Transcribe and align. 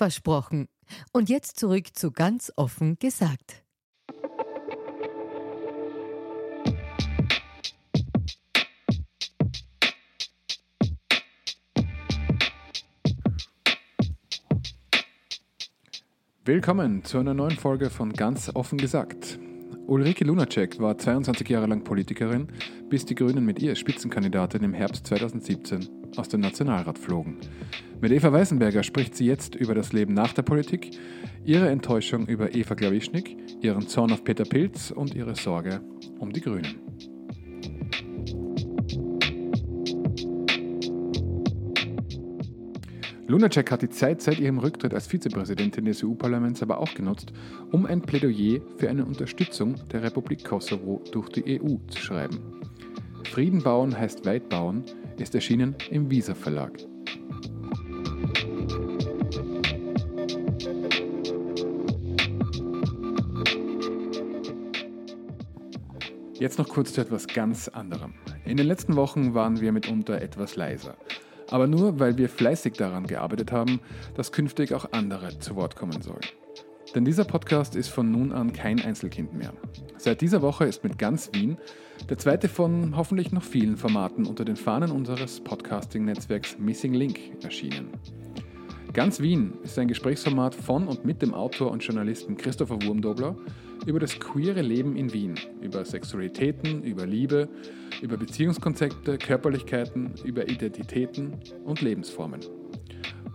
Versprochen. 0.00 0.66
Und 1.12 1.28
jetzt 1.28 1.60
zurück 1.60 1.88
zu 1.92 2.10
ganz 2.10 2.50
offen 2.56 2.98
gesagt. 2.98 3.62
Willkommen 16.46 17.04
zu 17.04 17.18
einer 17.18 17.34
neuen 17.34 17.50
Folge 17.50 17.90
von 17.90 18.14
Ganz 18.14 18.50
offen 18.54 18.78
gesagt. 18.78 19.38
Ulrike 19.86 20.24
Lunacek 20.24 20.80
war 20.80 20.96
22 20.96 21.46
Jahre 21.46 21.66
lang 21.66 21.84
Politikerin, 21.84 22.48
bis 22.88 23.04
die 23.04 23.14
Grünen 23.14 23.44
mit 23.44 23.60
ihr 23.60 23.74
Spitzenkandidatin 23.74 24.62
im 24.62 24.72
Herbst 24.72 25.06
2017 25.08 25.99
aus 26.20 26.28
dem 26.28 26.40
Nationalrat 26.40 26.98
flogen. 26.98 27.38
Mit 28.00 28.12
Eva 28.12 28.32
Weißenberger 28.32 28.82
spricht 28.82 29.16
sie 29.16 29.26
jetzt 29.26 29.54
über 29.54 29.74
das 29.74 29.92
Leben 29.92 30.14
nach 30.14 30.32
der 30.32 30.42
Politik, 30.42 30.90
ihre 31.44 31.68
Enttäuschung 31.68 32.26
über 32.26 32.54
Eva 32.54 32.74
Glawischnik, 32.74 33.36
ihren 33.62 33.88
Zorn 33.88 34.12
auf 34.12 34.22
Peter 34.22 34.44
Pilz 34.44 34.90
und 34.90 35.14
ihre 35.14 35.34
Sorge 35.34 35.80
um 36.18 36.32
die 36.32 36.40
Grünen. 36.40 36.78
Lunacek 43.26 43.70
hat 43.70 43.82
die 43.82 43.88
Zeit 43.88 44.20
seit 44.20 44.40
ihrem 44.40 44.58
Rücktritt 44.58 44.92
als 44.92 45.06
Vizepräsidentin 45.06 45.84
des 45.84 46.02
EU-Parlaments 46.02 46.62
aber 46.62 46.78
auch 46.78 46.92
genutzt, 46.94 47.32
um 47.70 47.86
ein 47.86 48.02
Plädoyer 48.02 48.60
für 48.76 48.90
eine 48.90 49.04
Unterstützung 49.04 49.76
der 49.92 50.02
Republik 50.02 50.44
Kosovo 50.44 51.00
durch 51.12 51.28
die 51.28 51.60
EU 51.60 51.76
zu 51.88 51.98
schreiben. 51.98 52.40
Frieden 53.24 53.62
bauen 53.62 53.96
heißt 53.96 54.26
weit 54.26 54.48
bauen 54.48 54.84
ist 55.20 55.34
erschienen 55.34 55.76
im 55.90 56.10
Visa 56.10 56.34
Verlag. 56.34 56.72
Jetzt 66.40 66.58
noch 66.58 66.68
kurz 66.68 66.94
zu 66.94 67.02
etwas 67.02 67.26
ganz 67.26 67.68
anderem. 67.68 68.14
In 68.46 68.56
den 68.56 68.66
letzten 68.66 68.96
Wochen 68.96 69.34
waren 69.34 69.60
wir 69.60 69.72
mitunter 69.72 70.22
etwas 70.22 70.56
leiser. 70.56 70.96
Aber 71.50 71.66
nur, 71.66 72.00
weil 72.00 72.16
wir 72.16 72.30
fleißig 72.30 72.74
daran 72.74 73.06
gearbeitet 73.06 73.52
haben, 73.52 73.80
dass 74.14 74.32
künftig 74.32 74.72
auch 74.72 74.90
andere 74.92 75.38
zu 75.38 75.54
Wort 75.56 75.76
kommen 75.76 76.00
sollen. 76.00 76.20
Denn 76.94 77.04
dieser 77.04 77.24
Podcast 77.24 77.76
ist 77.76 77.88
von 77.88 78.10
nun 78.10 78.32
an 78.32 78.52
kein 78.52 78.80
Einzelkind 78.80 79.32
mehr. 79.32 79.52
Seit 79.96 80.20
dieser 80.20 80.42
Woche 80.42 80.64
ist 80.64 80.82
mit 80.82 80.98
Ganz 80.98 81.30
Wien 81.32 81.56
der 82.08 82.18
zweite 82.18 82.48
von 82.48 82.96
hoffentlich 82.96 83.30
noch 83.30 83.44
vielen 83.44 83.76
Formaten 83.76 84.26
unter 84.26 84.44
den 84.44 84.56
Fahnen 84.56 84.90
unseres 84.90 85.40
Podcasting-Netzwerks 85.40 86.58
Missing 86.58 86.94
Link 86.94 87.20
erschienen. 87.44 87.90
Ganz 88.92 89.20
Wien 89.20 89.52
ist 89.62 89.78
ein 89.78 89.86
Gesprächsformat 89.86 90.54
von 90.54 90.88
und 90.88 91.04
mit 91.04 91.22
dem 91.22 91.32
Autor 91.32 91.70
und 91.70 91.84
Journalisten 91.84 92.36
Christopher 92.36 92.82
Wurmdobler 92.82 93.36
über 93.86 94.00
das 94.00 94.18
queere 94.18 94.62
Leben 94.62 94.96
in 94.96 95.12
Wien, 95.12 95.36
über 95.60 95.84
Sexualitäten, 95.84 96.82
über 96.82 97.06
Liebe, 97.06 97.48
über 98.02 98.16
Beziehungskonzepte, 98.16 99.16
Körperlichkeiten, 99.18 100.14
über 100.24 100.48
Identitäten 100.48 101.36
und 101.64 101.80
Lebensformen. 101.80 102.40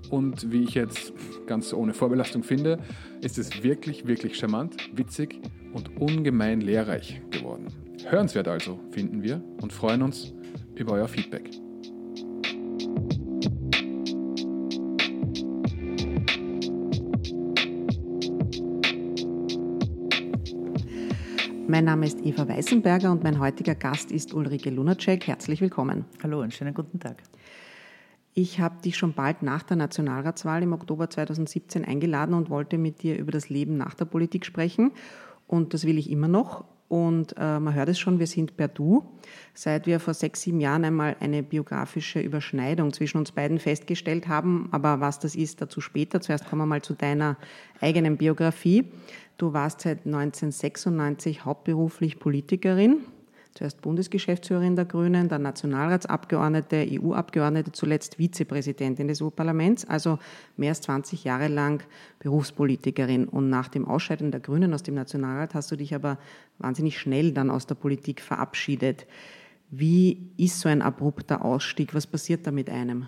Und 0.10 0.52
wie 0.52 0.64
ich 0.64 0.76
jetzt 0.76 1.14
ganz 1.48 1.74
ohne 1.74 1.94
Vorbelastung 1.94 2.44
finde, 2.44 2.80
ist 3.22 3.38
es 3.38 3.64
wirklich, 3.64 4.08
wirklich 4.08 4.38
charmant, 4.38 4.76
witzig 4.94 5.40
und 5.74 6.00
ungemein 6.00 6.62
lehrreich 6.62 7.22
geworden. 7.32 7.68
Hörenswert 8.06 8.48
also, 8.48 8.80
finden 8.92 9.24
wir 9.24 9.42
und 9.62 9.74
freuen 9.74 10.02
uns 10.02 10.34
über 10.76 10.94
euer 10.94 11.08
Feedback. 11.08 11.50
Mein 21.68 21.86
Name 21.86 22.06
ist 22.06 22.24
Eva 22.24 22.48
Weißenberger 22.48 23.12
und 23.12 23.24
mein 23.24 23.40
heutiger 23.40 23.76
Gast 23.76 24.12
ist 24.12 24.34
Ulrike 24.34 24.70
Lunacek. 24.70 25.28
Herzlich 25.28 25.62
willkommen. 25.62 26.06
Hallo, 26.24 26.42
einen 26.42 26.52
schönen 26.52 26.74
guten 26.74 27.00
Tag. 27.00 27.24
Ich 28.38 28.60
habe 28.60 28.82
dich 28.82 28.98
schon 28.98 29.14
bald 29.14 29.44
nach 29.44 29.64
der 29.64 29.78
Nationalratswahl 29.78 30.62
im 30.62 30.74
Oktober 30.74 31.10
2017 31.10 31.86
eingeladen 31.86 32.36
und 32.36 32.50
wollte 32.50 32.78
mit 32.78 33.02
dir 33.02 33.18
über 33.18 33.32
das 33.32 33.48
Leben 33.48 33.78
nach 33.78 33.94
der 33.94 34.04
Politik 34.04 34.46
sprechen. 34.46 34.92
Und 35.48 35.74
das 35.74 35.86
will 35.86 35.98
ich 35.98 36.12
immer 36.12 36.28
noch. 36.28 36.66
Und 36.90 37.34
äh, 37.38 37.60
man 37.62 37.74
hört 37.74 37.88
es 37.88 37.98
schon, 37.98 38.20
wir 38.20 38.28
sind 38.28 38.58
per 38.58 38.68
Du. 38.68 39.06
Seit 39.54 39.88
wir 39.88 40.02
vor 40.02 40.14
sechs, 40.14 40.42
sieben 40.42 40.60
Jahren 40.60 40.84
einmal 40.84 41.16
eine 41.22 41.44
biografische 41.44 42.20
Überschneidung 42.20 42.92
zwischen 42.92 43.20
uns 43.20 43.32
beiden 43.32 43.58
festgestellt 43.58 44.28
haben. 44.28 44.68
Aber 44.72 45.00
was 45.00 45.18
das 45.20 45.36
ist, 45.36 45.62
dazu 45.62 45.80
später. 45.80 46.20
Zuerst 46.20 46.46
kommen 46.46 46.64
wir 46.64 46.66
mal 46.66 46.82
zu 46.82 46.94
deiner 46.94 47.38
eigenen 47.80 48.18
Biografie. 48.18 48.92
Du 49.38 49.54
warst 49.54 49.80
seit 49.80 50.06
1996 50.06 51.46
hauptberuflich 51.46 52.20
Politikerin, 52.20 52.98
zuerst 53.56 53.82
Bundesgeschäftsführerin 53.82 54.76
der 54.76 54.86
Grünen, 54.86 55.30
dann 55.30 55.42
Nationalratsabgeordnete, 55.42 56.86
EU-Abgeordnete, 56.92 57.72
zuletzt 57.72 58.18
Vizepräsidentin 58.18 59.08
des 59.08 59.22
EU-Parlaments, 59.22 59.86
also 59.86 60.20
mehr 60.58 60.70
als 60.70 60.82
20 60.82 61.24
Jahre 61.24 61.48
lang 61.48 61.82
Berufspolitikerin. 62.20 63.28
Und 63.28 63.50
nach 63.50 63.70
dem 63.70 63.88
Ausscheiden 63.88 64.32
der 64.32 64.42
Grünen 64.42 64.74
aus 64.74 64.84
dem 64.84 64.96
Nationalrat 64.96 65.56
hast 65.56 65.72
du 65.72 65.78
dich 65.78 65.96
aber 65.96 66.20
wahnsinnig 66.60 67.00
schnell 67.00 67.32
dann 67.32 67.50
aus 67.50 67.66
der 67.66 67.76
Politik 67.76 68.22
verabschiedet. 68.22 69.08
Wie 69.72 70.30
ist 70.38 70.60
so 70.60 70.70
ein 70.70 70.82
abrupter 70.82 71.44
Ausstieg? 71.44 71.96
Was 71.96 72.06
passiert 72.06 72.46
da 72.46 72.52
mit 72.52 72.70
einem? 72.70 73.08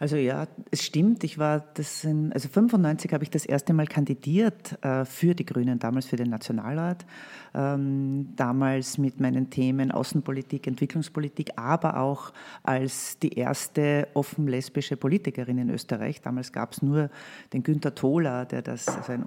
Also 0.00 0.16
ja, 0.16 0.48
es 0.70 0.82
stimmt. 0.82 1.24
Ich 1.24 1.36
war 1.36 1.60
das 1.74 2.04
in, 2.04 2.32
also 2.32 2.48
95 2.48 3.12
habe 3.12 3.22
ich 3.22 3.28
das 3.28 3.44
erste 3.44 3.74
Mal 3.74 3.86
kandidiert 3.86 4.82
äh, 4.82 5.04
für 5.04 5.34
die 5.34 5.44
Grünen, 5.44 5.78
damals 5.78 6.06
für 6.06 6.16
den 6.16 6.30
Nationalrat. 6.30 7.04
Ähm, 7.52 8.32
damals 8.34 8.96
mit 8.96 9.20
meinen 9.20 9.50
Themen 9.50 9.90
Außenpolitik, 9.90 10.66
Entwicklungspolitik, 10.66 11.50
aber 11.56 12.00
auch 12.00 12.32
als 12.62 13.18
die 13.18 13.34
erste 13.34 14.08
offen 14.14 14.46
lesbische 14.46 14.96
Politikerin 14.96 15.58
in 15.58 15.68
Österreich. 15.68 16.22
Damals 16.22 16.50
gab 16.50 16.72
es 16.72 16.80
nur 16.80 17.10
den 17.52 17.62
Günter 17.62 17.94
Tholer, 17.94 18.46
der 18.46 18.62
das, 18.62 18.88
also 18.88 19.12
ein, 19.12 19.26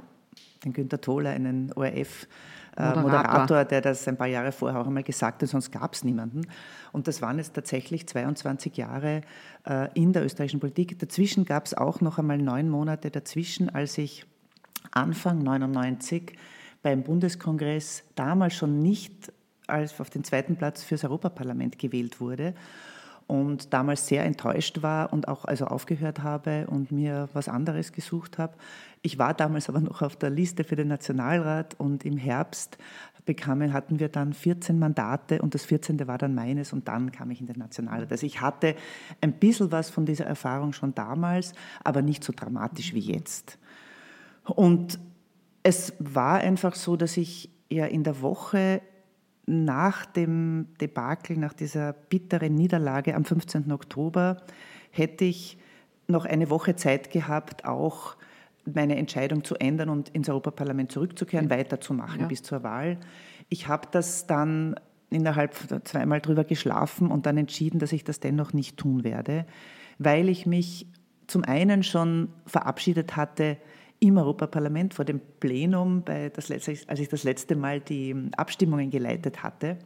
den 0.65 0.73
Günter 0.73 0.99
Tholer, 0.99 1.29
einen 1.29 1.71
ORF 1.73 2.27
Moderator. 2.75 3.01
Moderator, 3.01 3.65
der 3.65 3.81
das 3.81 4.07
ein 4.07 4.17
paar 4.17 4.27
Jahre 4.27 4.51
vorher 4.51 4.79
auch 4.79 4.87
einmal 4.87 5.03
gesagt 5.03 5.41
hat, 5.41 5.49
sonst 5.49 5.71
gab 5.71 5.93
es 5.93 6.03
niemanden. 6.03 6.47
Und 6.91 7.07
das 7.07 7.21
waren 7.21 7.37
jetzt 7.37 7.53
tatsächlich 7.53 8.07
22 8.07 8.77
Jahre 8.77 9.21
äh, 9.67 9.89
in 9.93 10.13
der 10.13 10.25
österreichischen 10.25 10.59
Politik. 10.59 10.97
Dazwischen 10.99 11.45
gab 11.45 11.65
es 11.65 11.73
auch 11.73 12.01
noch 12.01 12.17
einmal 12.17 12.37
neun 12.37 12.69
Monate 12.69 13.11
dazwischen, 13.11 13.69
als 13.69 13.97
ich 13.97 14.25
Anfang 14.91 15.43
99 15.43 16.35
beim 16.81 17.03
Bundeskongress 17.03 18.03
damals 18.15 18.55
schon 18.55 18.81
nicht 18.81 19.31
als 19.67 19.99
auf 19.99 20.09
den 20.09 20.23
zweiten 20.23 20.55
Platz 20.55 20.83
fürs 20.83 21.03
Europaparlament 21.03 21.79
gewählt 21.79 22.19
wurde 22.19 22.53
und 23.27 23.73
damals 23.73 24.07
sehr 24.07 24.23
enttäuscht 24.25 24.81
war 24.81 25.13
und 25.13 25.27
auch 25.27 25.45
also 25.45 25.65
aufgehört 25.65 26.23
habe 26.23 26.67
und 26.67 26.91
mir 26.91 27.29
was 27.33 27.47
anderes 27.47 27.91
gesucht 27.91 28.37
habe. 28.37 28.53
Ich 29.01 29.17
war 29.17 29.33
damals 29.33 29.69
aber 29.69 29.81
noch 29.81 30.01
auf 30.01 30.15
der 30.15 30.29
Liste 30.29 30.63
für 30.63 30.75
den 30.75 30.87
Nationalrat 30.87 31.75
und 31.79 32.05
im 32.05 32.17
Herbst 32.17 32.77
bekamen, 33.25 33.73
hatten 33.73 33.99
wir 33.99 34.09
dann 34.09 34.33
14 34.33 34.77
Mandate 34.77 35.41
und 35.41 35.53
das 35.53 35.63
14. 35.65 36.07
war 36.07 36.17
dann 36.17 36.35
meines 36.35 36.73
und 36.73 36.87
dann 36.87 37.11
kam 37.11 37.31
ich 37.31 37.39
in 37.39 37.47
den 37.47 37.57
Nationalrat. 37.57 38.11
Also 38.11 38.25
ich 38.25 38.41
hatte 38.41 38.75
ein 39.21 39.33
bisschen 39.33 39.71
was 39.71 39.89
von 39.89 40.05
dieser 40.05 40.25
Erfahrung 40.25 40.73
schon 40.73 40.93
damals, 40.93 41.53
aber 41.83 42.01
nicht 42.01 42.23
so 42.23 42.33
dramatisch 42.35 42.93
wie 42.93 42.99
jetzt. 42.99 43.57
Und 44.43 44.99
es 45.63 45.93
war 45.99 46.39
einfach 46.39 46.75
so, 46.75 46.97
dass 46.97 47.15
ich 47.17 47.49
ja 47.69 47.85
in 47.85 48.03
der 48.03 48.21
Woche 48.21 48.81
nach 49.45 50.05
dem 50.05 50.67
Debakel, 50.79 51.37
nach 51.37 51.53
dieser 51.53 51.93
bitteren 51.93 52.55
Niederlage 52.55 53.15
am 53.15 53.25
15. 53.25 53.71
Oktober, 53.71 54.37
hätte 54.91 55.25
ich 55.25 55.57
noch 56.07 56.25
eine 56.25 56.49
Woche 56.49 56.75
Zeit 56.75 57.11
gehabt, 57.11 57.65
auch 57.65 58.15
meine 58.65 58.95
Entscheidung 58.95 59.43
zu 59.43 59.55
ändern 59.55 59.89
und 59.89 60.09
ins 60.09 60.29
Europaparlament 60.29 60.91
zurückzukehren, 60.91 61.49
ja. 61.49 61.57
weiterzumachen 61.57 62.21
ja. 62.21 62.27
bis 62.27 62.43
zur 62.43 62.63
Wahl. 62.63 62.97
Ich 63.49 63.67
habe 63.67 63.87
das 63.91 64.27
dann 64.27 64.75
innerhalb 65.09 65.55
zweimal 65.83 66.21
drüber 66.21 66.43
geschlafen 66.43 67.11
und 67.11 67.25
dann 67.25 67.37
entschieden, 67.37 67.79
dass 67.79 67.91
ich 67.91 68.03
das 68.03 68.19
dennoch 68.19 68.53
nicht 68.53 68.77
tun 68.77 69.03
werde, 69.03 69.45
weil 69.99 70.29
ich 70.29 70.45
mich 70.45 70.87
zum 71.27 71.43
einen 71.43 71.83
schon 71.83 72.29
verabschiedet 72.45 73.15
hatte 73.15 73.57
im 74.03 74.17
Europaparlament 74.17 74.93
vor 74.93 75.05
dem 75.05 75.21
Plenum, 75.39 76.03
das 76.05 76.49
letzte, 76.49 76.75
als 76.87 76.99
ich 76.99 77.07
das 77.07 77.23
letzte 77.23 77.55
Mal 77.55 77.79
die 77.79 78.29
Abstimmungen 78.35 78.89
geleitet 78.89 79.43
hatte. 79.43 79.77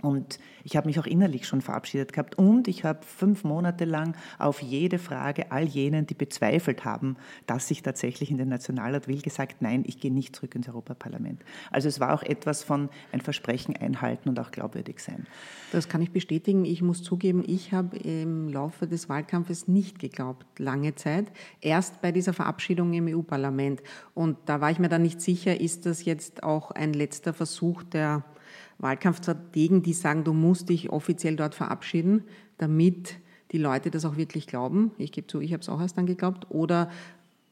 Und 0.00 0.38
ich 0.62 0.76
habe 0.76 0.86
mich 0.86 1.00
auch 1.00 1.06
innerlich 1.06 1.46
schon 1.46 1.60
verabschiedet 1.60 2.12
gehabt. 2.12 2.38
Und 2.38 2.68
ich 2.68 2.84
habe 2.84 3.00
fünf 3.04 3.42
Monate 3.42 3.84
lang 3.84 4.14
auf 4.38 4.62
jede 4.62 4.98
Frage 4.98 5.50
all 5.50 5.64
jenen, 5.64 6.06
die 6.06 6.14
bezweifelt 6.14 6.84
haben, 6.84 7.16
dass 7.46 7.70
ich 7.70 7.82
tatsächlich 7.82 8.30
in 8.30 8.38
den 8.38 8.48
Nationalrat 8.48 9.08
will, 9.08 9.20
gesagt, 9.20 9.60
nein, 9.60 9.82
ich 9.86 9.98
gehe 9.98 10.12
nicht 10.12 10.36
zurück 10.36 10.54
ins 10.54 10.68
Europaparlament. 10.68 11.42
Also 11.72 11.88
es 11.88 11.98
war 11.98 12.14
auch 12.14 12.22
etwas 12.22 12.62
von 12.62 12.90
ein 13.10 13.20
Versprechen 13.20 13.76
einhalten 13.76 14.28
und 14.28 14.38
auch 14.38 14.52
glaubwürdig 14.52 15.00
sein. 15.00 15.26
Das 15.72 15.88
kann 15.88 16.00
ich 16.00 16.12
bestätigen. 16.12 16.64
Ich 16.64 16.80
muss 16.80 17.02
zugeben, 17.02 17.42
ich 17.46 17.72
habe 17.72 17.96
im 17.96 18.48
Laufe 18.48 18.86
des 18.86 19.08
Wahlkampfes 19.08 19.66
nicht 19.66 19.98
geglaubt, 19.98 20.46
lange 20.58 20.94
Zeit. 20.94 21.32
Erst 21.60 22.00
bei 22.02 22.12
dieser 22.12 22.32
Verabschiedung 22.32 22.92
im 22.92 23.08
EU-Parlament. 23.08 23.82
Und 24.14 24.36
da 24.46 24.60
war 24.60 24.70
ich 24.70 24.78
mir 24.78 24.88
dann 24.88 25.02
nicht 25.02 25.20
sicher, 25.20 25.60
ist 25.60 25.86
das 25.86 26.04
jetzt 26.04 26.44
auch 26.44 26.70
ein 26.70 26.92
letzter 26.92 27.32
Versuch 27.32 27.82
der 27.82 28.22
Wahlkampfstrategen, 28.78 29.82
die 29.82 29.92
sagen, 29.92 30.24
du 30.24 30.32
musst 30.32 30.68
dich 30.68 30.90
offiziell 30.90 31.36
dort 31.36 31.54
verabschieden, 31.54 32.24
damit 32.58 33.18
die 33.52 33.58
Leute 33.58 33.90
das 33.90 34.04
auch 34.04 34.16
wirklich 34.16 34.46
glauben. 34.46 34.92
Ich 34.98 35.12
gebe 35.12 35.26
zu, 35.26 35.40
ich 35.40 35.52
habe 35.52 35.60
es 35.60 35.68
auch 35.68 35.80
erst 35.80 35.98
dann 35.98 36.06
geglaubt. 36.06 36.46
Oder 36.50 36.90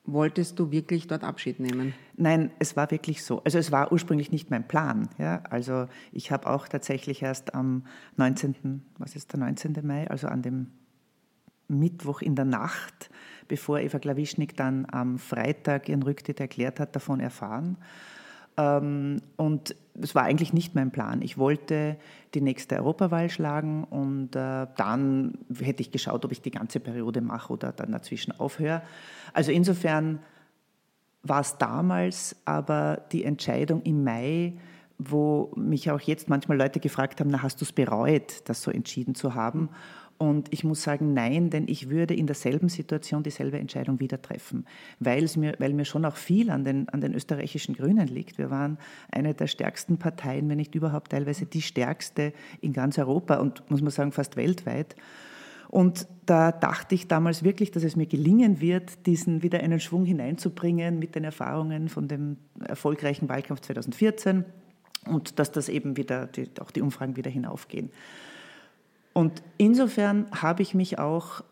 wolltest 0.04 0.58
du 0.58 0.70
wirklich 0.70 1.06
dort 1.06 1.24
Abschied 1.24 1.58
nehmen? 1.58 1.94
Nein, 2.16 2.50
es 2.58 2.76
war 2.76 2.90
wirklich 2.90 3.24
so. 3.24 3.42
Also 3.42 3.58
es 3.58 3.72
war 3.72 3.92
ursprünglich 3.92 4.30
nicht 4.30 4.50
mein 4.50 4.66
Plan. 4.66 5.08
Ja? 5.18 5.42
Also 5.50 5.86
ich 6.12 6.30
habe 6.30 6.48
auch 6.48 6.68
tatsächlich 6.68 7.22
erst 7.22 7.54
am 7.54 7.84
19., 8.16 8.82
was 8.98 9.16
ist 9.16 9.32
der 9.32 9.40
19. 9.40 9.74
Mai, 9.82 10.08
also 10.08 10.28
an 10.28 10.42
dem 10.42 10.68
Mittwoch 11.68 12.22
in 12.22 12.36
der 12.36 12.44
Nacht, 12.44 13.10
bevor 13.48 13.80
Eva 13.80 13.98
Klawischnik 13.98 14.56
dann 14.56 14.86
am 14.90 15.18
Freitag 15.18 15.88
ihren 15.88 16.02
Rücktritt 16.02 16.38
erklärt 16.38 16.78
hat, 16.78 16.94
davon 16.94 17.18
erfahren. 17.18 17.76
Ähm, 18.56 19.20
und 19.36 19.74
es 20.00 20.14
war 20.14 20.24
eigentlich 20.24 20.52
nicht 20.52 20.74
mein 20.74 20.90
Plan. 20.90 21.22
Ich 21.22 21.38
wollte 21.38 21.96
die 22.34 22.40
nächste 22.40 22.76
Europawahl 22.76 23.30
schlagen 23.30 23.84
und 23.84 24.36
äh, 24.36 24.66
dann 24.76 25.38
hätte 25.58 25.82
ich 25.82 25.90
geschaut, 25.90 26.24
ob 26.24 26.32
ich 26.32 26.42
die 26.42 26.50
ganze 26.50 26.80
Periode 26.80 27.20
mache 27.20 27.52
oder 27.52 27.72
dann 27.72 27.92
dazwischen 27.92 28.32
aufhöre. 28.38 28.82
Also 29.32 29.52
insofern 29.52 30.20
war 31.22 31.40
es 31.40 31.58
damals 31.58 32.36
aber 32.44 33.02
die 33.12 33.24
Entscheidung 33.24 33.82
im 33.82 34.04
Mai, 34.04 34.54
wo 34.98 35.52
mich 35.56 35.90
auch 35.90 36.00
jetzt 36.00 36.28
manchmal 36.28 36.56
Leute 36.56 36.80
gefragt 36.80 37.20
haben, 37.20 37.30
na 37.30 37.42
hast 37.42 37.60
du 37.60 37.64
es 37.64 37.72
bereut, 37.72 38.48
das 38.48 38.62
so 38.62 38.70
entschieden 38.70 39.14
zu 39.14 39.34
haben? 39.34 39.68
Und 40.18 40.50
ich 40.50 40.64
muss 40.64 40.82
sagen, 40.82 41.12
nein, 41.12 41.50
denn 41.50 41.66
ich 41.68 41.90
würde 41.90 42.14
in 42.14 42.26
derselben 42.26 42.70
Situation 42.70 43.22
dieselbe 43.22 43.58
Entscheidung 43.58 44.00
wieder 44.00 44.20
treffen, 44.22 44.64
weil, 44.98 45.24
es 45.24 45.36
mir, 45.36 45.54
weil 45.58 45.74
mir 45.74 45.84
schon 45.84 46.06
auch 46.06 46.16
viel 46.16 46.48
an 46.50 46.64
den, 46.64 46.88
an 46.88 47.02
den 47.02 47.14
österreichischen 47.14 47.74
Grünen 47.74 48.08
liegt. 48.08 48.38
Wir 48.38 48.50
waren 48.50 48.78
eine 49.12 49.34
der 49.34 49.46
stärksten 49.46 49.98
Parteien, 49.98 50.48
wenn 50.48 50.56
nicht 50.56 50.74
überhaupt 50.74 51.12
teilweise 51.12 51.44
die 51.44 51.60
stärkste 51.60 52.32
in 52.62 52.72
ganz 52.72 52.98
Europa 52.98 53.36
und 53.36 53.70
muss 53.70 53.82
man 53.82 53.90
sagen 53.90 54.12
fast 54.12 54.36
weltweit. 54.36 54.96
Und 55.68 56.06
da 56.24 56.52
dachte 56.52 56.94
ich 56.94 57.08
damals 57.08 57.42
wirklich, 57.42 57.70
dass 57.70 57.82
es 57.82 57.96
mir 57.96 58.06
gelingen 58.06 58.60
wird, 58.60 59.06
diesen 59.06 59.42
wieder 59.42 59.60
einen 59.60 59.80
Schwung 59.80 60.04
hineinzubringen 60.04 60.98
mit 60.98 61.14
den 61.14 61.24
Erfahrungen 61.24 61.88
von 61.88 62.08
dem 62.08 62.38
erfolgreichen 62.66 63.28
Wahlkampf 63.28 63.60
2014 63.60 64.44
und 65.06 65.38
dass 65.38 65.52
das 65.52 65.68
eben 65.68 65.96
wieder, 65.96 66.26
die, 66.26 66.48
auch 66.60 66.70
die 66.70 66.80
Umfragen 66.80 67.16
wieder 67.16 67.30
hinaufgehen. 67.30 67.90
Und 69.16 69.42
insofern 69.56 70.26
habe 70.30 70.60
ich 70.60 70.74
mich 70.74 70.98
auch, 70.98 71.42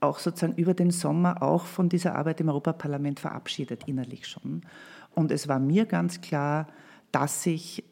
auch 0.00 0.18
sozusagen 0.18 0.54
über 0.54 0.72
den 0.72 0.90
Sommer 0.90 1.42
auch 1.42 1.66
von 1.66 1.90
dieser 1.90 2.14
Arbeit 2.14 2.40
im 2.40 2.48
Europaparlament 2.48 3.20
verabschiedet, 3.20 3.86
innerlich 3.86 4.26
schon. 4.26 4.62
Und 5.14 5.30
es 5.30 5.48
war 5.48 5.58
mir 5.58 5.84
ganz 5.84 6.22
klar, 6.22 6.66
dass 7.12 7.44
ich 7.44 7.84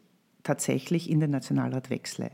tatsächlich 0.44 1.10
in 1.10 1.20
den 1.20 1.30
Nationalrat 1.30 1.90
wechsle. 1.90 2.30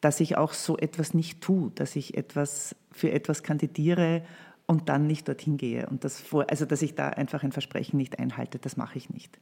Dass 0.00 0.20
ich 0.20 0.38
auch 0.38 0.54
so 0.54 0.78
etwas 0.78 1.12
nicht 1.12 1.42
tue, 1.42 1.70
dass 1.74 1.96
ich 1.96 2.16
etwas 2.16 2.74
für 2.92 3.12
etwas 3.12 3.42
kandidiere 3.42 4.22
und 4.64 4.88
dann 4.88 5.06
nicht 5.06 5.28
dorthin 5.28 5.58
gehe. 5.58 5.86
Und 5.86 6.02
das 6.02 6.18
vor, 6.18 6.46
also 6.48 6.64
dass 6.64 6.80
ich 6.80 6.94
da 6.94 7.10
einfach 7.10 7.42
ein 7.42 7.52
Versprechen 7.52 7.98
nicht 7.98 8.18
einhalte, 8.18 8.58
das 8.58 8.78
mache 8.78 8.96
ich 8.96 9.10
nicht. 9.10 9.38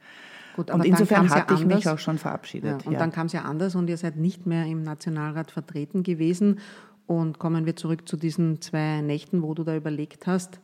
Gut, 0.56 0.70
und 0.70 0.84
insofern 0.84 1.28
hatte 1.30 1.54
ja 1.54 1.60
ich 1.60 1.66
mich 1.66 1.88
auch 1.88 1.98
schon 1.98 2.18
verabschiedet. 2.18 2.82
Ja, 2.82 2.86
und 2.86 2.92
ja. 2.92 2.98
dann 2.98 3.12
kam 3.12 3.26
es 3.26 3.32
ja 3.32 3.42
anders 3.42 3.74
und 3.74 3.88
ihr 3.88 3.96
seid 3.96 4.16
nicht 4.16 4.46
mehr 4.46 4.66
im 4.66 4.82
Nationalrat 4.82 5.50
vertreten 5.50 6.02
gewesen. 6.02 6.60
Und 7.06 7.38
kommen 7.38 7.66
wir 7.66 7.76
zurück 7.76 8.08
zu 8.08 8.16
diesen 8.16 8.60
zwei 8.62 9.02
Nächten, 9.02 9.42
wo 9.42 9.52
du 9.54 9.64
da 9.64 9.76
überlegt 9.76 10.26
hast. 10.26 10.60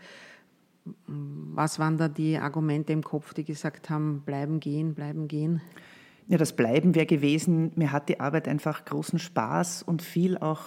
Was 0.96 1.78
waren 1.78 1.98
da 1.98 2.08
die 2.08 2.38
Argumente 2.38 2.92
im 2.92 3.02
Kopf, 3.02 3.34
die 3.34 3.44
gesagt 3.44 3.90
haben, 3.90 4.22
bleiben 4.24 4.60
gehen, 4.60 4.94
bleiben 4.94 5.28
gehen? 5.28 5.60
Ja, 6.28 6.38
das 6.38 6.54
Bleiben 6.54 6.94
wäre 6.94 7.06
gewesen, 7.06 7.72
mir 7.74 7.90
hat 7.90 8.08
die 8.08 8.20
Arbeit 8.20 8.46
einfach 8.46 8.84
großen 8.84 9.18
Spaß 9.18 9.82
und 9.82 10.00
viel 10.00 10.38
auch, 10.38 10.60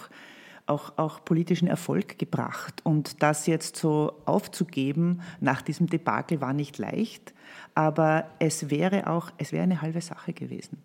auch, 0.66 0.96
auch 0.96 1.24
politischen 1.24 1.68
Erfolg 1.68 2.18
gebracht. 2.18 2.80
Und 2.84 3.22
das 3.22 3.46
jetzt 3.46 3.76
so 3.76 4.20
aufzugeben 4.24 5.20
nach 5.40 5.62
diesem 5.62 5.88
Debakel 5.88 6.40
war 6.40 6.52
nicht 6.52 6.78
leicht. 6.78 7.34
Aber 7.74 8.26
es 8.38 8.70
wäre 8.70 9.08
auch, 9.08 9.30
es 9.38 9.52
wäre 9.52 9.64
eine 9.64 9.82
halbe 9.82 10.00
Sache 10.00 10.32
gewesen. 10.32 10.78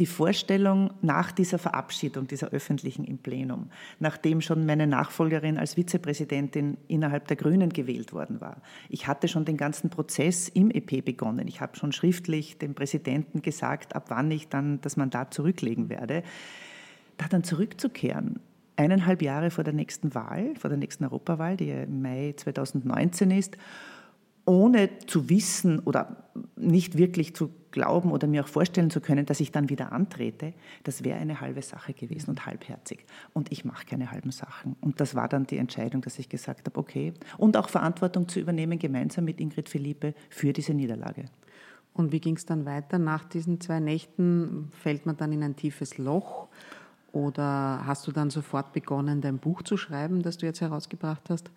Die 0.00 0.06
Vorstellung 0.06 0.90
nach 1.02 1.30
dieser 1.30 1.58
Verabschiedung, 1.58 2.26
dieser 2.26 2.48
öffentlichen 2.48 3.04
im 3.04 3.18
Plenum, 3.18 3.70
nachdem 4.00 4.40
schon 4.40 4.66
meine 4.66 4.88
Nachfolgerin 4.88 5.56
als 5.56 5.74
Vizepräsidentin 5.74 6.78
innerhalb 6.88 7.28
der 7.28 7.36
Grünen 7.36 7.70
gewählt 7.70 8.12
worden 8.12 8.40
war. 8.40 8.56
Ich 8.88 9.06
hatte 9.06 9.28
schon 9.28 9.44
den 9.44 9.56
ganzen 9.56 9.90
Prozess 9.90 10.48
im 10.48 10.72
EP 10.72 11.04
begonnen. 11.04 11.46
Ich 11.46 11.60
habe 11.60 11.76
schon 11.76 11.92
schriftlich 11.92 12.58
dem 12.58 12.74
Präsidenten 12.74 13.40
gesagt, 13.40 13.94
ab 13.94 14.06
wann 14.08 14.32
ich 14.32 14.48
dann 14.48 14.80
das 14.80 14.96
Mandat 14.96 15.32
zurücklegen 15.32 15.88
werde. 15.88 16.24
Da 17.16 17.28
dann 17.28 17.44
zurückzukehren, 17.44 18.40
eineinhalb 18.76 19.22
Jahre 19.22 19.50
vor 19.50 19.64
der 19.64 19.74
nächsten 19.74 20.14
Wahl, 20.14 20.54
vor 20.56 20.68
der 20.68 20.78
nächsten 20.78 21.04
Europawahl, 21.04 21.56
die 21.56 21.70
im 21.70 22.02
Mai 22.02 22.34
2019 22.36 23.30
ist, 23.30 23.56
ohne 24.46 24.90
zu 25.06 25.28
wissen 25.28 25.78
oder 25.80 26.28
nicht 26.56 26.98
wirklich 26.98 27.34
zu 27.34 27.50
glauben 27.70 28.12
oder 28.12 28.26
mir 28.26 28.44
auch 28.44 28.48
vorstellen 28.48 28.90
zu 28.90 29.00
können, 29.00 29.26
dass 29.26 29.40
ich 29.40 29.50
dann 29.50 29.68
wieder 29.68 29.92
antrete, 29.92 30.52
das 30.84 31.02
wäre 31.02 31.18
eine 31.18 31.40
halbe 31.40 31.62
Sache 31.62 31.92
gewesen 31.92 32.30
und 32.30 32.46
halbherzig. 32.46 33.04
Und 33.32 33.50
ich 33.50 33.64
mache 33.64 33.86
keine 33.86 34.10
halben 34.10 34.30
Sachen. 34.30 34.76
Und 34.80 35.00
das 35.00 35.14
war 35.14 35.28
dann 35.28 35.46
die 35.46 35.58
Entscheidung, 35.58 36.02
dass 36.02 36.18
ich 36.18 36.28
gesagt 36.28 36.66
habe, 36.66 36.78
okay. 36.78 37.14
Und 37.38 37.56
auch 37.56 37.68
Verantwortung 37.68 38.28
zu 38.28 38.38
übernehmen, 38.38 38.78
gemeinsam 38.78 39.24
mit 39.24 39.40
Ingrid 39.40 39.68
Philippe, 39.68 40.14
für 40.28 40.52
diese 40.52 40.74
Niederlage. 40.74 41.24
Und 41.94 42.12
wie 42.12 42.20
ging 42.20 42.36
es 42.36 42.44
dann 42.44 42.66
weiter? 42.66 42.98
Nach 42.98 43.24
diesen 43.24 43.60
zwei 43.60 43.80
Nächten 43.80 44.70
fällt 44.72 45.06
man 45.06 45.16
dann 45.16 45.32
in 45.32 45.42
ein 45.42 45.56
tiefes 45.56 45.96
Loch? 45.96 46.48
Oder 47.14 47.82
hast 47.86 48.08
du 48.08 48.12
dann 48.12 48.30
sofort 48.30 48.72
begonnen, 48.72 49.20
dein 49.20 49.38
Buch 49.38 49.62
zu 49.62 49.76
schreiben, 49.76 50.22
das 50.22 50.36
du 50.36 50.46
jetzt 50.46 50.60
herausgebracht 50.60 51.30
hast? 51.30 51.48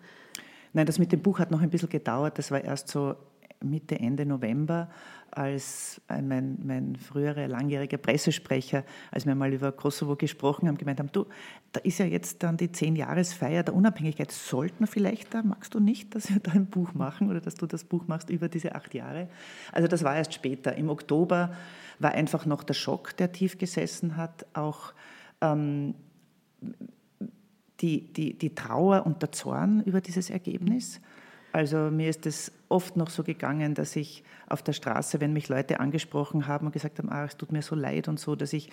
Nein, 0.72 0.86
das 0.86 1.00
mit 1.00 1.10
dem 1.10 1.20
Buch 1.20 1.40
hat 1.40 1.50
noch 1.50 1.60
ein 1.60 1.70
bisschen 1.70 1.88
gedauert. 1.88 2.38
Das 2.38 2.52
war 2.52 2.62
erst 2.62 2.86
so 2.86 3.16
Mitte, 3.60 3.98
Ende 3.98 4.24
November, 4.24 4.88
als 5.32 6.00
mein, 6.08 6.58
mein 6.62 6.94
früherer 6.94 7.48
langjähriger 7.48 7.96
Pressesprecher, 7.96 8.84
als 9.10 9.26
wir 9.26 9.34
mal 9.34 9.52
über 9.52 9.72
Kosovo 9.72 10.14
gesprochen 10.14 10.68
haben, 10.68 10.78
gemeint 10.78 11.00
haben, 11.00 11.10
du, 11.10 11.26
da 11.72 11.80
ist 11.80 11.98
ja 11.98 12.06
jetzt 12.06 12.44
dann 12.44 12.56
die 12.56 12.70
Zehn-Jahresfeier 12.70 13.64
der 13.64 13.74
Unabhängigkeit. 13.74 14.30
Sollten 14.30 14.84
wir 14.84 14.86
vielleicht 14.86 15.34
da, 15.34 15.42
magst 15.42 15.74
du 15.74 15.80
nicht, 15.80 16.14
dass 16.14 16.32
wir 16.32 16.38
da 16.38 16.52
ein 16.52 16.66
Buch 16.66 16.94
machen 16.94 17.28
oder 17.30 17.40
dass 17.40 17.56
du 17.56 17.66
das 17.66 17.82
Buch 17.82 18.06
machst 18.06 18.30
über 18.30 18.48
diese 18.48 18.76
acht 18.76 18.94
Jahre? 18.94 19.28
Also 19.72 19.88
das 19.88 20.04
war 20.04 20.14
erst 20.14 20.34
später. 20.34 20.76
Im 20.76 20.88
Oktober 20.88 21.52
war 21.98 22.12
einfach 22.12 22.46
noch 22.46 22.62
der 22.62 22.74
Schock, 22.74 23.16
der 23.16 23.32
tief 23.32 23.58
gesessen 23.58 24.16
hat, 24.16 24.46
auch 24.54 24.92
ähm, 25.40 25.94
die, 27.80 28.12
die, 28.12 28.36
die 28.36 28.54
Trauer 28.54 29.06
und 29.06 29.22
der 29.22 29.32
Zorn 29.32 29.82
über 29.84 30.00
dieses 30.00 30.30
Ergebnis. 30.30 31.00
Also 31.52 31.90
mir 31.90 32.08
ist 32.10 32.26
es 32.26 32.52
oft 32.68 32.96
noch 32.96 33.10
so 33.10 33.22
gegangen, 33.22 33.74
dass 33.74 33.96
ich 33.96 34.22
auf 34.48 34.62
der 34.62 34.72
Straße, 34.72 35.20
wenn 35.20 35.32
mich 35.32 35.48
Leute 35.48 35.80
angesprochen 35.80 36.46
haben 36.46 36.66
und 36.66 36.72
gesagt 36.72 36.98
haben, 36.98 37.08
ah, 37.10 37.24
es 37.24 37.36
tut 37.36 37.52
mir 37.52 37.62
so 37.62 37.74
leid 37.74 38.08
und 38.08 38.20
so, 38.20 38.36
dass 38.36 38.52
ich 38.52 38.70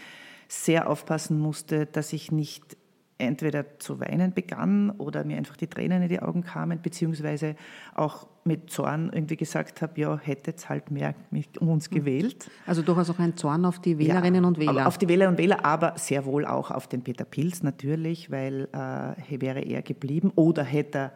sehr 0.48 0.89
aufpassen 0.89 1.39
musste, 1.39 1.86
dass 1.86 2.13
ich 2.13 2.31
nicht 2.31 2.77
entweder 3.17 3.79
zu 3.79 4.00
weinen 4.00 4.34
begann 4.34 4.89
oder 4.91 5.24
mir 5.24 5.38
einfach 5.38 5.55
die 5.55 5.67
Tränen 5.67 6.03
in 6.03 6.10
die 6.10 6.19
Augen 6.19 6.43
kamen, 6.43 6.81
beziehungsweise 6.81 7.55
auch 7.93 8.27
mit 8.43 8.69
Zorn 8.69 9.10
irgendwie 9.13 9.38
gesagt 9.38 9.81
habe, 9.81 10.00
ja, 10.00 10.19
hättet 10.19 10.67
halt 10.67 10.91
mehr 10.91 11.15
mich 11.31 11.50
um 11.60 11.69
uns 11.69 11.89
hm. 11.89 11.98
gewählt. 11.98 12.50
Also 12.65 12.81
durchaus 12.81 13.10
auch 13.10 13.19
ein 13.19 13.38
Zorn 13.38 13.65
auf 13.65 13.79
die 13.79 13.98
Wählerinnen 13.98 14.43
ja, 14.43 14.48
und 14.48 14.60
Wähler. 14.60 14.88
Auf 14.88 14.98
die 14.98 15.07
Wählerinnen 15.07 15.36
und 15.36 15.38
Wähler, 15.41 15.65
aber 15.65 15.93
sehr 15.98 16.25
wohl 16.25 16.45
auch 16.45 16.72
auf 16.72 16.88
den 16.88 17.03
Peter 17.03 17.25
Pilz 17.25 17.63
natürlich, 17.63 18.31
weil 18.31 18.67
äh, 18.74 19.41
wäre 19.41 19.62
er 19.62 19.81
geblieben 19.81 20.31
oder 20.36 20.63
hätte 20.63 20.98
er 20.98 21.12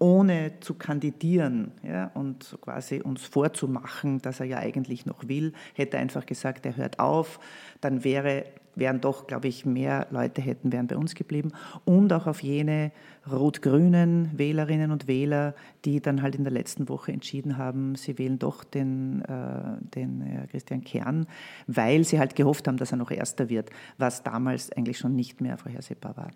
ohne 0.00 0.58
zu 0.60 0.74
kandidieren 0.74 1.72
ja, 1.82 2.10
und 2.14 2.58
quasi 2.62 3.02
uns 3.02 3.22
vorzumachen, 3.22 4.20
dass 4.22 4.40
er 4.40 4.46
ja 4.46 4.58
eigentlich 4.58 5.04
noch 5.04 5.28
will, 5.28 5.52
hätte 5.74 5.98
er 5.98 6.02
einfach 6.02 6.24
gesagt, 6.24 6.64
er 6.64 6.76
hört 6.76 6.98
auf, 6.98 7.38
dann 7.82 8.02
wäre, 8.02 8.46
wären 8.74 9.02
doch, 9.02 9.26
glaube 9.26 9.48
ich, 9.48 9.66
mehr 9.66 10.06
Leute 10.10 10.40
hätten, 10.40 10.72
wären 10.72 10.86
bei 10.86 10.96
uns 10.96 11.14
geblieben 11.14 11.52
und 11.84 12.14
auch 12.14 12.26
auf 12.26 12.42
jene 12.42 12.92
rot-grünen 13.30 14.30
Wählerinnen 14.38 14.90
und 14.90 15.06
Wähler, 15.06 15.54
die 15.84 16.00
dann 16.00 16.22
halt 16.22 16.34
in 16.34 16.44
der 16.44 16.52
letzten 16.52 16.88
Woche 16.88 17.12
entschieden 17.12 17.58
haben, 17.58 17.94
sie 17.94 18.16
wählen 18.18 18.38
doch 18.38 18.64
den, 18.64 19.22
äh, 19.26 19.84
den 19.94 20.22
äh, 20.22 20.46
Christian 20.46 20.82
Kern, 20.82 21.26
weil 21.66 22.04
sie 22.04 22.18
halt 22.18 22.36
gehofft 22.36 22.66
haben, 22.68 22.78
dass 22.78 22.92
er 22.92 22.96
noch 22.96 23.10
Erster 23.10 23.50
wird, 23.50 23.68
was 23.98 24.22
damals 24.22 24.72
eigentlich 24.72 24.96
schon 24.96 25.14
nicht 25.14 25.42
mehr 25.42 25.58
vorhersehbar 25.58 26.16
war. 26.16 26.30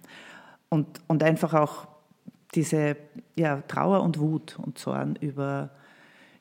Und, 0.69 1.01
und 1.07 1.23
einfach 1.23 1.55
auch 1.55 1.94
diese 2.55 2.97
ja, 3.37 3.61
Trauer 3.63 4.03
und 4.03 4.19
Wut 4.19 4.59
und 4.59 4.79
Zorn 4.79 5.17
über, 5.17 5.71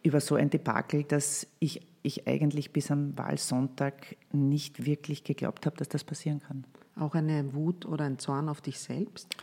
über 0.04 0.20
so 0.20 0.36
ein 0.36 0.50
Debakel, 0.50 1.04
dass 1.04 1.48
ich, 1.60 1.82
ich 2.04 2.28
eigentlich 2.28 2.72
bis 2.72 2.92
am 2.92 3.18
Wahlsonntag 3.18 4.16
nicht 4.32 4.86
wirklich 4.86 5.24
geglaubt 5.24 5.66
habe, 5.66 5.78
dass 5.78 5.90
das 5.90 6.04
passieren 6.04 6.42
kann. 6.42 6.66
Auch 6.96 7.16
eine 7.16 7.54
Wut 7.54 7.86
oder 7.86 8.06
ein 8.06 8.20
Zorn 8.20 8.50
auf 8.50 8.62
dich 8.62 8.80
selbst? 8.80 9.36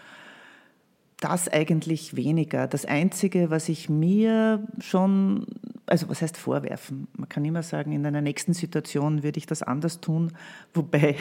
Das 1.18 1.48
eigentlich 1.48 2.16
weniger. 2.16 2.66
Das 2.66 2.86
Einzige, 2.86 3.50
was 3.50 3.68
ich 3.68 3.90
mir 3.90 4.66
schon, 4.78 5.46
also 5.90 6.08
was 6.08 6.22
heißt 6.22 6.36
vorwerfen? 6.36 7.08
Man 7.16 7.28
kann 7.28 7.44
immer 7.44 7.62
sagen, 7.62 7.92
in 7.92 8.06
einer 8.06 8.20
nächsten 8.20 8.54
Situation 8.54 9.22
würde 9.22 9.38
ich 9.38 9.46
das 9.46 9.62
anders 9.62 10.00
tun, 10.00 10.32
wobei 10.74 11.16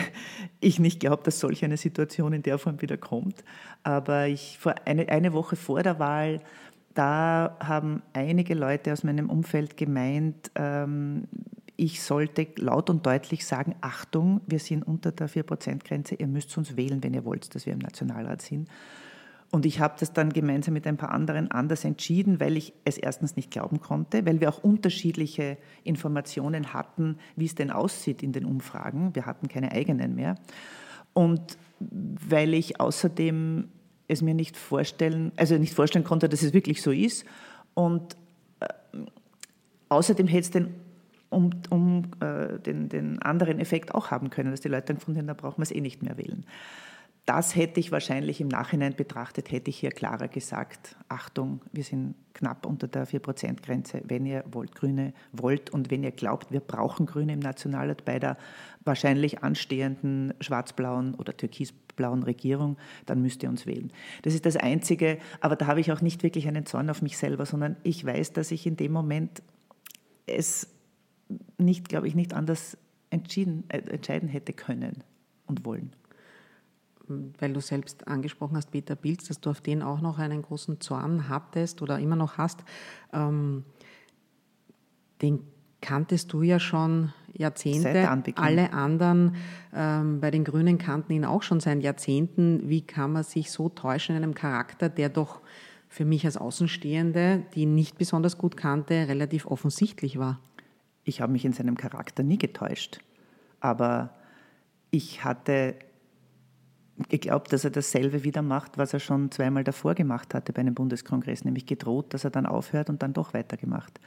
ich 0.59 0.79
nicht 0.79 0.99
glaube, 0.99 1.23
dass 1.23 1.39
solch 1.39 1.65
eine 1.65 1.77
Situation 1.77 2.33
in 2.33 2.43
der 2.43 2.57
Form 2.57 2.81
wieder 2.81 2.97
kommt. 2.97 3.43
Aber 3.83 4.27
ich 4.27 4.57
vor 4.59 4.75
eine, 4.85 5.09
eine 5.09 5.33
Woche 5.33 5.55
vor 5.55 5.81
der 5.81 5.99
Wahl, 5.99 6.41
da 6.93 7.57
haben 7.59 8.01
einige 8.13 8.53
Leute 8.53 8.93
aus 8.93 9.03
meinem 9.03 9.29
Umfeld 9.29 9.75
gemeint, 9.75 10.51
ähm, 10.55 11.23
ich 11.75 12.03
sollte 12.03 12.45
laut 12.57 12.89
und 12.89 13.05
deutlich 13.05 13.45
sagen, 13.45 13.73
Achtung, 13.79 14.41
wir 14.45 14.59
sind 14.59 14.83
unter 14.83 15.13
der 15.13 15.29
4%-Grenze, 15.29 16.15
ihr 16.15 16.27
müsst 16.27 16.57
uns 16.57 16.75
wählen, 16.75 17.01
wenn 17.01 17.13
ihr 17.13 17.23
wollt, 17.23 17.55
dass 17.55 17.65
wir 17.65 17.71
im 17.71 17.79
Nationalrat 17.79 18.41
sind. 18.41 18.67
Und 19.51 19.65
ich 19.65 19.79
habe 19.79 19.95
das 19.99 20.13
dann 20.13 20.31
gemeinsam 20.31 20.75
mit 20.75 20.85
ein 20.85 20.97
paar 20.97 21.11
anderen 21.11 21.49
anders 21.49 21.83
entschieden, 21.83 22.39
weil 22.39 22.55
ich 22.55 22.73
es 22.85 22.97
erstens 22.97 23.35
nicht 23.35 23.49
glauben 23.49 23.79
konnte, 23.79 24.25
weil 24.25 24.39
wir 24.41 24.49
auch 24.49 24.63
unterschiedliche 24.63 25.57
Informationen 25.83 26.73
hatten, 26.73 27.17
wie 27.35 27.45
es 27.45 27.55
denn 27.55 27.71
aussieht 27.71 28.21
in 28.21 28.31
den 28.31 28.45
Umfragen. 28.45 29.15
Wir 29.15 29.25
hatten 29.25 29.47
keine 29.47 29.71
eigenen 29.71 30.13
mehr. 30.13 30.35
Und 31.13 31.57
weil 31.79 32.53
ich 32.53 32.79
außerdem 32.79 33.69
es 34.07 34.21
mir 34.21 34.35
nicht 34.35 34.55
vorstellen, 34.55 35.31
also 35.35 35.57
nicht 35.57 35.73
vorstellen 35.73 36.05
konnte, 36.05 36.29
dass 36.29 36.43
es 36.43 36.53
wirklich 36.53 36.81
so 36.81 36.91
ist. 36.91 37.25
Und 37.73 38.15
äh, 38.59 38.67
außerdem 39.89 40.27
hätte 40.27 40.41
es 40.41 40.51
den 40.51 40.75
um, 41.29 41.51
um 41.69 42.03
äh, 42.21 42.59
den, 42.59 42.89
den 42.89 43.21
anderen 43.21 43.59
Effekt 43.59 43.93
auch 43.93 44.11
haben 44.11 44.29
können, 44.29 44.51
dass 44.51 44.61
die 44.61 44.67
Leute 44.67 44.87
dann 44.87 44.95
gefunden 44.97 45.19
haben, 45.19 45.27
da 45.27 45.33
brauchen 45.33 45.59
wir 45.59 45.63
es 45.63 45.71
eh 45.71 45.81
nicht 45.81 46.01
mehr 46.01 46.17
wählen. 46.17 46.45
Das 47.25 47.55
hätte 47.55 47.79
ich 47.79 47.91
wahrscheinlich 47.91 48.41
im 48.41 48.47
Nachhinein 48.47 48.95
betrachtet, 48.95 49.51
hätte 49.51 49.69
ich 49.69 49.77
hier 49.77 49.91
klarer 49.91 50.27
gesagt, 50.27 50.95
Achtung, 51.09 51.61
wir 51.71 51.83
sind 51.83 52.15
knapp 52.33 52.65
unter 52.65 52.87
der 52.87 53.07
4%-Grenze. 53.07 54.01
Wenn 54.05 54.25
ihr 54.25 54.43
wollt, 54.51 54.73
Grüne 54.73 55.13
wollt 55.31 55.69
und 55.69 55.91
wenn 55.91 56.03
ihr 56.03 56.11
glaubt, 56.11 56.51
wir 56.51 56.59
brauchen 56.59 57.05
Grüne 57.05 57.33
im 57.33 57.39
Nationalrat 57.39 58.03
bei 58.03 58.17
der 58.17 58.37
wahrscheinlich 58.83 59.43
anstehenden 59.43 60.33
schwarz-blauen 60.41 61.13
oder 61.15 61.37
türkis-blauen 61.37 62.23
Regierung, 62.23 62.77
dann 63.05 63.21
müsst 63.21 63.43
ihr 63.43 63.49
uns 63.49 63.67
wählen. 63.67 63.91
Das 64.23 64.33
ist 64.33 64.47
das 64.47 64.57
Einzige, 64.57 65.19
aber 65.39 65.55
da 65.55 65.67
habe 65.67 65.81
ich 65.81 65.91
auch 65.91 66.01
nicht 66.01 66.23
wirklich 66.23 66.47
einen 66.47 66.65
Zorn 66.65 66.89
auf 66.89 67.03
mich 67.03 67.17
selber, 67.17 67.45
sondern 67.45 67.75
ich 67.83 68.03
weiß, 68.03 68.33
dass 68.33 68.49
ich 68.49 68.65
in 68.65 68.75
dem 68.75 68.91
Moment 68.91 69.43
es 70.25 70.67
nicht, 71.59 71.89
glaube 71.89 72.07
ich, 72.07 72.15
nicht 72.15 72.33
anders 72.33 72.77
entschieden, 73.11 73.65
äh, 73.69 73.79
entscheiden 73.79 74.29
hätte 74.29 74.53
können 74.53 75.03
und 75.45 75.65
wollen 75.65 75.93
weil 77.39 77.53
du 77.53 77.59
selbst 77.59 78.07
angesprochen 78.07 78.55
hast, 78.55 78.71
Peter 78.71 78.95
Pilz, 78.95 79.27
dass 79.27 79.41
du 79.41 79.49
auf 79.49 79.61
den 79.61 79.81
auch 79.81 80.01
noch 80.01 80.19
einen 80.19 80.41
großen 80.41 80.79
Zorn 80.79 81.29
hattest 81.29 81.81
oder 81.81 81.99
immer 81.99 82.15
noch 82.15 82.37
hast. 82.37 82.63
Ähm, 83.13 83.65
den 85.21 85.41
kanntest 85.81 86.33
du 86.33 86.41
ja 86.41 86.59
schon 86.59 87.13
Jahrzehnte. 87.33 88.09
Alle 88.35 88.73
anderen 88.73 89.35
ähm, 89.73 90.19
bei 90.19 90.31
den 90.31 90.43
Grünen 90.43 90.77
kannten 90.77 91.13
ihn 91.13 91.25
auch 91.25 91.43
schon 91.43 91.59
seit 91.59 91.81
Jahrzehnten. 91.81 92.67
Wie 92.69 92.81
kann 92.81 93.13
man 93.13 93.23
sich 93.23 93.51
so 93.51 93.69
täuschen 93.69 94.15
in 94.15 94.23
einem 94.23 94.33
Charakter, 94.33 94.89
der 94.89 95.09
doch 95.09 95.41
für 95.87 96.05
mich 96.05 96.25
als 96.25 96.37
Außenstehende, 96.37 97.43
die 97.53 97.61
ihn 97.61 97.75
nicht 97.75 97.97
besonders 97.97 98.37
gut 98.37 98.57
kannte, 98.57 99.07
relativ 99.07 99.45
offensichtlich 99.45 100.19
war? 100.19 100.39
Ich 101.03 101.21
habe 101.21 101.31
mich 101.31 101.45
in 101.45 101.53
seinem 101.53 101.77
Charakter 101.77 102.23
nie 102.23 102.37
getäuscht. 102.37 102.99
Aber 103.59 104.13
ich 104.91 105.23
hatte 105.23 105.75
geglaubt, 107.07 107.53
dass 107.53 107.63
er 107.63 107.71
dasselbe 107.71 108.23
wieder 108.23 108.41
macht, 108.41 108.77
was 108.77 108.93
er 108.93 108.99
schon 108.99 109.31
zweimal 109.31 109.63
davor 109.63 109.95
gemacht 109.95 110.33
hatte 110.33 110.51
bei 110.51 110.61
einem 110.61 110.75
Bundeskongress, 110.75 111.45
nämlich 111.45 111.65
gedroht, 111.65 112.13
dass 112.13 112.23
er 112.23 112.31
dann 112.31 112.45
aufhört 112.45 112.89
und 112.89 113.01
dann 113.01 113.13
doch 113.13 113.33
weitergemacht. 113.33 113.99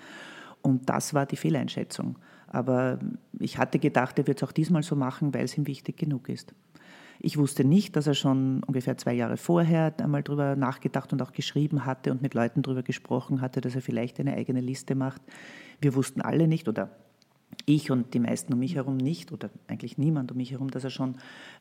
Und 0.61 0.89
das 0.89 1.15
war 1.15 1.27
die 1.27 1.37
Fehleinschätzung. 1.37 2.19
Aber 2.49 2.99
ich 3.39 3.59
hatte 3.59 3.79
gedacht, 3.79 4.19
er 4.19 4.27
wird 4.27 4.43
es 4.43 4.49
auch 4.49 4.53
diesmal 4.53 4.83
so 4.83 4.95
machen, 4.95 5.33
weil 5.35 5.45
es 5.45 5.57
ihm 5.57 5.67
wichtig 5.67 5.97
genug 5.97 6.29
ist. 6.29 6.55
Ich 7.19 7.39
wusste 7.39 7.65
nicht, 7.65 7.97
dass 7.97 8.07
er 8.07 8.15
schon 8.15 8.63
ungefähr 8.65 8.99
zwei 8.99 9.15
Jahre 9.15 9.37
vorher 9.37 9.95
einmal 9.99 10.23
darüber 10.23 10.57
nachgedacht 10.57 11.13
und 11.13 11.23
auch 11.23 11.33
geschrieben 11.33 11.87
hatte 11.87 12.11
und 12.11 12.21
mit 12.21 12.35
Leuten 12.35 12.63
darüber 12.63 12.83
gesprochen 12.83 13.41
hatte, 13.41 13.61
dass 13.61 13.75
er 13.75 13.81
vielleicht 13.81 14.19
eine 14.19 14.35
eigene 14.35 14.61
Liste 14.61 14.95
macht. 14.95 15.23
Wir 15.81 15.95
wussten 15.95 16.21
alle 16.21 16.49
nicht, 16.49 16.69
oder 16.69 16.91
ich 17.67 17.91
und 17.91 18.15
die 18.15 18.19
meisten 18.19 18.53
um 18.53 18.59
mich 18.59 18.75
herum 18.75 18.97
nicht, 18.97 19.33
oder 19.33 19.51
eigentlich 19.69 19.99
niemand 19.99 20.31
um 20.31 20.37
mich 20.37 20.53
herum, 20.53 20.71
dass 20.71 20.85
er 20.85 20.91
schon 20.91 21.17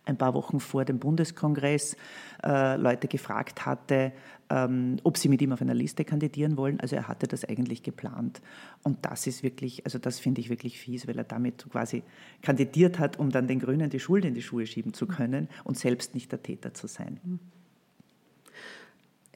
ein 0.06 0.18
paar 0.18 0.34
Wochen 0.34 0.60
vor 0.60 0.86
dem 0.86 1.00
Bundeskongress 1.00 1.96
äh, 2.44 2.78
Leute 2.78 3.08
gefragt 3.08 3.66
hatte, 3.66 4.12
ähm, 4.50 4.98
ob 5.04 5.18
sie 5.18 5.30
mit 5.30 5.42
ihm 5.42 5.52
auf 5.52 5.62
einer 5.62 5.74
Liste 5.74 6.04
kandidieren 6.04 6.58
wollen. 6.58 6.80
Also 6.80 6.96
er 6.96 7.08
hatte 7.08 7.28
das 7.28 7.46
eigentlich 7.46 7.84
geplant. 7.84 8.42
Und 8.84 9.06
das 9.06 9.28
ist 9.28 9.44
wirklich, 9.44 9.86
also 9.86 10.00
das 10.00 10.20
finde 10.20 10.42
ich 10.42 10.50
wirklich 10.50 10.80
fies, 10.80 11.08
weil 11.08 11.18
er 11.18 11.24
damit 11.24 11.66
quasi 11.70 12.04
kandidiert 12.42 13.00
hat, 13.00 13.20
um 13.20 13.30
dann 13.30 13.48
den 13.48 13.60
Grünen 13.60 13.90
die 13.90 14.00
Schuld 14.00 14.26
in 14.26 14.34
die 14.34 14.42
Schuhe 14.42 14.66
schieben 14.66 14.94
zu 14.94 15.08
können 15.08 15.48
und 15.64 15.78
selbst 15.78 16.16
nicht 16.16 16.32
der 16.32 16.42
Täter 16.42 16.74
zu 16.74 16.88
sein. 16.88 17.20
Mhm. 17.24 17.40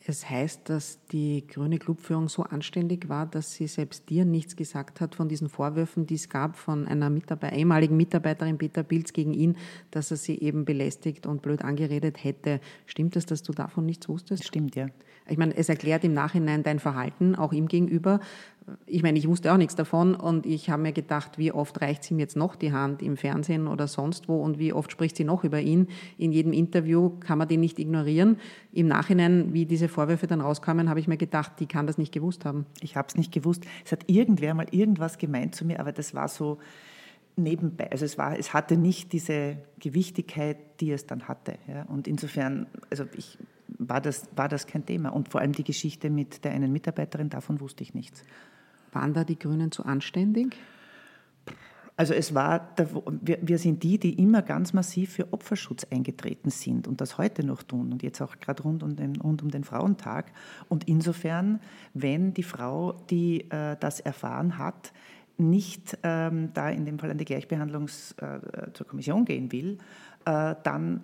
Es 0.08 0.30
heißt, 0.30 0.70
dass 0.70 1.00
die 1.12 1.48
grüne 1.48 1.80
Clubführung 1.80 2.30
so 2.30 2.44
anständig 2.44 3.10
war, 3.10 3.26
dass 3.26 3.54
sie 3.54 3.66
selbst 3.66 4.08
dir 4.10 4.24
nichts 4.24 4.56
gesagt 4.56 5.02
hat 5.02 5.16
von 5.16 5.28
diesen 5.28 5.50
Vorwürfen, 5.50 6.06
die 6.06 6.14
es 6.14 6.30
gab 6.30 6.58
von 6.58 6.88
einer 6.88 7.10
Mitarbeiter, 7.10 7.56
ehemaligen 7.56 7.98
Mitarbeiterin 7.98 8.60
Peter 8.60 8.84
Pilz 8.84 9.14
gegen 9.14 9.34
ihn, 9.34 9.58
dass 9.90 10.12
er 10.12 10.18
sie 10.18 10.40
eben 10.40 10.64
belästigt 10.64 11.26
und 11.26 11.42
blöd 11.42 11.64
angeredet 11.64 12.24
hätte. 12.24 12.60
Stimmt 12.86 13.16
es, 13.16 13.26
dass 13.26 13.42
du 13.42 13.52
davon 13.52 13.88
nichts 13.88 14.08
wusstest? 14.08 14.46
Stimmt, 14.46 14.76
ja. 14.76 14.88
Ich 15.28 15.40
meine, 15.40 15.58
es 15.58 15.70
erklärt 15.70 16.04
im 16.04 16.14
Nachhinein 16.14 16.62
dein 16.62 16.80
Verhalten, 16.80 17.36
auch 17.36 17.52
ihm 17.52 17.68
gegenüber. 17.68 18.20
Ich 18.88 19.04
meine, 19.04 19.20
ich 19.20 19.28
wusste 19.28 19.54
auch 19.54 19.58
nichts 19.58 19.76
davon 19.76 20.16
und 20.16 20.48
ich 20.48 20.72
habe 20.72 20.82
mir 20.82 20.92
gedacht, 20.92 21.38
wie 21.38 21.52
oft 21.52 21.82
reicht 21.82 22.04
sie 22.04 22.16
ihm 22.16 22.20
jetzt 22.20 22.36
noch 22.36 22.56
die 22.56 22.72
Hand 22.74 23.04
im 23.04 23.16
Fernsehen 23.16 23.68
oder 23.68 23.88
sonst 23.88 24.28
wo 24.28 24.42
und 24.42 24.58
wie 24.58 24.74
oft 24.74 24.92
spricht 24.92 25.18
sie 25.18 25.24
noch 25.24 25.44
über 25.44 25.62
ihn. 25.62 25.88
In 26.18 26.32
jedem 26.32 26.52
Interview 26.52 27.12
kann 27.20 27.38
man 27.38 27.48
den 27.48 27.60
nicht 27.60 27.78
ignorieren. 27.78 28.38
Im 28.72 28.88
Nachhinein, 28.88 29.54
wie 29.54 29.68
diese 29.68 29.88
Vorwürfe 29.88 30.26
dann 30.26 30.42
rauskamen, 30.42 30.90
habe 30.90 31.00
ich 31.00 31.08
mir 31.08 31.18
gedacht, 31.18 31.54
die 31.60 31.68
kann 31.68 31.86
das 31.86 32.00
nicht 32.00 32.12
gewusst 32.12 32.44
haben. 32.44 32.66
Ich 32.82 32.96
habe 32.96 33.08
es 33.08 33.16
nicht 33.16 33.32
gewusst. 33.32 33.64
Es 33.86 33.92
hat 33.92 34.04
irgendwer 34.08 34.56
mal 34.56 34.68
irgendwas 34.72 35.20
gemeint 35.20 35.54
zu 35.54 35.64
mir, 35.64 35.80
aber 35.80 35.92
das 35.92 36.16
war 36.16 36.28
so 36.28 36.58
nebenbei. 37.36 37.92
Also 37.92 38.06
es, 38.06 38.18
war, 38.18 38.38
es 38.38 38.54
hatte 38.54 38.78
nicht 38.78 39.14
diese 39.14 39.58
Gewichtigkeit, 39.80 40.58
die 40.80 40.92
es 40.92 41.06
dann 41.06 41.28
hatte. 41.28 41.60
Ja. 41.68 41.84
Und 41.84 42.08
insofern, 42.08 42.68
also 42.90 43.06
ich 43.16 43.38
war 43.68 44.02
das, 44.02 44.28
war 44.36 44.50
das 44.50 44.68
kein 44.68 44.86
Thema. 44.86 45.10
Und 45.10 45.30
vor 45.30 45.42
allem 45.42 45.52
die 45.52 45.64
Geschichte 45.64 46.10
mit 46.10 46.44
der 46.44 46.52
einen 46.52 46.72
Mitarbeiterin, 46.72 47.30
davon 47.30 47.60
wusste 47.60 47.84
ich 47.84 47.94
nichts. 47.94 48.24
Waren 48.96 49.14
da 49.14 49.24
die 49.26 49.38
Grünen 49.38 49.72
zu 49.72 49.86
anständig? 49.86 50.56
Also 51.98 52.14
es 52.14 52.34
war, 52.34 52.70
wir 53.22 53.58
sind 53.58 53.84
die, 53.84 53.98
die 53.98 54.22
immer 54.22 54.42
ganz 54.42 54.74
massiv 54.74 55.14
für 55.14 55.32
Opferschutz 55.32 55.86
eingetreten 55.90 56.50
sind 56.50 56.88
und 56.88 57.00
das 57.00 57.18
heute 57.18 57.46
noch 57.46 57.64
tun 57.64 57.94
und 57.94 58.04
jetzt 58.04 58.22
auch 58.22 58.38
gerade 58.40 58.64
rund 58.64 58.84
um 58.84 58.98
den, 58.98 59.16
rund 59.18 59.42
um 59.42 59.50
den 59.50 59.64
Frauentag. 59.64 60.32
Und 60.68 60.90
insofern, 60.90 61.62
wenn 61.94 62.34
die 62.34 62.44
Frau, 62.44 62.94
die 63.10 63.50
äh, 63.50 63.78
das 63.80 64.02
erfahren 64.02 64.58
hat, 64.58 64.92
nicht 65.38 65.98
ähm, 66.04 66.50
da 66.54 66.70
in 66.70 66.86
dem 66.86 67.00
Fall 67.00 67.12
an 67.12 67.18
die 67.18 67.26
Gleichbehandlung 67.26 67.88
äh, 68.18 68.72
zur 68.74 68.88
Kommission 68.88 69.24
gehen 69.24 69.52
will, 69.54 69.78
äh, 70.26 70.56
dann 70.64 71.02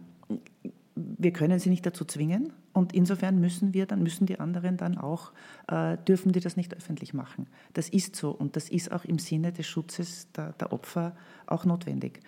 wir 1.17 1.31
können 1.31 1.60
sie 1.60 1.70
nicht 1.70 1.86
dazu 1.86 2.05
zwingen 2.05 2.53
und 2.74 2.93
insofern 2.93 3.39
müssen 3.39 3.74
wir 3.74 3.86
dann, 3.86 4.03
müssen 4.03 4.25
die 4.25 4.39
anderen 4.39 4.77
dann 4.77 4.98
auch, 4.98 5.31
äh, 5.67 5.98
dürfen 6.08 6.31
die 6.31 6.39
das 6.39 6.58
nicht 6.58 6.75
öffentlich 6.75 7.13
machen. 7.13 7.48
Das 7.74 7.89
ist 7.89 8.15
so 8.15 8.31
und 8.31 8.55
das 8.55 8.70
ist 8.70 8.91
auch 8.91 9.05
im 9.05 9.20
Sinne 9.20 9.51
des 9.51 9.67
Schutzes 9.67 10.31
der, 10.31 10.53
der 10.53 10.74
Opfer 10.74 11.15
auch 11.48 11.65
notwendig. 11.65 12.20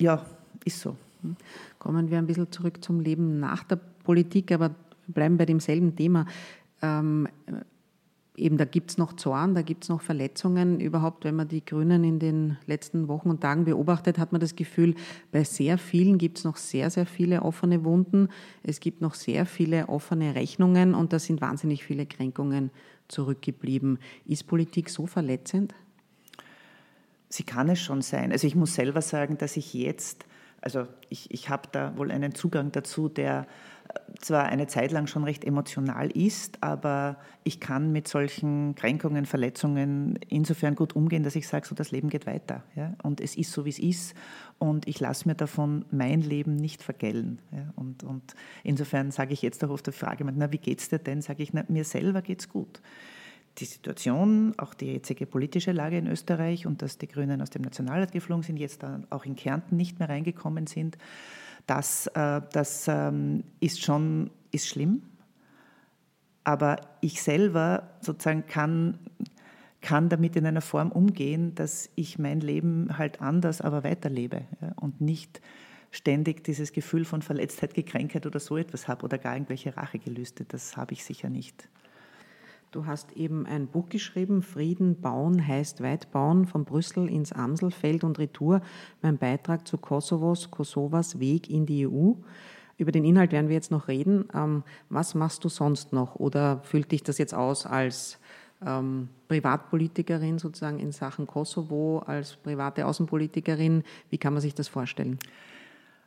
Ja, 0.00 0.24
ist 0.64 0.80
so. 0.80 0.96
Kommen 1.78 2.10
wir 2.10 2.18
ein 2.18 2.26
bisschen 2.26 2.50
zurück 2.52 2.82
zum 2.84 3.00
Leben 3.00 3.40
nach 3.40 3.64
der 3.64 3.76
Politik, 3.76 4.52
aber 4.52 4.74
bleiben 5.08 5.36
bei 5.36 5.46
demselben 5.46 5.96
Thema. 5.96 6.26
Ähm, 6.80 7.28
eben 8.38 8.56
da 8.56 8.64
gibt 8.64 8.90
es 8.90 8.98
noch 8.98 9.14
Zorn, 9.14 9.54
da 9.54 9.62
gibt 9.62 9.84
es 9.84 9.88
noch 9.88 10.00
Verletzungen. 10.00 10.80
Überhaupt, 10.80 11.24
wenn 11.24 11.36
man 11.36 11.48
die 11.48 11.64
Grünen 11.64 12.04
in 12.04 12.18
den 12.18 12.56
letzten 12.66 13.08
Wochen 13.08 13.30
und 13.30 13.40
Tagen 13.40 13.64
beobachtet, 13.64 14.18
hat 14.18 14.32
man 14.32 14.40
das 14.40 14.56
Gefühl, 14.56 14.94
bei 15.32 15.44
sehr 15.44 15.78
vielen 15.78 16.18
gibt 16.18 16.38
es 16.38 16.44
noch 16.44 16.56
sehr, 16.56 16.90
sehr 16.90 17.06
viele 17.06 17.42
offene 17.42 17.84
Wunden. 17.84 18.28
Es 18.62 18.80
gibt 18.80 19.00
noch 19.00 19.14
sehr 19.14 19.46
viele 19.46 19.88
offene 19.88 20.34
Rechnungen 20.34 20.94
und 20.94 21.12
da 21.12 21.18
sind 21.18 21.40
wahnsinnig 21.40 21.84
viele 21.84 22.06
Kränkungen 22.06 22.70
zurückgeblieben. 23.08 23.98
Ist 24.26 24.46
Politik 24.46 24.90
so 24.90 25.06
verletzend? 25.06 25.74
Sie 27.28 27.42
kann 27.42 27.68
es 27.68 27.80
schon 27.80 28.02
sein. 28.02 28.32
Also 28.32 28.46
ich 28.46 28.54
muss 28.54 28.74
selber 28.74 29.02
sagen, 29.02 29.36
dass 29.38 29.56
ich 29.56 29.74
jetzt, 29.74 30.24
also 30.60 30.86
ich, 31.08 31.30
ich 31.30 31.48
habe 31.48 31.68
da 31.72 31.96
wohl 31.96 32.10
einen 32.10 32.34
Zugang 32.34 32.72
dazu, 32.72 33.08
der 33.08 33.46
zwar 34.20 34.46
eine 34.46 34.66
Zeit 34.66 34.90
lang 34.90 35.06
schon 35.06 35.24
recht 35.24 35.44
emotional 35.44 36.10
ist, 36.10 36.62
aber 36.62 37.16
ich 37.44 37.60
kann 37.60 37.92
mit 37.92 38.08
solchen 38.08 38.74
Kränkungen, 38.74 39.26
Verletzungen 39.26 40.18
insofern 40.28 40.74
gut 40.74 40.96
umgehen, 40.96 41.22
dass 41.22 41.36
ich 41.36 41.46
sage, 41.46 41.66
so 41.66 41.74
das 41.74 41.90
Leben 41.90 42.10
geht 42.10 42.26
weiter. 42.26 42.64
Ja? 42.74 42.94
Und 43.02 43.20
es 43.20 43.36
ist 43.36 43.52
so, 43.52 43.64
wie 43.64 43.70
es 43.70 43.78
ist. 43.78 44.14
Und 44.58 44.88
ich 44.88 45.00
lasse 45.00 45.28
mir 45.28 45.34
davon 45.34 45.84
mein 45.90 46.20
Leben 46.20 46.56
nicht 46.56 46.82
vergällen. 46.82 47.40
Ja? 47.52 47.72
Und, 47.76 48.02
und 48.02 48.34
insofern 48.64 49.10
sage 49.10 49.32
ich 49.32 49.42
jetzt 49.42 49.62
auch 49.64 49.70
auf 49.70 49.82
der 49.82 49.92
Frage, 49.92 50.24
na, 50.24 50.52
wie 50.52 50.58
geht 50.58 50.80
es 50.80 50.88
dir 50.88 50.98
denn? 50.98 51.22
Sage 51.22 51.42
ich, 51.42 51.52
na, 51.52 51.64
mir 51.68 51.84
selber 51.84 52.22
geht 52.22 52.40
es 52.40 52.48
gut. 52.48 52.80
Die 53.58 53.64
Situation, 53.64 54.54
auch 54.56 54.74
die 54.74 54.92
jetzige 54.92 55.26
politische 55.26 55.72
Lage 55.72 55.98
in 55.98 56.06
Österreich 56.06 56.66
und 56.66 56.82
dass 56.82 56.98
die 56.98 57.08
Grünen 57.08 57.42
aus 57.42 57.50
dem 57.50 57.62
Nationalrat 57.62 58.12
geflogen 58.12 58.42
sind, 58.42 58.56
jetzt 58.58 58.84
auch 59.10 59.24
in 59.24 59.36
Kärnten 59.36 59.76
nicht 59.76 59.98
mehr 59.98 60.08
reingekommen 60.08 60.66
sind, 60.66 60.96
das, 61.66 62.06
äh, 62.08 62.40
das 62.52 62.86
ähm, 62.88 63.44
ist 63.60 63.82
schon 63.82 64.30
ist 64.50 64.68
schlimm. 64.68 65.02
Aber 66.44 66.76
ich 67.00 67.22
selber 67.22 67.90
sozusagen 68.00 68.46
kann, 68.46 68.98
kann 69.82 70.08
damit 70.08 70.34
in 70.36 70.46
einer 70.46 70.62
Form 70.62 70.90
umgehen, 70.90 71.54
dass 71.54 71.90
ich 71.94 72.18
mein 72.18 72.40
Leben 72.40 72.96
halt 72.96 73.20
anders, 73.20 73.60
aber 73.60 73.84
weiterlebe 73.84 74.42
ja, 74.62 74.72
und 74.80 75.00
nicht 75.00 75.42
ständig 75.90 76.44
dieses 76.44 76.72
Gefühl 76.72 77.04
von 77.04 77.22
Verletztheit, 77.22 77.74
Gekränktheit 77.74 78.26
oder 78.26 78.40
so 78.40 78.56
etwas 78.56 78.88
habe 78.88 79.04
oder 79.04 79.18
gar 79.18 79.34
irgendwelche 79.34 79.76
Rachegelüste. 79.76 80.44
Das 80.44 80.76
habe 80.76 80.94
ich 80.94 81.04
sicher 81.04 81.28
nicht. 81.28 81.68
Du 82.70 82.84
hast 82.84 83.12
eben 83.12 83.46
ein 83.46 83.66
Buch 83.66 83.88
geschrieben, 83.88 84.42
Frieden 84.42 85.00
bauen 85.00 85.46
heißt 85.46 85.82
weit 85.82 86.10
bauen, 86.10 86.46
von 86.46 86.66
Brüssel 86.66 87.08
ins 87.08 87.32
Amselfeld 87.32 88.04
und 88.04 88.18
Retour, 88.18 88.60
mein 89.00 89.16
Beitrag 89.16 89.66
zu 89.66 89.78
Kosovos, 89.78 90.50
Kosovas 90.50 91.18
Weg 91.18 91.48
in 91.48 91.64
die 91.64 91.86
EU. 91.86 92.12
Über 92.76 92.92
den 92.92 93.04
Inhalt 93.04 93.32
werden 93.32 93.48
wir 93.48 93.54
jetzt 93.54 93.70
noch 93.70 93.88
reden. 93.88 94.28
Ähm, 94.34 94.64
was 94.90 95.14
machst 95.14 95.44
du 95.44 95.48
sonst 95.48 95.94
noch? 95.94 96.16
Oder 96.16 96.60
füllt 96.62 96.92
dich 96.92 97.02
das 97.02 97.16
jetzt 97.16 97.34
aus 97.34 97.64
als 97.64 98.18
ähm, 98.64 99.08
Privatpolitikerin 99.28 100.38
sozusagen 100.38 100.78
in 100.78 100.92
Sachen 100.92 101.26
Kosovo, 101.26 102.00
als 102.00 102.36
private 102.36 102.86
Außenpolitikerin? 102.86 103.82
Wie 104.10 104.18
kann 104.18 104.34
man 104.34 104.42
sich 104.42 104.54
das 104.54 104.68
vorstellen? 104.68 105.18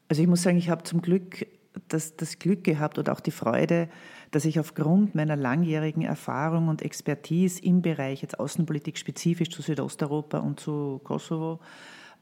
Also 0.09 0.21
ich 0.21 0.27
muss 0.27 0.43
sagen, 0.43 0.57
ich 0.57 0.69
habe 0.69 0.83
zum 0.83 1.01
Glück 1.01 1.47
das, 1.87 2.15
das 2.15 2.39
Glück 2.39 2.63
gehabt 2.63 2.99
oder 2.99 3.13
auch 3.13 3.19
die 3.19 3.31
Freude, 3.31 3.89
dass 4.31 4.45
ich 4.45 4.59
aufgrund 4.59 5.13
meiner 5.13 5.35
langjährigen 5.35 6.03
Erfahrung 6.03 6.69
und 6.69 6.81
Expertise 6.81 7.61
im 7.61 7.81
Bereich 7.81 8.21
jetzt 8.21 8.39
Außenpolitik 8.39 8.97
spezifisch 8.97 9.49
zu 9.49 9.61
Südosteuropa 9.61 10.39
und 10.39 10.59
zu 10.59 11.01
Kosovo, 11.03 11.59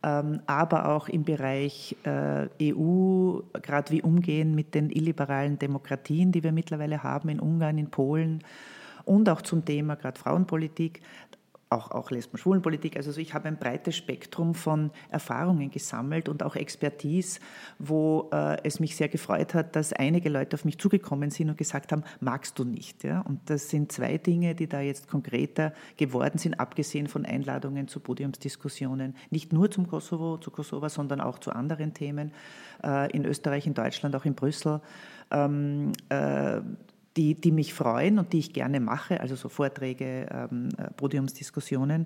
ähm, 0.01 0.41
aber 0.47 0.89
auch 0.89 1.07
im 1.07 1.23
Bereich 1.23 1.95
äh, 2.03 2.47
EU, 2.73 3.41
gerade 3.61 3.91
wie 3.91 4.01
umgehen 4.01 4.55
mit 4.55 4.73
den 4.73 4.89
illiberalen 4.89 5.59
Demokratien, 5.59 6.31
die 6.31 6.43
wir 6.43 6.51
mittlerweile 6.51 7.03
haben 7.03 7.29
in 7.29 7.39
Ungarn, 7.39 7.77
in 7.77 7.91
Polen 7.91 8.43
und 9.05 9.29
auch 9.29 9.41
zum 9.41 9.65
Thema 9.65 9.95
gerade 9.95 10.19
Frauenpolitik, 10.19 11.01
auch, 11.69 11.91
auch 11.91 12.09
Lesben-Schwulenpolitik. 12.09 12.97
Also 12.97 13.15
ich 13.19 13.35
habe 13.35 13.47
ein 13.47 13.57
breites 13.57 13.95
Spektrum 13.95 14.55
von 14.55 14.89
Erfahrungen 15.09 15.69
gesammelt 15.69 16.27
und 16.27 16.41
auch 16.41 16.55
Expertise, 16.55 17.39
wo 17.77 18.29
äh, 18.33 18.57
es 18.63 18.79
mich 18.79 18.95
sehr 18.95 19.07
gefreut 19.07 19.53
hat, 19.53 19.75
dass 19.75 19.93
einige 19.93 20.29
Leute 20.29 20.55
auf 20.55 20.65
mich 20.65 20.79
zugekommen 20.79 21.29
sind 21.29 21.49
und 21.49 21.57
gesagt 21.57 21.91
haben, 21.91 22.03
magst 22.21 22.57
du 22.57 22.63
nicht? 22.63 23.03
Ja? 23.03 23.21
Und 23.21 23.51
das 23.51 23.69
sind 23.69 23.91
zwei 23.91 24.17
Dinge, 24.17 24.55
die 24.55 24.67
da 24.67 24.81
jetzt 24.81 25.07
konkreter 25.07 25.73
geworden 25.95 26.39
sind, 26.39 26.59
abgesehen 26.59 27.05
von 27.05 27.23
Einladungen 27.23 27.87
zu 27.87 27.99
Podiumsdiskussionen, 27.99 29.15
nicht 29.29 29.53
nur 29.53 29.69
zum 29.69 29.87
Kosovo, 29.87 30.37
zu 30.37 30.49
Kosovo, 30.49 30.89
sondern 30.89 31.21
auch 31.21 31.37
zu 31.37 31.51
anderen 31.51 31.93
Themen 31.93 32.31
äh, 32.83 33.11
in 33.11 33.25
Österreich, 33.25 33.67
in 33.67 33.75
Deutschland, 33.75 34.15
auch 34.15 34.25
in 34.25 34.33
Brüssel. 34.33 34.81
Ähm, 35.29 35.91
äh, 36.09 36.61
die, 37.19 37.35
die 37.35 37.51
mich 37.51 37.73
freuen 37.73 38.17
und 38.17 38.31
die 38.31 38.39
ich 38.39 38.53
gerne 38.53 38.79
mache, 38.79 39.19
also 39.19 39.35
so 39.35 39.49
Vorträge, 39.49 40.27
ähm, 40.31 40.69
äh, 40.77 40.89
Podiumsdiskussionen. 40.91 42.05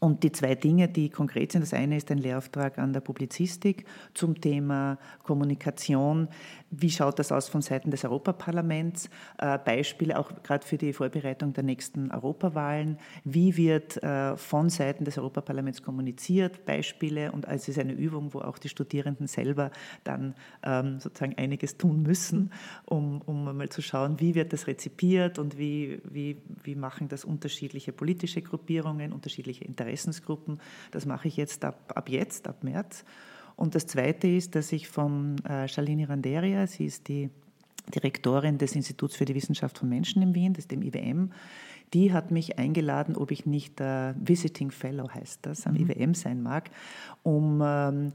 Und 0.00 0.22
die 0.22 0.32
zwei 0.32 0.54
Dinge, 0.54 0.88
die 0.88 1.08
konkret 1.08 1.52
sind, 1.52 1.62
das 1.62 1.72
eine 1.72 1.96
ist 1.96 2.10
ein 2.10 2.18
Lehrauftrag 2.18 2.78
an 2.78 2.92
der 2.92 3.00
Publizistik 3.00 3.84
zum 4.12 4.40
Thema 4.40 4.98
Kommunikation. 5.22 6.28
Wie 6.70 6.90
schaut 6.90 7.18
das 7.18 7.30
aus 7.30 7.48
von 7.48 7.62
Seiten 7.62 7.90
des 7.90 8.04
Europaparlaments? 8.04 9.08
Äh, 9.38 9.58
Beispiele 9.58 10.18
auch 10.18 10.32
gerade 10.42 10.66
für 10.66 10.76
die 10.78 10.92
Vorbereitung 10.92 11.52
der 11.52 11.62
nächsten 11.62 12.10
Europawahlen. 12.10 12.98
Wie 13.22 13.56
wird 13.56 14.02
äh, 14.02 14.36
von 14.36 14.68
Seiten 14.68 15.04
des 15.04 15.16
Europaparlaments 15.16 15.82
kommuniziert? 15.82 16.64
Beispiele 16.66 17.30
und 17.30 17.46
es 17.46 17.68
ist 17.68 17.78
eine 17.78 17.92
Übung, 17.92 18.34
wo 18.34 18.40
auch 18.40 18.58
die 18.58 18.68
Studierenden 18.68 19.28
selber 19.28 19.70
dann 20.02 20.34
ähm, 20.64 20.98
sozusagen 20.98 21.38
einiges 21.38 21.78
tun 21.78 22.02
müssen, 22.02 22.50
um, 22.84 23.22
um 23.22 23.56
mal 23.56 23.68
zu 23.68 23.80
schauen, 23.80 24.18
wie 24.18 24.34
wird 24.34 24.52
das 24.52 24.66
rezipiert 24.66 25.38
und 25.38 25.56
wie, 25.56 26.00
wie, 26.04 26.42
wie 26.64 26.74
machen 26.74 27.08
das 27.08 27.24
unterschiedliche 27.24 27.92
politische 27.92 28.42
Gruppierungen, 28.42 29.12
unterschiedliche 29.12 29.64
Interessen 29.64 29.83
Interessensgruppen. 29.84 30.58
Das 30.90 31.06
mache 31.06 31.28
ich 31.28 31.36
jetzt 31.36 31.64
ab, 31.64 31.92
ab 31.94 32.08
jetzt, 32.08 32.48
ab 32.48 32.64
März. 32.64 33.04
Und 33.56 33.74
das 33.74 33.86
Zweite 33.86 34.26
ist, 34.26 34.54
dass 34.54 34.72
ich 34.72 34.88
von 34.88 35.38
äh, 35.44 35.68
Shalini 35.68 36.04
Randeria, 36.04 36.66
sie 36.66 36.86
ist 36.86 37.08
die 37.08 37.30
Direktorin 37.94 38.58
des 38.58 38.74
Instituts 38.74 39.14
für 39.16 39.24
die 39.24 39.34
Wissenschaft 39.34 39.78
von 39.78 39.88
Menschen 39.88 40.22
in 40.22 40.34
Wien, 40.34 40.54
das 40.54 40.66
dem 40.66 40.82
IWM, 40.82 41.30
die 41.92 42.12
hat 42.12 42.30
mich 42.30 42.58
eingeladen, 42.58 43.14
ob 43.14 43.30
ich 43.30 43.46
nicht 43.46 43.80
äh, 43.80 44.14
Visiting 44.16 44.70
Fellow 44.70 45.08
heißt 45.08 45.40
das, 45.42 45.66
am 45.66 45.74
mhm. 45.74 45.90
IWM 45.90 46.14
sein 46.14 46.42
mag, 46.42 46.70
um 47.22 47.60
ähm, 47.62 48.12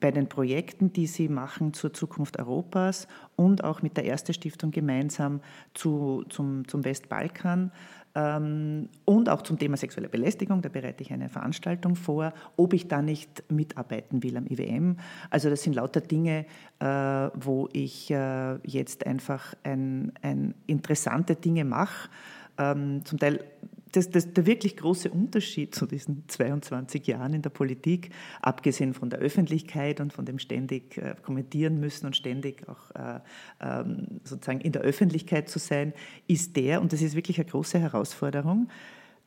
bei 0.00 0.10
den 0.10 0.28
Projekten, 0.28 0.92
die 0.92 1.06
sie 1.06 1.28
machen 1.28 1.72
zur 1.72 1.94
Zukunft 1.94 2.38
Europas 2.38 3.08
und 3.36 3.64
auch 3.64 3.80
mit 3.80 3.96
der 3.96 4.04
Erste 4.04 4.34
Stiftung 4.34 4.70
gemeinsam 4.70 5.40
zu, 5.72 6.24
zum, 6.28 6.68
zum 6.68 6.84
Westbalkan 6.84 7.70
und 8.16 9.28
auch 9.28 9.42
zum 9.42 9.58
Thema 9.58 9.76
sexuelle 9.76 10.08
Belästigung, 10.08 10.62
da 10.62 10.68
bereite 10.68 11.02
ich 11.02 11.12
eine 11.12 11.28
Veranstaltung 11.28 11.96
vor, 11.96 12.32
ob 12.56 12.72
ich 12.72 12.86
da 12.86 13.02
nicht 13.02 13.42
mitarbeiten 13.50 14.22
will 14.22 14.36
am 14.36 14.46
IWM. 14.46 14.98
Also 15.30 15.50
das 15.50 15.62
sind 15.62 15.74
lauter 15.74 16.00
Dinge, 16.00 16.46
äh, 16.78 16.86
wo 16.86 17.68
ich 17.72 18.12
äh, 18.12 18.54
jetzt 18.62 19.04
einfach 19.04 19.54
ein, 19.64 20.12
ein 20.22 20.54
interessante 20.68 21.34
Dinge 21.34 21.64
mache. 21.64 22.08
Ähm, 22.56 23.04
zum 23.04 23.18
Teil 23.18 23.44
das, 23.96 24.10
das, 24.10 24.32
der 24.32 24.46
wirklich 24.46 24.76
große 24.76 25.10
Unterschied 25.10 25.74
zu 25.74 25.86
diesen 25.86 26.28
22 26.28 27.06
Jahren 27.06 27.32
in 27.32 27.42
der 27.42 27.50
Politik, 27.50 28.10
abgesehen 28.42 28.94
von 28.94 29.10
der 29.10 29.20
Öffentlichkeit 29.20 30.00
und 30.00 30.12
von 30.12 30.24
dem 30.24 30.38
ständig 30.38 30.98
äh, 30.98 31.14
kommentieren 31.22 31.78
müssen 31.78 32.06
und 32.06 32.16
ständig 32.16 32.68
auch 32.68 32.90
äh, 32.92 33.20
ähm, 33.60 34.20
sozusagen 34.24 34.60
in 34.60 34.72
der 34.72 34.82
Öffentlichkeit 34.82 35.48
zu 35.48 35.58
sein, 35.58 35.92
ist 36.26 36.56
der, 36.56 36.80
und 36.80 36.92
das 36.92 37.02
ist 37.02 37.14
wirklich 37.14 37.38
eine 37.38 37.48
große 37.48 37.78
Herausforderung, 37.78 38.68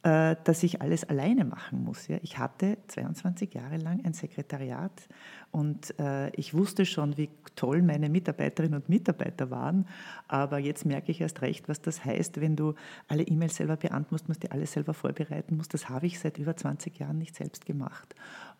äh, 0.03 0.35
dass 0.43 0.63
ich 0.63 0.81
alles 0.81 1.03
alleine 1.05 1.45
machen 1.45 1.83
muss. 1.83 2.07
Ich 2.21 2.37
hatte 2.37 2.77
22 2.87 3.53
Jahre 3.53 3.77
lang 3.77 4.05
ein 4.05 4.13
Sekretariat 4.13 5.07
und 5.51 5.97
äh, 5.99 6.29
ich 6.31 6.53
wusste 6.53 6.85
schon, 6.85 7.17
wie 7.17 7.29
toll 7.55 7.81
meine 7.81 8.09
Mitarbeiterinnen 8.09 8.79
und 8.79 8.89
Mitarbeiter 8.89 9.49
waren, 9.49 9.87
aber 10.27 10.59
jetzt 10.59 10.85
merke 10.85 11.11
ich 11.11 11.21
erst 11.21 11.41
recht, 11.41 11.67
was 11.67 11.81
das 11.81 12.05
heißt, 12.05 12.39
wenn 12.41 12.55
du 12.55 12.75
alle 13.07 13.23
E-Mails 13.23 13.55
selber 13.55 13.77
beantworten 13.77 14.07
musst, 14.11 14.27
musst 14.27 14.43
die 14.43 14.51
alles 14.51 14.73
selber 14.73 14.93
vorbereiten 14.93 15.57
musst. 15.57 15.73
Das 15.73 15.89
habe 15.89 16.05
ich 16.05 16.19
seit 16.19 16.37
über 16.37 16.55
20 16.55 16.99
Jahren 16.99 17.17
nicht 17.17 17.35
selbst 17.35 17.65
gemacht. 17.65 18.15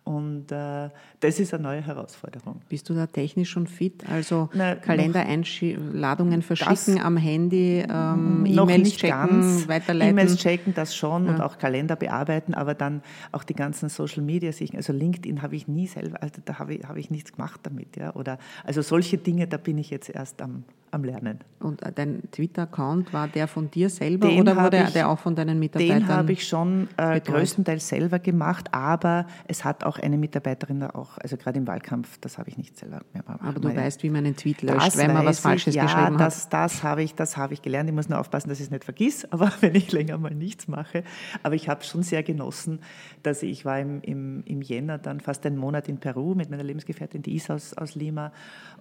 Und 0.08 0.54
äh, 0.54 0.90
das 1.20 1.38
ist 1.38 1.54
eine 1.54 1.64
neue 1.64 1.82
Herausforderung. 1.82 2.62
Bist 2.70 2.88
du 2.88 2.94
da 2.94 3.08
technisch 3.08 3.50
schon 3.50 3.68
fit? 3.68 4.06
Also 4.10 4.50
Kalendereinladungen 4.82 6.42
verschicken 6.42 7.02
am 7.02 7.18
Handy, 7.18 7.84
ähm, 7.90 8.46
E-Mails 8.46 8.96
checken, 8.96 9.42
ganz. 9.42 9.68
weiterleiten? 9.68 10.14
E-Mails 10.14 10.38
checken, 10.38 10.74
das 10.74 10.96
schon 10.96 11.26
ja. 11.26 11.34
und 11.34 11.42
auch 11.42 11.58
Kalender 11.58 11.98
bearbeiten, 11.98 12.54
aber 12.54 12.74
dann 12.74 13.02
auch 13.34 13.44
die 13.44 13.54
ganzen 13.54 13.90
Social 13.90 14.24
Media. 14.24 14.50
Also 14.76 14.94
LinkedIn 14.94 15.42
habe 15.42 15.58
ich 15.58 15.68
nie 15.68 15.88
selber, 15.88 16.24
also 16.24 16.36
da 16.46 16.58
habe 16.58 16.76
ich, 16.76 16.87
habe 16.88 17.00
ich 17.00 17.10
nichts 17.10 17.34
gemacht 17.34 17.60
damit. 17.64 17.98
Ja? 17.98 18.14
Oder, 18.16 18.38
also 18.64 18.82
solche 18.82 19.18
Dinge, 19.18 19.48
da 19.48 19.58
bin 19.58 19.78
ich 19.78 19.90
jetzt 19.90 20.10
erst 20.10 20.42
am, 20.42 20.64
am 20.92 21.04
Lernen. 21.04 21.40
Und 21.60 21.82
dein 21.96 22.24
Twitter-Account, 22.32 23.14
war 23.14 23.28
der 23.28 23.48
von 23.48 23.72
dir 23.72 23.90
selber 23.90 24.28
den 24.28 24.42
oder 24.42 24.56
wurde 24.56 24.84
ich, 24.84 24.92
der 24.92 25.10
auch 25.10 25.20
von 25.20 25.36
deinen 25.36 25.60
Mitarbeitern? 25.60 26.00
Den 26.00 26.08
habe 26.08 26.32
ich 26.32 26.48
schon 26.48 26.88
äh, 26.98 27.20
größtenteils 27.20 27.88
selber 27.88 28.20
gemacht, 28.20 28.74
aber 28.74 29.26
es 29.48 29.66
hat 29.66 29.84
auch 29.84 29.98
eine 29.98 30.18
Mitarbeiterin 30.18 30.80
da 30.80 30.92
auch, 30.92 31.18
also 31.18 31.36
gerade 31.36 31.58
im 31.58 31.68
Wahlkampf, 31.68 32.20
das 32.20 32.38
habe 32.38 32.50
ich 32.50 32.58
nicht 32.58 32.78
selber 32.78 33.02
mehr 33.14 33.24
gemacht. 33.24 33.42
Aber 33.44 33.60
du 33.60 33.76
weißt, 33.76 34.04
wie 34.04 34.10
man 34.10 34.26
einen 34.26 34.36
Tweet 34.36 34.62
löscht, 34.62 34.98
wenn 34.98 35.14
man 35.14 35.26
was 35.26 35.40
Falsches 35.40 35.76
ich, 35.76 35.82
geschrieben 35.82 36.14
ja, 36.14 36.18
das, 36.18 36.46
hat. 36.46 36.54
Das 36.54 36.84
habe 36.84 37.04
ich, 37.04 37.16
das 37.16 37.38
habe 37.38 37.54
ich 37.54 37.62
gelernt. 37.62 37.90
Ich 37.90 37.96
muss 37.96 38.08
nur 38.08 38.20
aufpassen, 38.20 38.50
dass 38.50 38.60
ich 38.60 38.66
es 38.66 38.72
nicht 38.72 38.84
vergiss, 38.84 39.26
aber 39.32 39.52
wenn 39.62 39.76
ich 39.76 39.92
länger 39.92 40.18
mal 40.18 40.34
nichts 40.34 40.68
mache. 40.68 41.04
Aber 41.44 41.56
ich 41.56 41.70
habe 41.70 41.84
schon 41.84 42.04
sehr 42.04 42.24
genossen, 42.24 42.80
dass 43.24 43.44
ich, 43.44 43.52
ich 43.52 43.66
war 43.66 43.80
im, 43.80 44.02
im, 44.02 44.44
im 44.46 44.62
Jänner 44.62 45.00
dann 45.00 45.20
fast 45.20 45.46
einen 45.46 45.58
Monat 45.58 45.90
in 45.90 45.98
Peru 45.98 46.36
mit 46.36 46.52
meiner 46.52 46.64
Lebensgefährtin, 46.68 47.22
die 47.22 47.36
ist 47.36 47.50
aus, 47.50 47.74
aus 47.74 47.96
Lima. 47.96 48.32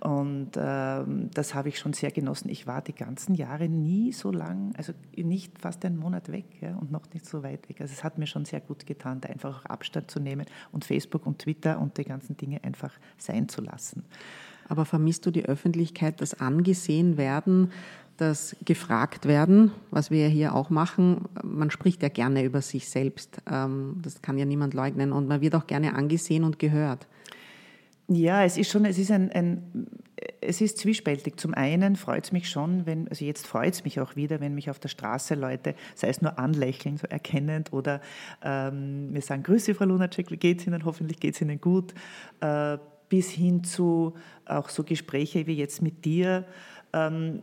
Und 0.00 0.50
ähm, 0.56 1.30
das 1.32 1.54
habe 1.54 1.68
ich 1.68 1.78
schon 1.78 1.92
sehr 1.92 2.10
genossen. 2.10 2.48
Ich 2.48 2.66
war 2.66 2.82
die 2.82 2.94
ganzen 2.94 3.34
Jahre 3.34 3.68
nie 3.68 4.12
so 4.12 4.30
lang, 4.30 4.72
also 4.76 4.92
nicht 5.16 5.58
fast 5.58 5.84
einen 5.84 5.96
Monat 5.96 6.30
weg 6.30 6.46
ja, 6.60 6.76
und 6.76 6.90
noch 6.90 7.12
nicht 7.12 7.26
so 7.26 7.42
weit 7.42 7.68
weg. 7.68 7.80
Also 7.80 7.92
es 7.92 8.04
hat 8.04 8.18
mir 8.18 8.26
schon 8.26 8.44
sehr 8.44 8.60
gut 8.60 8.86
getan, 8.86 9.20
da 9.20 9.28
einfach 9.28 9.60
auch 9.60 9.64
Abstand 9.66 10.10
zu 10.10 10.20
nehmen 10.20 10.46
und 10.72 10.84
Facebook 10.84 11.26
und 11.26 11.38
Twitter 11.38 11.80
und 11.80 11.96
die 11.98 12.04
ganzen 12.04 12.36
Dinge 12.36 12.62
einfach 12.64 12.92
sein 13.18 13.48
zu 13.48 13.62
lassen. 13.62 14.04
Aber 14.68 14.84
vermisst 14.84 15.26
du 15.26 15.30
die 15.30 15.44
Öffentlichkeit, 15.44 16.20
das 16.20 16.40
angesehen 16.40 17.16
werden, 17.16 17.70
das 18.16 18.56
gefragt 18.64 19.26
werden, 19.26 19.72
was 19.90 20.10
wir 20.10 20.28
hier 20.28 20.54
auch 20.54 20.70
machen? 20.70 21.26
Man 21.42 21.70
spricht 21.70 22.02
ja 22.02 22.08
gerne 22.08 22.44
über 22.44 22.62
sich 22.62 22.88
selbst, 22.88 23.38
ähm, 23.50 23.96
das 24.02 24.22
kann 24.22 24.38
ja 24.38 24.44
niemand 24.44 24.74
leugnen 24.74 25.12
und 25.12 25.28
man 25.28 25.40
wird 25.40 25.54
auch 25.54 25.66
gerne 25.66 25.94
angesehen 25.94 26.44
und 26.44 26.58
gehört. 26.58 27.06
Ja, 28.08 28.44
es 28.44 28.56
ist 28.56 28.70
schon, 28.70 28.84
es 28.84 28.98
ist 28.98 29.10
ein, 29.10 29.32
ein 29.32 29.88
es 30.40 30.60
ist 30.60 30.78
zwiespältig. 30.78 31.38
Zum 31.38 31.54
einen 31.54 31.96
freut 31.96 32.24
es 32.24 32.32
mich 32.32 32.48
schon, 32.48 32.86
wenn, 32.86 33.08
also 33.08 33.24
jetzt 33.24 33.46
freut 33.46 33.74
es 33.74 33.84
mich 33.84 34.00
auch 34.00 34.16
wieder, 34.16 34.40
wenn 34.40 34.54
mich 34.54 34.70
auf 34.70 34.78
der 34.78 34.88
Straße 34.88 35.34
Leute, 35.34 35.74
sei 35.94 36.08
es 36.08 36.22
nur 36.22 36.38
anlächeln, 36.38 36.96
so 36.96 37.06
erkennend 37.06 37.72
oder 37.72 38.00
ähm, 38.42 39.12
mir 39.12 39.22
sagen, 39.22 39.42
Grüße, 39.42 39.74
Frau 39.74 39.84
Lunacek, 39.84 40.28
geht's 40.40 40.66
Ihnen? 40.66 40.84
Hoffentlich 40.84 41.20
geht 41.20 41.34
es 41.34 41.40
Ihnen 41.40 41.60
gut. 41.60 41.94
Äh, 42.40 42.78
bis 43.08 43.30
hin 43.30 43.62
zu 43.62 44.14
auch 44.46 44.68
so 44.68 44.82
Gespräche 44.82 45.46
wie 45.46 45.54
jetzt 45.54 45.80
mit 45.80 46.04
dir 46.04 46.44
ähm, 46.92 47.42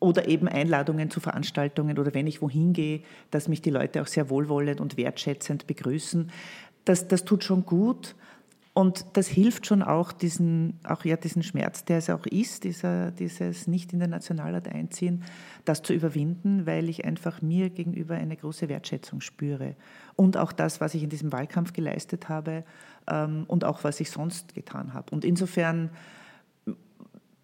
oder 0.00 0.28
eben 0.28 0.48
Einladungen 0.48 1.10
zu 1.10 1.20
Veranstaltungen 1.20 1.98
oder 1.98 2.14
wenn 2.14 2.26
ich 2.26 2.40
wohin 2.40 2.72
gehe, 2.72 3.02
dass 3.30 3.48
mich 3.48 3.60
die 3.60 3.70
Leute 3.70 4.00
auch 4.00 4.06
sehr 4.06 4.30
wohlwollend 4.30 4.80
und 4.80 4.96
wertschätzend 4.96 5.66
begrüßen. 5.66 6.30
Das, 6.84 7.08
das 7.08 7.24
tut 7.24 7.44
schon 7.44 7.64
gut. 7.64 8.14
Und 8.74 9.06
das 9.12 9.28
hilft 9.28 9.68
schon 9.68 9.84
auch 9.84 10.10
diesen, 10.10 10.80
auch 10.82 11.04
ja 11.04 11.16
diesen 11.16 11.44
Schmerz, 11.44 11.84
der 11.84 11.98
es 11.98 12.10
auch 12.10 12.26
ist, 12.26 12.64
dieser, 12.64 13.12
dieses 13.12 13.68
nicht 13.68 13.92
in 13.92 14.00
den 14.00 14.10
Nationalrat 14.10 14.66
einziehen, 14.66 15.22
das 15.64 15.82
zu 15.82 15.94
überwinden, 15.94 16.66
weil 16.66 16.88
ich 16.88 17.04
einfach 17.04 17.40
mir 17.40 17.70
gegenüber 17.70 18.16
eine 18.16 18.36
große 18.36 18.68
Wertschätzung 18.68 19.20
spüre. 19.20 19.76
Und 20.16 20.36
auch 20.36 20.50
das, 20.50 20.80
was 20.80 20.94
ich 20.94 21.04
in 21.04 21.08
diesem 21.08 21.32
Wahlkampf 21.32 21.72
geleistet 21.72 22.28
habe 22.28 22.64
ähm, 23.06 23.44
und 23.46 23.64
auch 23.64 23.84
was 23.84 24.00
ich 24.00 24.10
sonst 24.10 24.56
getan 24.56 24.92
habe. 24.92 25.14
Und 25.14 25.24
insofern 25.24 25.90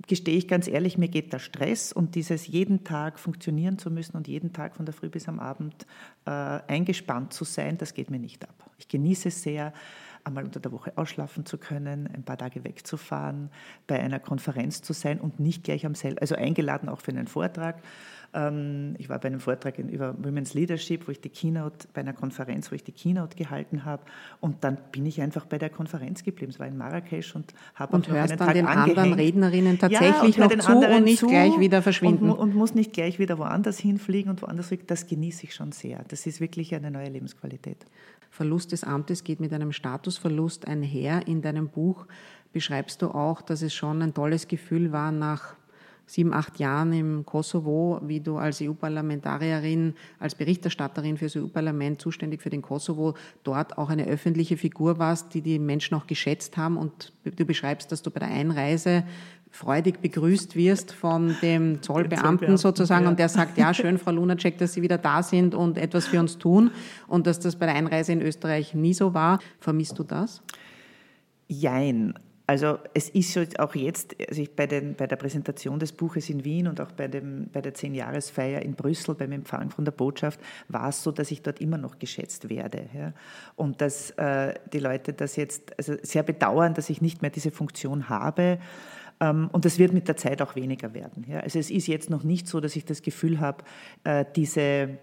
gestehe 0.09 0.37
ich 0.37 0.49
ganz 0.49 0.67
ehrlich, 0.67 0.99
mir 0.99 1.07
geht 1.07 1.33
der 1.33 1.39
Stress 1.39 1.93
und 1.93 2.17
dieses 2.17 2.49
jeden 2.49 2.83
Tag 2.83 3.21
funktionieren 3.21 3.79
zu 3.79 3.93
müssen 3.93 4.17
und 4.17 4.27
jeden 4.27 4.53
Tag 4.53 4.75
von 4.75 4.85
der 4.85 4.93
Früh 4.93 5.09
bis 5.09 5.29
am 5.29 5.39
Abend 5.39 5.87
äh, 6.27 6.31
eingespannt 6.31 7.33
zu 7.33 7.45
sein, 7.45 7.79
das 7.79 7.95
geht 7.95 8.11
mir 8.11 8.19
nicht 8.19 8.43
ab. 8.49 8.69
Ich 8.79 8.89
genieße 8.89 9.29
es 9.29 9.43
sehr 9.43 9.73
einmal 10.25 10.45
unter 10.45 10.61
der 10.61 10.73
Woche 10.73 10.93
ausschlafen 10.97 11.47
zu 11.47 11.59
können, 11.59 12.09
ein 12.13 12.23
paar 12.23 12.39
Tage 12.39 12.65
wegzufahren, 12.65 13.51
bei 13.87 14.01
einer 14.01 14.21
Konferenz 14.21 14.83
zu 14.83 14.93
sein 14.93 15.21
und 15.21 15.41
nicht 15.41 15.65
gleich 15.65 15.87
am 15.87 15.95
selben, 15.95 16.19
also 16.19 16.35
eingeladen 16.35 16.89
auch 16.89 17.01
für 17.01 17.11
einen 17.11 17.27
Vortrag. 17.27 17.83
Ähm, 18.33 18.95
ich 18.99 19.09
war 19.09 19.19
bei 19.19 19.29
einem 19.29 19.41
Vortrag 19.41 19.79
über 19.79 20.15
Women's 20.23 20.55
Leadership, 20.55 21.09
wo 21.09 21.13
ich 21.13 21.21
die 21.21 21.31
Keynote, 21.31 21.89
bei 21.93 22.01
einer 22.03 22.13
Konferenz, 22.13 22.71
wo 22.71 22.75
ich 22.77 22.85
die 22.85 22.93
Keynote 22.93 23.37
gehalten 23.37 23.85
habe. 23.85 24.03
Und 24.41 24.63
dann 24.63 24.79
bin 24.93 25.07
ich 25.07 25.21
einfach 25.21 25.47
bei 25.47 25.59
der 25.59 25.71
Konferenz 25.71 26.23
geblieben. 26.23 26.53
Es 26.53 26.61
war 26.61 26.67
in 26.67 26.77
Marrakesch 26.77 27.35
und 27.35 27.53
habe 27.75 27.95
Und 27.95 28.09
hörst 28.09 28.39
dann 28.39 28.55
den 28.55 28.67
angehängt. 28.67 28.99
anderen 28.99 29.13
Rednerinnen 29.15 29.79
tatsächlich 29.79 30.37
ja, 30.37 30.47
noch 30.47 30.59
zu 30.59 30.73
und 30.73 31.05
nicht 31.05 31.27
gleich 31.27 31.59
wieder 31.59 31.83
verschwinden. 31.83 32.31
Und, 32.31 32.39
und, 32.39 32.55
muss 32.55 32.75
nicht 32.75 32.93
gleich 32.93 33.19
wieder 33.19 33.39
woanders 33.39 33.79
hinfliegen 33.79 34.31
und 34.31 34.43
woanders 34.43 34.71
weg. 34.71 34.87
Das 34.87 35.07
genieße 35.07 35.45
ich 35.45 35.55
schon 35.55 35.73
sehr. 35.73 36.05
Das 36.09 36.27
ist 36.27 36.41
wirklich 36.41 36.75
eine 36.75 36.91
neue 36.91 37.09
Lebensqualität. 37.09 37.85
Verlust 38.31 38.73
des 38.73 38.85
Amtes 38.85 39.25
geht 39.25 39.41
mit 39.41 39.53
einem 39.53 39.73
Statusverlust 39.73 40.67
einher. 40.67 41.27
In 41.27 41.43
deinem 41.43 41.69
Buch 41.69 42.07
beschreibst 42.53 43.03
du 43.03 43.09
auch, 43.09 43.43
dass 43.43 43.63
es 43.63 43.75
schon 43.75 44.01
ein 44.03 44.15
tolles 44.15 44.49
Gefühl 44.49 44.93
war, 44.93 45.13
nach 45.13 45.57
sieben, 46.11 46.33
acht 46.33 46.59
Jahren 46.59 46.93
im 46.93 47.25
Kosovo, 47.25 48.01
wie 48.03 48.21
du 48.21 48.37
als 48.37 48.61
EU-Parlamentarierin, 48.61 49.95
als 50.19 50.35
Berichterstatterin 50.35 51.17
für 51.17 51.27
das 51.27 51.37
EU-Parlament 51.37 52.01
zuständig 52.01 52.43
für 52.43 52.51
den 52.51 52.63
Kosovo, 52.63 53.15
dort 53.45 53.79
auch 53.79 53.91
eine 53.91 54.07
öffentliche 54.07 54.57
Figur 54.57 54.99
warst, 54.99 55.35
die 55.35 55.41
die 55.41 55.61
Menschen 55.61 55.95
auch 55.95 56.09
geschätzt 56.09 56.57
haben. 56.57 56.77
Und 56.77 57.13
du 57.25 57.45
beschreibst, 57.45 57.93
dass 57.93 58.03
du 58.03 58.11
bei 58.11 58.21
der 58.21 58.31
Einreise 58.31 59.05
freudig 59.51 60.01
begrüßt 60.01 60.57
wirst 60.57 60.93
von 60.93 61.37
dem 61.43 61.83
Zollbeamten 61.83 62.57
sozusagen 62.57 63.05
ja. 63.05 63.11
und 63.11 63.19
der 63.19 63.29
sagt, 63.29 63.59
ja, 63.59 63.75
schön, 63.75 63.99
Frau 63.99 64.13
Lunacek, 64.13 64.59
dass 64.59 64.73
Sie 64.73 64.83
wieder 64.83 64.99
da 64.99 65.23
sind 65.23 65.55
und 65.55 65.77
etwas 65.77 66.07
für 66.07 66.21
uns 66.21 66.39
tun 66.39 66.71
und 67.09 67.27
dass 67.27 67.41
das 67.41 67.57
bei 67.57 67.67
der 67.67 67.75
Einreise 67.75 68.13
in 68.13 68.23
Österreich 68.23 68.75
nie 68.75 68.95
so 68.95 69.15
war. 69.15 69.41
Vermisst 69.59 69.99
du 69.99 70.05
das? 70.05 70.43
Jein. 71.49 72.15
Also 72.51 72.79
es 72.95 73.09
ist 73.11 73.33
so 73.33 73.43
auch 73.59 73.77
jetzt, 73.77 74.17
also 74.29 74.43
ich 74.43 74.57
bei, 74.57 74.67
den, 74.67 74.97
bei 74.97 75.07
der 75.07 75.15
Präsentation 75.15 75.79
des 75.79 75.93
Buches 75.93 76.29
in 76.29 76.45
Wien 76.45 76.67
und 76.67 76.81
auch 76.81 76.91
bei, 76.91 77.07
dem, 77.07 77.49
bei 77.53 77.61
der 77.61 77.75
Zehn-Jahresfeier 77.75 78.63
in 78.63 78.75
Brüssel 78.75 79.15
beim 79.15 79.31
Empfang 79.31 79.71
von 79.71 79.85
der 79.85 79.93
Botschaft 79.93 80.41
war 80.67 80.89
es 80.89 81.01
so, 81.01 81.13
dass 81.13 81.31
ich 81.31 81.43
dort 81.43 81.61
immer 81.61 81.79
noch 81.79 82.01
geschätzt 82.01 82.51
werde. 82.51 82.89
Ja. 82.93 83.13
Und 83.55 83.81
dass 83.81 84.11
äh, 84.13 84.55
die 84.73 84.81
Leute 84.81 85.13
das 85.13 85.37
jetzt 85.37 85.79
also 85.79 85.95
sehr 86.03 86.25
bedauern, 86.25 86.75
dass 86.75 86.91
ich 86.91 87.01
nicht 87.01 87.23
mehr 87.23 87.31
diese 87.31 87.53
Funktion 87.53 88.09
habe. 88.09 88.59
Ähm, 89.21 89.49
und 89.53 89.65
das 89.65 89.79
wird 89.79 89.93
mit 89.93 90.09
der 90.09 90.17
Zeit 90.17 90.43
auch 90.43 90.57
weniger 90.57 90.95
werden. 90.95 91.25
Also 91.43 91.59
es 91.59 91.71
ist 91.71 91.87
jetzt 91.87 92.11
noch 92.11 92.25
nicht 92.25 92.49
so, 92.49 92.61
dass 92.61 92.77
ich 92.77 92.85
das 92.85 93.03
Gefühl 93.03 93.41
habe, 93.41 93.65
äh, 94.05 94.25
diese 94.35 94.99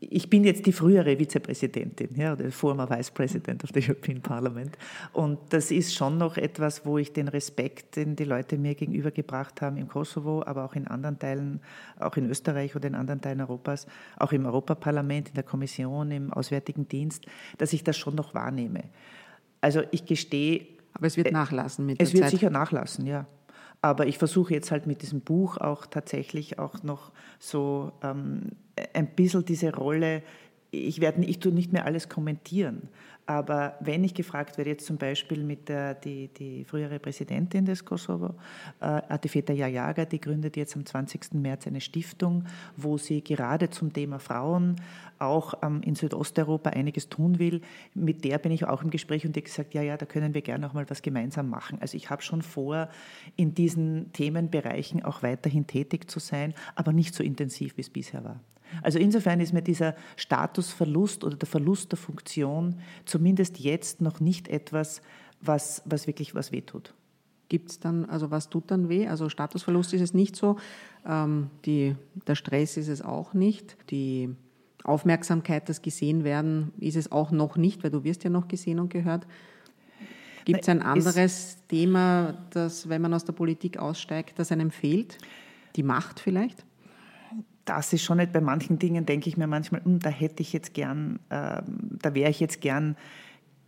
ich 0.00 0.30
bin 0.30 0.44
jetzt 0.44 0.64
die 0.66 0.72
frühere 0.72 1.18
Vizepräsidentin, 1.18 2.10
ja, 2.14 2.32
oder 2.32 2.50
former 2.52 2.88
Vice 2.88 3.10
President 3.10 3.64
of 3.64 3.70
the 3.74 3.80
European 3.82 4.20
Parliament. 4.20 4.78
Und 5.12 5.38
das 5.50 5.70
ist 5.70 5.94
schon 5.94 6.18
noch 6.18 6.36
etwas, 6.36 6.86
wo 6.86 6.98
ich 6.98 7.12
den 7.12 7.28
Respekt, 7.28 7.96
den 7.96 8.14
die 8.14 8.24
Leute 8.24 8.58
mir 8.58 8.74
gegenübergebracht 8.74 9.60
haben 9.60 9.76
im 9.76 9.88
Kosovo, 9.88 10.42
aber 10.46 10.64
auch 10.64 10.74
in 10.74 10.86
anderen 10.86 11.18
Teilen, 11.18 11.60
auch 11.98 12.16
in 12.16 12.30
Österreich 12.30 12.76
oder 12.76 12.86
in 12.86 12.94
anderen 12.94 13.20
Teilen 13.20 13.40
Europas, 13.40 13.86
auch 14.16 14.32
im 14.32 14.46
Europaparlament, 14.46 15.30
in 15.30 15.34
der 15.34 15.44
Kommission, 15.44 16.10
im 16.10 16.32
Auswärtigen 16.32 16.86
Dienst, 16.86 17.26
dass 17.58 17.72
ich 17.72 17.82
das 17.82 17.96
schon 17.96 18.14
noch 18.14 18.34
wahrnehme. 18.34 18.84
Also 19.60 19.82
ich 19.90 20.04
gestehe. 20.04 20.66
Aber 20.94 21.06
es 21.06 21.16
wird 21.16 21.28
äh, 21.28 21.32
nachlassen 21.32 21.86
mit 21.86 21.98
der 21.98 22.06
Es 22.06 22.12
wird 22.12 22.24
Zeit. 22.24 22.30
sicher 22.30 22.50
nachlassen, 22.50 23.06
ja. 23.06 23.26
Aber 23.80 24.06
ich 24.06 24.18
versuche 24.18 24.54
jetzt 24.54 24.70
halt 24.70 24.86
mit 24.86 25.02
diesem 25.02 25.20
Buch 25.20 25.56
auch 25.58 25.86
tatsächlich 25.86 26.58
auch 26.58 26.82
noch 26.82 27.12
so 27.38 27.92
ähm, 28.02 28.50
ein 28.92 29.06
bisschen 29.14 29.44
diese 29.44 29.74
Rolle, 29.74 30.22
ich, 30.70 31.00
werde, 31.00 31.24
ich 31.24 31.38
tue 31.38 31.52
nicht 31.52 31.72
mehr 31.72 31.86
alles 31.86 32.08
kommentieren, 32.08 32.88
aber 33.28 33.76
wenn 33.80 34.04
ich 34.04 34.14
gefragt 34.14 34.56
werde, 34.56 34.70
jetzt 34.70 34.86
zum 34.86 34.96
Beispiel 34.96 35.44
mit 35.44 35.68
der 35.68 35.92
die, 35.94 36.28
die 36.28 36.64
frühere 36.64 36.98
Präsidentin 36.98 37.66
des 37.66 37.84
Kosovo, 37.84 38.36
äh, 38.80 38.86
Atifeta 38.86 39.52
Jajaga, 39.52 40.06
die 40.06 40.18
gründet 40.18 40.56
jetzt 40.56 40.74
am 40.74 40.86
20. 40.86 41.34
März 41.34 41.66
eine 41.66 41.82
Stiftung, 41.82 42.46
wo 42.74 42.96
sie 42.96 43.22
gerade 43.22 43.68
zum 43.68 43.92
Thema 43.92 44.18
Frauen 44.18 44.76
auch 45.18 45.52
ähm, 45.62 45.82
in 45.82 45.94
Südosteuropa 45.94 46.70
einiges 46.70 47.10
tun 47.10 47.38
will. 47.38 47.60
Mit 47.92 48.24
der 48.24 48.38
bin 48.38 48.50
ich 48.50 48.64
auch 48.64 48.82
im 48.82 48.88
Gespräch 48.88 49.26
und 49.26 49.36
die 49.36 49.40
hat 49.40 49.44
gesagt, 49.44 49.74
ja, 49.74 49.82
ja, 49.82 49.98
da 49.98 50.06
können 50.06 50.32
wir 50.32 50.40
gerne 50.40 50.66
auch 50.66 50.72
mal 50.72 50.88
was 50.88 51.02
gemeinsam 51.02 51.50
machen. 51.50 51.76
Also 51.82 51.98
ich 51.98 52.08
habe 52.08 52.22
schon 52.22 52.40
vor, 52.40 52.88
in 53.36 53.52
diesen 53.52 54.10
Themenbereichen 54.14 55.04
auch 55.04 55.22
weiterhin 55.22 55.66
tätig 55.66 56.10
zu 56.10 56.18
sein, 56.18 56.54
aber 56.76 56.94
nicht 56.94 57.14
so 57.14 57.22
intensiv, 57.22 57.76
wie 57.76 57.82
es 57.82 57.90
bisher 57.90 58.24
war. 58.24 58.40
Also 58.82 58.98
insofern 58.98 59.40
ist 59.40 59.52
mir 59.52 59.62
dieser 59.62 59.94
Statusverlust 60.16 61.24
oder 61.24 61.36
der 61.36 61.48
Verlust 61.48 61.92
der 61.92 61.98
Funktion 61.98 62.80
zumindest 63.04 63.58
jetzt 63.58 64.00
noch 64.00 64.20
nicht 64.20 64.48
etwas, 64.48 65.02
was, 65.40 65.82
was 65.84 66.06
wirklich 66.06 66.34
was 66.34 66.52
wehtut. 66.52 66.94
Gibt 67.48 67.70
es 67.70 67.80
dann, 67.80 68.04
also 68.06 68.30
was 68.30 68.50
tut 68.50 68.70
dann 68.70 68.88
weh? 68.88 69.06
Also 69.08 69.28
Statusverlust 69.28 69.94
ist 69.94 70.02
es 70.02 70.14
nicht 70.14 70.36
so, 70.36 70.56
ähm, 71.06 71.50
die, 71.64 71.96
der 72.26 72.34
Stress 72.34 72.76
ist 72.76 72.88
es 72.88 73.00
auch 73.00 73.32
nicht, 73.32 73.76
die 73.90 74.34
Aufmerksamkeit, 74.84 75.68
das 75.68 75.82
gesehen 75.82 76.24
werden, 76.24 76.72
ist 76.78 76.96
es 76.96 77.10
auch 77.10 77.30
noch 77.30 77.56
nicht, 77.56 77.82
weil 77.82 77.90
du 77.90 78.04
wirst 78.04 78.24
ja 78.24 78.30
noch 78.30 78.48
gesehen 78.48 78.78
und 78.78 78.90
gehört. 78.90 79.26
Gibt 80.44 80.62
es 80.62 80.68
ein 80.68 80.82
anderes 80.82 81.58
Thema, 81.68 82.34
das, 82.50 82.88
wenn 82.88 83.02
man 83.02 83.12
aus 83.12 83.24
der 83.24 83.34
Politik 83.34 83.78
aussteigt, 83.78 84.38
das 84.38 84.52
einem 84.52 84.70
fehlt? 84.70 85.18
Die 85.76 85.82
Macht 85.82 86.20
vielleicht? 86.20 86.64
Das 87.68 87.92
ist 87.92 88.02
schon 88.02 88.16
nicht 88.16 88.32
bei 88.32 88.40
manchen 88.40 88.78
Dingen, 88.78 89.04
denke 89.04 89.28
ich 89.28 89.36
mir 89.36 89.46
manchmal, 89.46 89.84
hm, 89.84 89.98
da 89.98 90.08
hätte 90.08 90.42
ich 90.42 90.54
jetzt 90.54 90.72
gern, 90.72 91.18
äh, 91.28 91.60
da 91.62 92.14
wäre 92.14 92.30
ich 92.30 92.40
jetzt 92.40 92.62
gern 92.62 92.96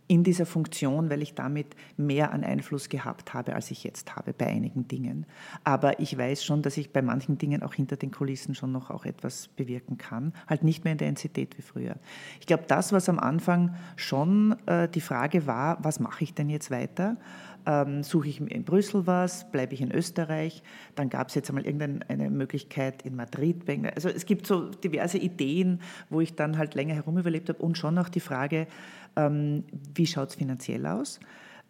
in 0.07 0.25
dieser 0.25 0.45
Funktion, 0.45 1.09
weil 1.09 1.21
ich 1.21 1.35
damit 1.35 1.67
mehr 1.95 2.33
an 2.33 2.43
Einfluss 2.43 2.89
gehabt 2.89 3.33
habe, 3.33 3.55
als 3.55 3.71
ich 3.71 3.85
jetzt 3.85 4.13
habe 4.15 4.33
bei 4.33 4.47
einigen 4.47 4.85
Dingen. 4.85 5.25
Aber 5.63 6.01
ich 6.01 6.17
weiß 6.17 6.43
schon, 6.43 6.63
dass 6.63 6.75
ich 6.75 6.91
bei 6.91 7.01
manchen 7.01 7.37
Dingen 7.37 7.63
auch 7.63 7.75
hinter 7.75 7.95
den 7.95 8.11
Kulissen 8.11 8.53
schon 8.53 8.73
noch 8.73 8.89
auch 8.89 9.05
etwas 9.05 9.47
bewirken 9.47 9.97
kann. 9.97 10.33
Halt 10.47 10.63
nicht 10.63 10.83
mehr 10.83 10.91
in 10.91 10.97
der 10.97 11.07
Intensität 11.07 11.57
wie 11.57 11.61
früher. 11.61 11.95
Ich 12.41 12.45
glaube, 12.45 12.63
das, 12.67 12.91
was 12.91 13.07
am 13.07 13.19
Anfang 13.19 13.75
schon 13.95 14.57
äh, 14.65 14.89
die 14.89 14.99
Frage 14.99 15.47
war, 15.47 15.77
was 15.81 16.01
mache 16.01 16.25
ich 16.25 16.33
denn 16.33 16.49
jetzt 16.49 16.71
weiter? 16.71 17.15
Ähm, 17.65 18.03
suche 18.03 18.27
ich 18.27 18.41
in 18.41 18.63
Brüssel 18.63 19.05
was, 19.05 19.51
bleibe 19.51 19.73
ich 19.73 19.81
in 19.81 19.91
Österreich, 19.91 20.63
dann 20.95 21.09
gab 21.09 21.29
es 21.29 21.35
jetzt 21.35 21.49
einmal 21.49 21.65
irgendeine 21.65 22.29
Möglichkeit 22.29 23.03
in 23.03 23.15
Madrid. 23.15 23.63
Also 23.93 24.09
es 24.09 24.25
gibt 24.25 24.47
so 24.47 24.69
diverse 24.69 25.17
Ideen, 25.17 25.79
wo 26.09 26.21
ich 26.21 26.35
dann 26.35 26.57
halt 26.57 26.73
länger 26.73 26.95
herumüberlebt 26.95 27.49
habe 27.49 27.59
und 27.59 27.77
schon 27.77 27.97
auch 27.97 28.09
die 28.09 28.19
Frage, 28.19 28.67
ähm, 29.15 29.63
wie 29.93 30.07
schaut 30.07 30.29
es 30.29 30.35
finanziell 30.35 30.85
aus? 30.85 31.19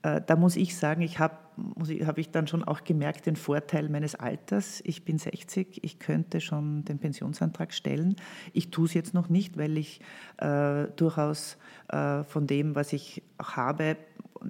Äh, 0.04 0.22
da 0.26 0.36
muss 0.36 0.56
ich 0.56 0.76
sagen, 0.76 1.02
ich 1.02 1.20
habe 1.20 1.36
hab 2.06 2.18
ich 2.18 2.32
dann 2.32 2.48
schon 2.48 2.64
auch 2.64 2.84
gemerkt, 2.84 3.26
den 3.26 3.36
Vorteil 3.36 3.90
meines 3.90 4.16
Alters. 4.16 4.82
Ich 4.86 5.04
bin 5.04 5.18
60, 5.18 5.84
ich 5.84 6.00
könnte 6.00 6.42
schon 6.42 6.86
den 6.86 7.00
Pensionsantrag 7.00 7.74
stellen. 7.74 8.16
Ich 8.54 8.72
tue 8.72 8.86
es 8.86 8.94
jetzt 8.94 9.14
noch 9.14 9.30
nicht, 9.30 9.58
weil 9.58 9.78
ich 9.78 10.02
äh, 10.38 10.88
durchaus 10.96 11.58
äh, 11.90 12.24
von 12.24 12.48
dem, 12.48 12.76
was 12.76 12.94
ich 12.94 13.24
auch 13.38 13.56
habe, 13.56 13.98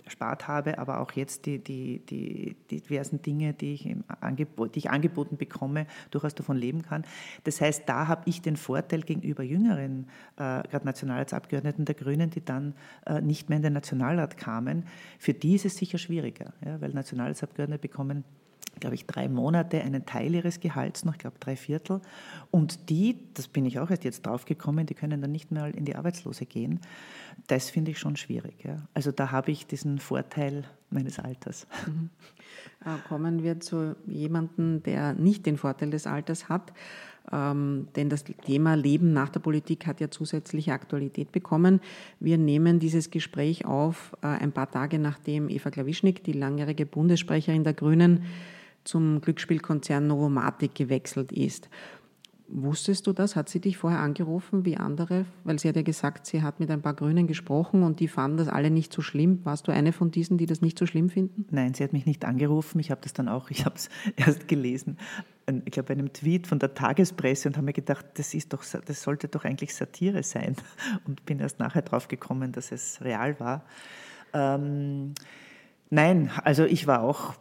erspart 0.05 0.47
habe, 0.47 0.79
aber 0.79 0.99
auch 0.99 1.11
jetzt 1.13 1.45
die, 1.45 1.59
die, 1.59 1.99
die, 1.99 2.55
die 2.69 2.81
diversen 2.81 3.21
Dinge, 3.21 3.53
die 3.53 3.73
ich, 3.73 3.95
Angebot, 4.19 4.75
die 4.75 4.79
ich 4.79 4.89
angeboten 4.89 5.37
bekomme, 5.37 5.85
durchaus 6.11 6.35
davon 6.35 6.57
leben 6.57 6.81
kann. 6.83 7.03
Das 7.43 7.61
heißt, 7.61 7.83
da 7.87 8.07
habe 8.07 8.23
ich 8.25 8.41
den 8.41 8.55
Vorteil 8.55 9.01
gegenüber 9.01 9.43
jüngeren, 9.43 10.07
äh, 10.37 10.63
gerade 10.63 10.85
Nationalratsabgeordneten 10.85 11.85
der 11.85 11.95
Grünen, 11.95 12.29
die 12.29 12.43
dann 12.43 12.73
äh, 13.05 13.21
nicht 13.21 13.49
mehr 13.49 13.57
in 13.57 13.63
den 13.63 13.73
Nationalrat 13.73 14.37
kamen. 14.37 14.85
Für 15.19 15.33
die 15.33 15.55
ist 15.55 15.65
es 15.65 15.75
sicher 15.75 15.97
schwieriger, 15.97 16.53
ja, 16.65 16.79
weil 16.81 16.91
Nationalratsabgeordnete 17.01 17.81
bekommen 17.81 18.23
glaube 18.79 18.95
ich, 18.95 19.05
drei 19.05 19.29
Monate 19.29 19.81
einen 19.81 20.05
Teil 20.05 20.33
ihres 20.33 20.59
Gehalts 20.59 21.05
noch, 21.05 21.13
ich 21.13 21.19
glaube 21.19 21.37
drei 21.39 21.55
Viertel. 21.55 22.01
Und 22.49 22.89
die, 22.89 23.17
das 23.33 23.47
bin 23.47 23.65
ich 23.65 23.79
auch 23.79 23.89
erst 23.89 24.03
jetzt 24.03 24.25
draufgekommen, 24.25 24.85
die 24.85 24.93
können 24.93 25.21
dann 25.21 25.31
nicht 25.31 25.51
mehr 25.51 25.73
in 25.73 25.85
die 25.85 25.95
Arbeitslose 25.95 26.45
gehen. 26.45 26.79
Das 27.47 27.69
finde 27.69 27.91
ich 27.91 27.99
schon 27.99 28.15
schwierig. 28.15 28.63
Ja. 28.63 28.77
Also 28.93 29.11
da 29.11 29.31
habe 29.31 29.51
ich 29.51 29.67
diesen 29.67 29.99
Vorteil 29.99 30.63
meines 30.89 31.19
Alters. 31.19 31.67
Mhm. 31.85 32.09
Äh, 32.83 32.97
kommen 33.07 33.43
wir 33.43 33.59
zu 33.59 33.95
jemandem, 34.07 34.81
der 34.83 35.13
nicht 35.13 35.45
den 35.45 35.57
Vorteil 35.57 35.91
des 35.91 36.07
Alters 36.07 36.49
hat. 36.49 36.73
Ähm, 37.31 37.87
denn 37.95 38.09
das 38.09 38.23
Thema 38.23 38.75
Leben 38.75 39.13
nach 39.13 39.29
der 39.29 39.39
Politik 39.39 39.85
hat 39.87 40.01
ja 40.01 40.09
zusätzliche 40.09 40.73
Aktualität 40.73 41.31
bekommen. 41.31 41.79
Wir 42.19 42.37
nehmen 42.37 42.79
dieses 42.79 43.11
Gespräch 43.11 43.65
auf 43.65 44.15
äh, 44.21 44.27
ein 44.27 44.51
paar 44.51 44.71
Tage 44.71 44.99
nachdem 44.99 45.49
Eva 45.49 45.69
Klawischnik, 45.69 46.23
die 46.23 46.33
langjährige 46.33 46.85
Bundessprecherin 46.85 47.63
der 47.63 47.73
Grünen, 47.73 48.23
zum 48.83 49.21
Glücksspielkonzern 49.21 50.07
Novomatic 50.07 50.73
gewechselt 50.73 51.31
ist. 51.31 51.69
Wusstest 52.53 53.07
du 53.07 53.13
das? 53.13 53.37
Hat 53.37 53.47
sie 53.47 53.61
dich 53.61 53.77
vorher 53.77 54.01
angerufen 54.01 54.65
wie 54.65 54.75
andere? 54.75 55.25
Weil 55.45 55.57
sie 55.57 55.69
hat 55.69 55.77
ja 55.77 55.83
gesagt, 55.83 56.25
sie 56.25 56.41
hat 56.41 56.59
mit 56.59 56.69
ein 56.69 56.81
paar 56.81 56.93
Grünen 56.93 57.25
gesprochen 57.25 57.81
und 57.81 58.01
die 58.01 58.09
fanden 58.09 58.37
das 58.37 58.49
alle 58.49 58.69
nicht 58.69 58.91
so 58.91 59.01
schlimm. 59.01 59.39
Warst 59.45 59.69
du 59.69 59.71
eine 59.71 59.93
von 59.93 60.11
diesen, 60.11 60.37
die 60.37 60.47
das 60.47 60.59
nicht 60.59 60.77
so 60.77 60.85
schlimm 60.85 61.09
finden? 61.09 61.45
Nein, 61.49 61.73
sie 61.73 61.83
hat 61.83 61.93
mich 61.93 62.05
nicht 62.05 62.25
angerufen. 62.25 62.79
Ich 62.79 62.91
habe 62.91 62.99
das 63.01 63.13
dann 63.13 63.29
auch, 63.29 63.51
ich 63.51 63.65
habe 63.65 63.75
es 63.75 63.89
erst 64.17 64.49
gelesen, 64.49 64.97
ich 65.65 65.71
glaube, 65.71 65.93
einem 65.93 66.13
Tweet 66.13 66.47
von 66.47 66.59
der 66.59 66.73
Tagespresse 66.73 67.47
und 67.49 67.57
habe 67.57 67.65
mir 67.65 67.73
gedacht, 67.73 68.05
das, 68.15 68.33
ist 68.33 68.53
doch, 68.53 68.63
das 68.63 69.01
sollte 69.01 69.27
doch 69.27 69.45
eigentlich 69.45 69.75
Satire 69.75 70.23
sein. 70.23 70.55
Und 71.05 71.25
bin 71.25 71.39
erst 71.39 71.59
nachher 71.59 71.81
drauf 71.81 72.07
gekommen, 72.07 72.51
dass 72.51 72.71
es 72.71 73.01
real 73.01 73.39
war. 73.39 73.65
Ähm, 74.33 75.13
nein, 75.89 76.31
also 76.43 76.63
ich 76.65 76.87
war 76.87 77.01
auch 77.01 77.35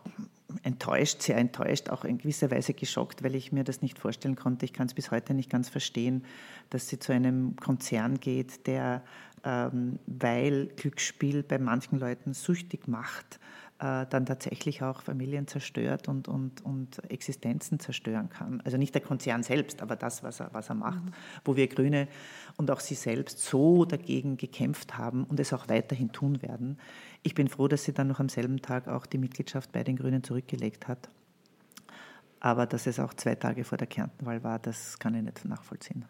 enttäuscht, 0.62 1.22
sehr 1.22 1.36
enttäuscht, 1.36 1.90
auch 1.90 2.04
in 2.04 2.18
gewisser 2.18 2.50
Weise 2.50 2.74
geschockt, 2.74 3.22
weil 3.22 3.34
ich 3.34 3.52
mir 3.52 3.64
das 3.64 3.82
nicht 3.82 3.98
vorstellen 3.98 4.36
konnte. 4.36 4.64
Ich 4.64 4.72
kann 4.72 4.86
es 4.86 4.94
bis 4.94 5.10
heute 5.10 5.34
nicht 5.34 5.50
ganz 5.50 5.68
verstehen, 5.68 6.24
dass 6.70 6.88
sie 6.88 6.98
zu 6.98 7.12
einem 7.12 7.56
Konzern 7.56 8.18
geht, 8.18 8.66
der, 8.66 9.02
ähm, 9.44 9.98
weil 10.06 10.66
Glücksspiel 10.76 11.42
bei 11.42 11.58
manchen 11.58 11.98
Leuten 11.98 12.34
süchtig 12.34 12.88
macht, 12.88 13.38
dann 13.80 14.26
tatsächlich 14.26 14.82
auch 14.82 15.00
Familien 15.00 15.46
zerstört 15.46 16.06
und, 16.06 16.28
und, 16.28 16.62
und 16.62 17.02
Existenzen 17.10 17.80
zerstören 17.80 18.28
kann. 18.28 18.60
Also 18.60 18.76
nicht 18.76 18.94
der 18.94 19.00
Konzern 19.00 19.42
selbst, 19.42 19.80
aber 19.80 19.96
das, 19.96 20.22
was 20.22 20.40
er, 20.40 20.50
was 20.52 20.68
er 20.68 20.74
macht, 20.74 21.02
mhm. 21.02 21.12
wo 21.46 21.56
wir 21.56 21.66
Grüne 21.66 22.06
und 22.58 22.70
auch 22.70 22.80
Sie 22.80 22.94
selbst 22.94 23.38
so 23.38 23.86
dagegen 23.86 24.36
gekämpft 24.36 24.98
haben 24.98 25.24
und 25.24 25.40
es 25.40 25.54
auch 25.54 25.68
weiterhin 25.68 26.12
tun 26.12 26.42
werden. 26.42 26.78
Ich 27.22 27.34
bin 27.34 27.48
froh, 27.48 27.68
dass 27.68 27.84
sie 27.84 27.94
dann 27.94 28.08
noch 28.08 28.20
am 28.20 28.28
selben 28.28 28.60
Tag 28.60 28.86
auch 28.86 29.06
die 29.06 29.18
Mitgliedschaft 29.18 29.72
bei 29.72 29.82
den 29.82 29.96
Grünen 29.96 30.22
zurückgelegt 30.22 30.86
hat. 30.86 31.08
Aber 32.38 32.66
dass 32.66 32.86
es 32.86 33.00
auch 33.00 33.14
zwei 33.14 33.34
Tage 33.34 33.64
vor 33.64 33.78
der 33.78 33.86
Kärntenwahl 33.86 34.44
war, 34.44 34.58
das 34.58 34.98
kann 34.98 35.14
ich 35.14 35.22
nicht 35.22 35.44
nachvollziehen. 35.46 36.04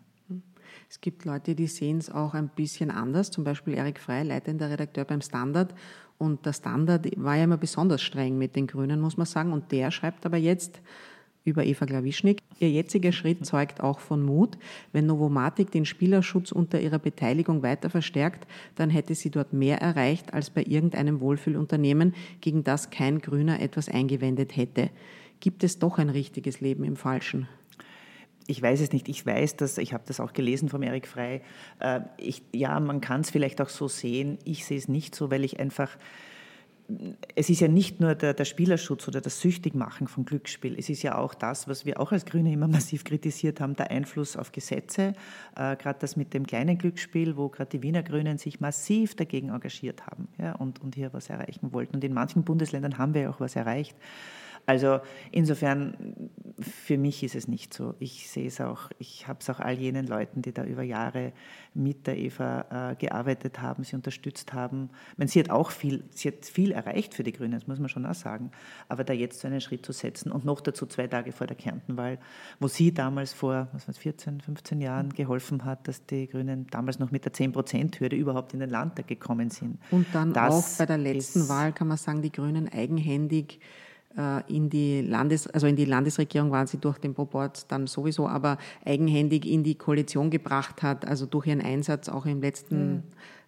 Es 0.89 1.01
gibt 1.01 1.25
Leute, 1.25 1.55
die 1.55 1.67
sehen 1.67 1.99
es 1.99 2.11
auch 2.11 2.35
ein 2.35 2.49
bisschen 2.49 2.91
anders, 2.91 3.31
zum 3.31 3.45
Beispiel 3.45 3.75
Erik 3.75 3.99
Frey, 3.99 4.23
leitender 4.23 4.71
Redakteur 4.71 5.05
beim 5.05 5.21
Standard. 5.21 5.75
Und 6.19 6.45
der 6.45 6.53
Standard 6.53 7.09
war 7.17 7.37
ja 7.37 7.45
immer 7.45 7.57
besonders 7.57 8.03
streng 8.03 8.37
mit 8.37 8.57
den 8.57 8.67
Grünen, 8.67 9.01
muss 9.01 9.17
man 9.17 9.27
sagen. 9.27 9.53
Und 9.53 9.73
der 9.73 9.91
schreibt 9.91 10.27
aber 10.27 10.37
jetzt, 10.37 10.81
über 11.45 11.65
Eva 11.65 11.87
Glawischnik. 11.87 12.43
Ihr 12.59 12.71
jetziger 12.71 13.13
Schritt 13.13 13.45
zeugt 13.47 13.81
auch 13.81 13.99
von 13.99 14.23
Mut. 14.23 14.59
Wenn 14.93 15.07
Novomatic 15.07 15.71
den 15.71 15.85
Spielerschutz 15.85 16.53
unter 16.53 16.81
ihrer 16.81 16.99
Beteiligung 16.99 17.63
weiter 17.63 17.91
verstärkt, 17.91 18.47
dann 18.77 18.91
hätte 18.91 19.15
sie 19.15 19.31
dort 19.31 19.53
mehr 19.53 19.81
erreicht 19.81 20.35
als 20.35 20.51
bei 20.51 20.63
irgendeinem 20.63 21.21
Wohlfühlunternehmen, 21.21 22.15
gegen 22.41 22.65
das 22.65 22.91
kein 22.91 23.21
Grüner 23.21 23.61
etwas 23.61 23.89
eingewendet 23.89 24.57
hätte. 24.57 24.91
Gibt 25.41 25.65
es 25.65 25.79
doch 25.79 25.99
ein 25.99 26.11
richtiges 26.11 26.61
Leben 26.61 26.85
im 26.85 26.97
Falschen? 26.97 27.49
Ich 28.51 28.61
weiß 28.61 28.81
es 28.81 28.93
nicht. 28.93 29.09
Ich 29.09 29.25
weiß, 29.25 29.57
dass 29.57 29.79
ich 29.79 29.93
habe 29.93 30.05
das 30.07 30.21
auch 30.21 30.33
gelesen 30.33 30.69
vom 30.69 30.83
Erik 30.83 31.07
Frei. 31.07 31.43
Äh, 31.79 32.01
ich, 32.19 32.43
ja, 32.53 32.79
man 32.81 33.01
kann 33.01 33.23
es 33.23 33.31
vielleicht 33.31 33.61
auch 33.61 33.69
so 33.69 33.89
sehen. 33.89 34.39
Ich 34.45 34.65
sehe 34.65 34.79
es 34.79 34.89
nicht 34.89 35.15
so, 35.15 35.31
weil 35.31 35.45
ich 35.45 35.61
einfach 35.61 35.97
es 37.35 37.51
ist 37.51 37.61
ja 37.61 37.69
nicht 37.69 38.01
nur 38.01 38.15
der, 38.15 38.35
der, 38.35 38.45
Spielerschutz 38.45 39.07
oder 39.07 39.21
das 39.21 39.41
Süchtigmachen 39.41 40.09
von 40.09 40.25
Glücksspiel, 40.25 40.77
es 40.79 40.89
ist 40.89 41.03
ja 41.03 41.17
auch 41.17 41.35
das, 41.35 41.69
was 41.69 41.85
wir 41.85 42.01
auch 42.01 42.11
als 42.11 42.25
Grüne 42.25 42.53
immer 42.53 42.69
massiv 42.69 43.05
kritisiert 43.05 43.61
haben, 43.61 43.77
der 43.77 43.91
Einfluss 43.91 44.37
auf 44.37 44.53
Gesetze, 44.53 45.13
äh, 45.57 45.77
gerade 45.77 45.99
das 46.01 46.17
mit 46.17 46.35
dem 46.35 46.47
kleinen 46.47 46.79
Glücksspiel, 46.79 47.37
wo 47.37 47.49
gerade 47.49 47.71
die 47.71 47.83
Wiener 47.83 48.03
Grünen 48.03 48.39
sich 48.39 48.61
massiv 48.61 49.15
dagegen 49.15 49.51
engagiert 49.51 50.07
haben 50.07 50.29
ja, 50.39 50.55
und, 50.57 50.81
und 50.83 50.95
hier 50.95 51.13
was 51.13 51.31
erreichen 51.31 51.73
wollten. 51.73 51.95
Und 51.95 52.05
in 52.05 52.13
manchen 52.13 52.43
Bundesländern 52.43 52.99
haben 52.99 53.15
wir 53.15 53.31
auch 53.31 53.41
was 53.41 53.57
erreicht. 53.57 53.97
Also 54.67 55.01
insofern, 55.33 56.31
für 56.61 56.99
mich 56.99 57.23
ist 57.23 57.35
es 57.35 57.49
nicht 57.49 57.75
so. 57.75 57.95
Ich 57.99 58.29
sehe 58.31 58.47
es 58.47 58.61
auch, 58.61 58.91
ich 58.99 59.27
habe 59.27 59.41
es 59.41 59.51
auch 59.51 59.61
all 59.61 59.75
jenen 59.75 60.07
Leuten, 60.07 60.43
die 60.43 60.53
da 60.53 60.65
über 60.65 60.83
Jahre 60.83 61.33
mit 61.75 62.07
der 62.07 62.19
Eva 62.19 62.93
äh, 62.93 62.97
gearbeitet 62.97 63.61
haben, 63.61 63.85
sie 63.85 63.97
unterstützt 63.97 64.53
haben. 64.53 64.91
Ich 65.13 65.19
meine, 65.19 65.31
sie 65.31 65.41
hat 65.41 65.51
auch 65.51 65.71
viel, 65.71 66.05
sie 66.11 66.29
hat 66.29 66.45
viel 66.45 66.73
erreicht 66.73 67.15
für 67.15 67.23
die 67.23 67.33
Grünen, 67.33 67.53
das 67.53 67.67
muss 67.67 67.79
man 67.79 67.89
schon 67.89 68.07
auch 68.07 68.15
sagen. 68.15 68.51
Aber 68.89 69.05
da 69.05 69.13
jetzt 69.13 69.41
so 69.41 69.49
einen 69.49 69.61
Schritt 69.61 69.85
zu 69.85 69.93
setzen 69.93 70.33
und 70.33 70.45
noch 70.45 70.61
dazu 70.61 70.87
zwei 70.87 71.07
Tage 71.07 71.33
vor 71.33 71.47
der 71.47 71.57
Kärntenwahl, 71.57 72.19
wo 72.59 72.69
sie 72.69 72.93
damals 72.93 73.33
vor 73.33 73.69
was 73.73 73.89
weiß, 73.89 73.99
14, 73.99 74.41
15 74.41 74.81
Jahren 74.81 75.11
geholfen 75.11 75.65
hat, 75.65 75.87
dass 75.89 76.07
die 76.07 76.29
Grünen 76.29 76.67
damals 76.69 76.99
noch 76.99 77.11
mit 77.11 77.25
der 77.25 77.33
10-Prozent-Hürde 77.33 78.17
überhaupt 78.17 78.55
in 78.55 78.61
den 78.61 78.71
Landtag 78.71 79.07
gekommen 79.07 79.51
sind. 79.51 79.79
Und 79.91 80.07
dann 80.13 80.33
das 80.33 80.75
auch 80.75 80.79
bei 80.79 80.87
der 80.87 80.99
letzten 80.99 81.49
Wahl 81.49 81.73
kann 81.73 81.89
man 81.89 81.97
sagen, 81.97 82.23
die 82.23 82.33
Grünen 82.33 82.69
eigenhändig 82.69 83.61
in 84.49 84.69
die 84.69 85.03
Landes, 85.03 85.47
also 85.47 85.69
in 85.69 85.77
die 85.77 85.85
Landesregierung 85.85 86.51
waren 86.51 86.67
sie 86.67 86.79
durch 86.79 86.99
den 86.99 87.15
Proport 87.15 87.71
dann 87.71 87.87
sowieso, 87.87 88.27
aber 88.27 88.59
eigenhändig 88.85 89.47
in 89.47 89.63
die 89.63 89.77
Koalition 89.77 90.31
gebracht 90.31 90.83
hat, 90.83 91.07
also 91.07 91.27
durch 91.27 91.47
ihren 91.47 91.61
Einsatz 91.61 92.09
auch 92.09 92.27
im 92.27 92.41
letzten 92.41 93.05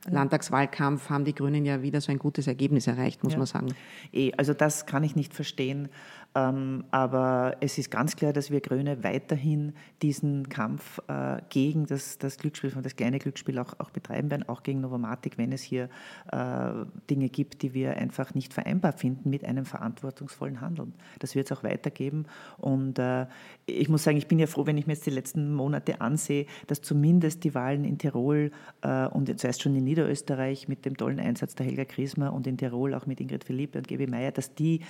ja. 0.06 0.12
Landtagswahlkampf 0.12 1.10
haben 1.10 1.24
die 1.24 1.34
Grünen 1.34 1.64
ja 1.64 1.82
wieder 1.82 2.00
so 2.00 2.12
ein 2.12 2.18
gutes 2.18 2.46
Ergebnis 2.46 2.86
erreicht, 2.86 3.22
muss 3.22 3.32
ja. 3.32 3.38
man 3.38 3.46
sagen. 3.46 3.74
Eh, 4.12 4.32
also 4.36 4.54
das 4.54 4.86
kann 4.86 5.04
ich 5.04 5.16
nicht 5.16 5.34
verstehen. 5.34 5.88
Ähm, 6.34 6.84
aber 6.90 7.56
es 7.60 7.76
ist 7.76 7.90
ganz 7.90 8.16
klar, 8.16 8.32
dass 8.32 8.50
wir 8.50 8.60
Grüne 8.60 9.04
weiterhin 9.04 9.74
diesen 10.00 10.48
Kampf 10.48 10.98
äh, 11.08 11.42
gegen 11.50 11.86
das, 11.86 12.16
das 12.18 12.38
Glücksspiel, 12.38 12.72
das 12.82 12.96
kleine 12.96 13.18
Glücksspiel 13.18 13.58
auch, 13.58 13.78
auch 13.78 13.90
betreiben 13.90 14.30
werden, 14.30 14.48
auch 14.48 14.62
gegen 14.62 14.80
Novomatic, 14.80 15.36
wenn 15.36 15.52
es 15.52 15.62
hier 15.62 15.90
äh, 16.30 16.70
Dinge 17.10 17.28
gibt, 17.28 17.62
die 17.62 17.74
wir 17.74 17.96
einfach 17.98 18.34
nicht 18.34 18.54
vereinbar 18.54 18.92
finden 18.92 19.28
mit 19.28 19.44
einem 19.44 19.66
verantwortungsvollen 19.66 20.60
Handeln. 20.60 20.94
Das 21.18 21.34
wird 21.34 21.50
es 21.50 21.56
auch 21.56 21.64
weitergeben. 21.64 22.24
Und 22.56 22.98
äh, 22.98 23.26
ich 23.66 23.90
muss 23.90 24.04
sagen, 24.04 24.16
ich 24.16 24.26
bin 24.26 24.38
ja 24.38 24.46
froh, 24.46 24.64
wenn 24.66 24.78
ich 24.78 24.86
mir 24.86 24.94
jetzt 24.94 25.06
die 25.06 25.10
letzten 25.10 25.52
Monate 25.52 26.00
ansehe, 26.00 26.46
dass 26.66 26.80
zumindest 26.80 27.44
die 27.44 27.54
Wahlen 27.54 27.84
in 27.84 27.98
Tirol 27.98 28.50
und 28.82 29.40
zuerst 29.40 29.62
schon 29.62 29.74
in 29.76 29.84
Niederösterreich 29.84 30.68
mit 30.68 30.84
dem 30.84 30.96
tollen 30.96 31.20
Einsatz 31.20 31.54
der 31.54 31.66
Helga 31.66 31.84
Krismer 31.84 32.32
und 32.32 32.46
in 32.46 32.56
Tirol 32.56 32.94
auch 32.94 33.06
mit 33.06 33.20
Ingrid 33.20 33.44
Philippe 33.44 33.78
und 33.78 33.88
Gebi 33.88 34.06
Meyer, 34.06 34.32
dass 34.32 34.54
die 34.54 34.80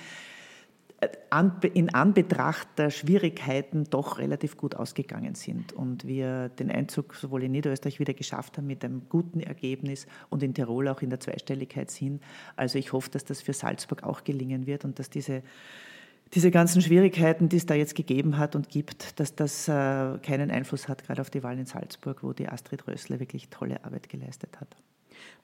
in 1.73 1.93
Anbetracht 1.93 2.67
der 2.77 2.89
Schwierigkeiten 2.89 3.85
doch 3.89 4.19
relativ 4.19 4.57
gut 4.57 4.75
ausgegangen 4.75 5.35
sind 5.35 5.73
und 5.73 6.05
wir 6.05 6.49
den 6.49 6.69
Einzug 6.69 7.15
sowohl 7.15 7.43
in 7.43 7.51
Niederösterreich 7.51 7.99
wieder 7.99 8.13
geschafft 8.13 8.57
haben 8.57 8.67
mit 8.67 8.83
einem 8.83 9.03
guten 9.09 9.39
Ergebnis 9.39 10.07
und 10.29 10.43
in 10.43 10.53
Tirol 10.53 10.87
auch 10.87 11.01
in 11.01 11.09
der 11.09 11.19
Zweistelligkeit 11.19 11.91
sind. 11.91 12.21
Also 12.55 12.77
ich 12.77 12.93
hoffe, 12.93 13.09
dass 13.11 13.25
das 13.25 13.41
für 13.41 13.53
Salzburg 13.53 14.03
auch 14.03 14.23
gelingen 14.23 14.67
wird 14.67 14.85
und 14.85 14.99
dass 14.99 15.09
diese, 15.09 15.43
diese 16.33 16.51
ganzen 16.51 16.81
Schwierigkeiten, 16.81 17.49
die 17.49 17.57
es 17.57 17.65
da 17.65 17.73
jetzt 17.73 17.95
gegeben 17.95 18.37
hat 18.37 18.55
und 18.55 18.69
gibt, 18.69 19.19
dass 19.19 19.35
das 19.35 19.67
äh, 19.67 20.17
keinen 20.19 20.51
Einfluss 20.51 20.87
hat, 20.87 21.03
gerade 21.03 21.21
auf 21.21 21.29
die 21.29 21.43
Wahl 21.43 21.57
in 21.57 21.65
Salzburg, 21.65 22.23
wo 22.23 22.33
die 22.33 22.47
Astrid 22.47 22.87
Rössler 22.87 23.19
wirklich 23.19 23.49
tolle 23.49 23.83
Arbeit 23.83 24.09
geleistet 24.09 24.59
hat. 24.59 24.75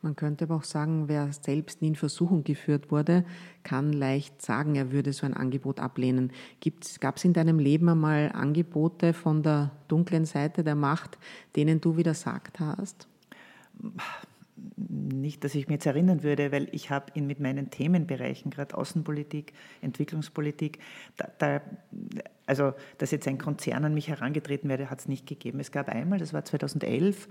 Man 0.02 0.16
könnte 0.16 0.46
aber 0.46 0.56
auch 0.56 0.64
sagen, 0.64 1.08
wer 1.08 1.32
selbst 1.34 1.82
nie 1.82 1.90
in 1.90 1.96
Versuchung 1.96 2.44
geführt 2.44 2.92
wurde, 2.92 3.26
kann 3.64 3.92
leicht 3.92 4.42
sagen, 4.42 4.76
er 4.76 4.92
würde 4.92 5.14
so 5.14 5.26
ein 5.26 5.34
Angebot 5.34 5.80
ablehnen. 5.80 6.32
Gab 7.00 7.18
es 7.18 7.26
in 7.26 7.34
deinem 7.34 7.60
Leben 7.60 7.90
einmal 7.90 8.32
Angebote 8.34 9.14
von 9.14 9.44
der 9.44 9.72
dunklen 9.88 10.26
Seite 10.26 10.64
der 10.64 10.76
Macht, 10.76 11.18
denen 11.56 11.82
du 11.82 11.98
widersagt 11.98 12.60
hast? 12.60 13.08
nicht, 14.78 15.44
dass 15.44 15.56
ich 15.56 15.68
mich 15.68 15.76
jetzt 15.76 15.86
erinnern 15.86 16.24
würde, 16.24 16.52
weil 16.52 16.68
ich 16.72 16.90
habe 16.90 17.12
in, 17.14 17.28
mit 17.28 17.40
meinen 17.40 17.70
Themenbereichen, 17.70 18.52
gerade 18.52 18.78
Außenpolitik, 18.78 19.54
Entwicklungspolitik, 19.82 20.80
da, 21.18 21.30
da, 21.38 21.62
also 22.46 22.74
dass 22.98 23.12
jetzt 23.12 23.28
ein 23.28 23.38
Konzern 23.38 23.86
an 23.86 23.94
mich 23.94 24.08
herangetreten 24.08 24.70
wäre, 24.70 24.90
hat 24.90 25.00
es 25.00 25.08
nicht 25.08 25.28
gegeben. 25.28 25.60
Es 25.60 25.72
gab 25.72 25.90
einmal, 25.90 26.20
das 26.20 26.34
war 26.34 26.44
2011, 26.44 27.26
äh, 27.26 27.30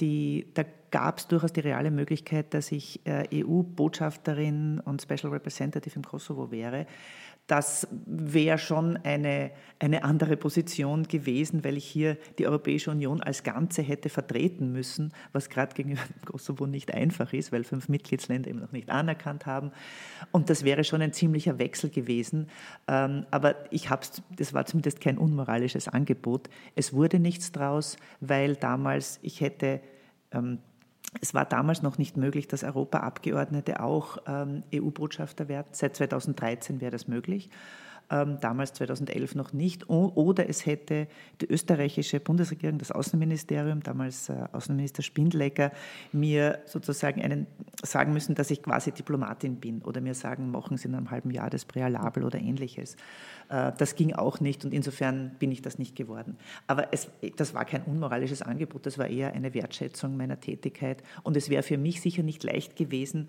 die, 0.00 0.46
da 0.54 0.64
gab 0.90 1.18
es 1.18 1.26
durchaus 1.28 1.52
die 1.52 1.60
reale 1.60 1.90
Möglichkeit, 1.90 2.54
dass 2.54 2.72
ich 2.72 3.00
äh, 3.04 3.44
EU-Botschafterin 3.44 4.80
und 4.80 5.02
Special 5.02 5.32
Representative 5.32 5.96
im 5.96 6.04
Kosovo 6.04 6.50
wäre 6.50 6.86
das 7.46 7.86
wäre 8.06 8.58
schon 8.58 8.96
eine, 8.96 9.52
eine 9.78 10.02
andere 10.02 10.36
Position 10.36 11.04
gewesen, 11.04 11.62
weil 11.62 11.76
ich 11.76 11.84
hier 11.84 12.16
die 12.38 12.46
Europäische 12.46 12.90
Union 12.90 13.20
als 13.22 13.44
Ganze 13.44 13.82
hätte 13.82 14.08
vertreten 14.08 14.72
müssen, 14.72 15.12
was 15.32 15.48
gerade 15.48 15.74
gegenüber 15.74 16.00
dem 16.08 16.24
Kosovo 16.24 16.66
nicht 16.66 16.92
einfach 16.92 17.32
ist, 17.32 17.52
weil 17.52 17.62
fünf 17.62 17.88
Mitgliedsländer 17.88 18.50
eben 18.50 18.58
noch 18.58 18.72
nicht 18.72 18.90
anerkannt 18.90 19.46
haben. 19.46 19.70
Und 20.32 20.50
das 20.50 20.64
wäre 20.64 20.82
schon 20.82 21.02
ein 21.02 21.12
ziemlicher 21.12 21.58
Wechsel 21.60 21.90
gewesen. 21.90 22.48
Ähm, 22.88 23.26
aber 23.30 23.54
ich 23.72 23.90
hab's, 23.90 24.22
das 24.36 24.52
war 24.52 24.66
zumindest 24.66 25.00
kein 25.00 25.16
unmoralisches 25.16 25.86
Angebot. 25.86 26.50
Es 26.74 26.92
wurde 26.92 27.20
nichts 27.20 27.52
draus, 27.52 27.96
weil 28.20 28.56
damals 28.56 29.20
ich 29.22 29.40
hätte 29.40 29.80
ähm, 30.32 30.58
es 31.20 31.34
war 31.34 31.44
damals 31.44 31.82
noch 31.82 31.98
nicht 31.98 32.16
möglich, 32.16 32.48
dass 32.48 32.64
Europaabgeordnete 32.64 33.80
auch 33.80 34.18
ähm, 34.26 34.62
EU-Botschafter 34.74 35.48
werden. 35.48 35.68
Seit 35.72 35.96
2013 35.96 36.80
wäre 36.80 36.90
das 36.90 37.08
möglich 37.08 37.50
damals 38.08 38.72
2011 38.74 39.34
noch 39.34 39.52
nicht. 39.52 39.88
Oder 39.88 40.48
es 40.48 40.64
hätte 40.64 41.08
die 41.40 41.46
österreichische 41.46 42.20
Bundesregierung, 42.20 42.78
das 42.78 42.92
Außenministerium, 42.92 43.82
damals 43.82 44.28
äh, 44.28 44.34
Außenminister 44.52 45.02
Spindlecker, 45.02 45.72
mir 46.12 46.60
sozusagen 46.66 47.20
einen, 47.22 47.46
sagen 47.82 48.12
müssen, 48.12 48.34
dass 48.34 48.50
ich 48.50 48.62
quasi 48.62 48.92
Diplomatin 48.92 49.56
bin 49.56 49.82
oder 49.82 50.00
mir 50.00 50.14
sagen, 50.14 50.50
machen 50.50 50.76
Sie 50.76 50.88
in 50.88 50.94
einem 50.94 51.10
halben 51.10 51.30
Jahr 51.30 51.50
das 51.50 51.64
Präalabel 51.64 52.24
oder 52.24 52.38
ähnliches. 52.38 52.96
Äh, 53.48 53.72
das 53.76 53.94
ging 53.94 54.12
auch 54.12 54.40
nicht 54.40 54.64
und 54.64 54.72
insofern 54.72 55.32
bin 55.38 55.50
ich 55.50 55.62
das 55.62 55.78
nicht 55.78 55.96
geworden. 55.96 56.36
Aber 56.66 56.92
es, 56.92 57.08
das 57.36 57.54
war 57.54 57.64
kein 57.64 57.82
unmoralisches 57.82 58.42
Angebot, 58.42 58.86
das 58.86 58.98
war 58.98 59.08
eher 59.08 59.32
eine 59.32 59.54
Wertschätzung 59.54 60.16
meiner 60.16 60.40
Tätigkeit 60.40 61.02
und 61.22 61.36
es 61.36 61.50
wäre 61.50 61.62
für 61.62 61.78
mich 61.78 62.00
sicher 62.00 62.22
nicht 62.22 62.44
leicht 62.44 62.76
gewesen, 62.76 63.28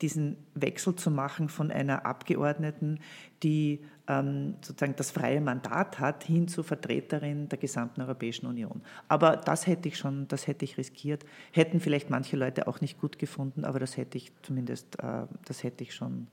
diesen 0.00 0.36
Wechsel 0.54 0.94
zu 0.94 1.10
machen 1.10 1.48
von 1.48 1.70
einer 1.70 2.06
Abgeordneten, 2.06 3.00
die 3.42 3.80
ähm, 4.06 4.54
sozusagen 4.60 4.96
das 4.96 5.10
freie 5.10 5.40
Mandat 5.40 5.98
hat, 5.98 6.24
hin 6.24 6.48
zur 6.48 6.64
Vertreterin 6.64 7.48
der 7.48 7.58
gesamten 7.58 8.00
Europäischen 8.00 8.46
Union. 8.46 8.80
Aber 9.08 9.36
das 9.36 9.66
hätte 9.66 9.88
ich 9.88 9.98
schon, 9.98 10.28
das 10.28 10.46
hätte 10.46 10.64
ich 10.64 10.78
riskiert. 10.78 11.24
Hätten 11.52 11.80
vielleicht 11.80 12.10
manche 12.10 12.36
Leute 12.36 12.68
auch 12.68 12.80
nicht 12.80 13.00
gut 13.00 13.18
gefunden, 13.18 13.64
aber 13.64 13.78
das 13.80 13.96
hätte 13.96 14.16
ich 14.16 14.32
zumindest, 14.42 14.98
äh, 15.00 15.26
das 15.44 15.62
hätte 15.62 15.82
ich 15.82 15.94
schon, 15.94 16.28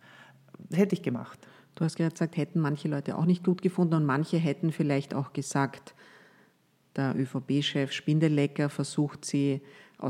hätte 0.72 0.96
ich 0.96 1.02
gemacht. 1.02 1.40
Du 1.76 1.84
hast 1.84 1.98
gerade 1.98 2.12
gesagt, 2.12 2.38
hätten 2.38 2.60
manche 2.60 2.88
Leute 2.88 3.18
auch 3.18 3.26
nicht 3.26 3.44
gut 3.44 3.62
gefunden 3.62 3.96
und 3.96 4.06
manche 4.06 4.38
hätten 4.38 4.72
vielleicht 4.72 5.14
auch 5.14 5.34
gesagt, 5.34 5.94
der 6.96 7.14
ÖVP-Chef 7.18 7.92
Spindelecker 7.92 8.70
versucht 8.70 9.26
sie 9.26 9.62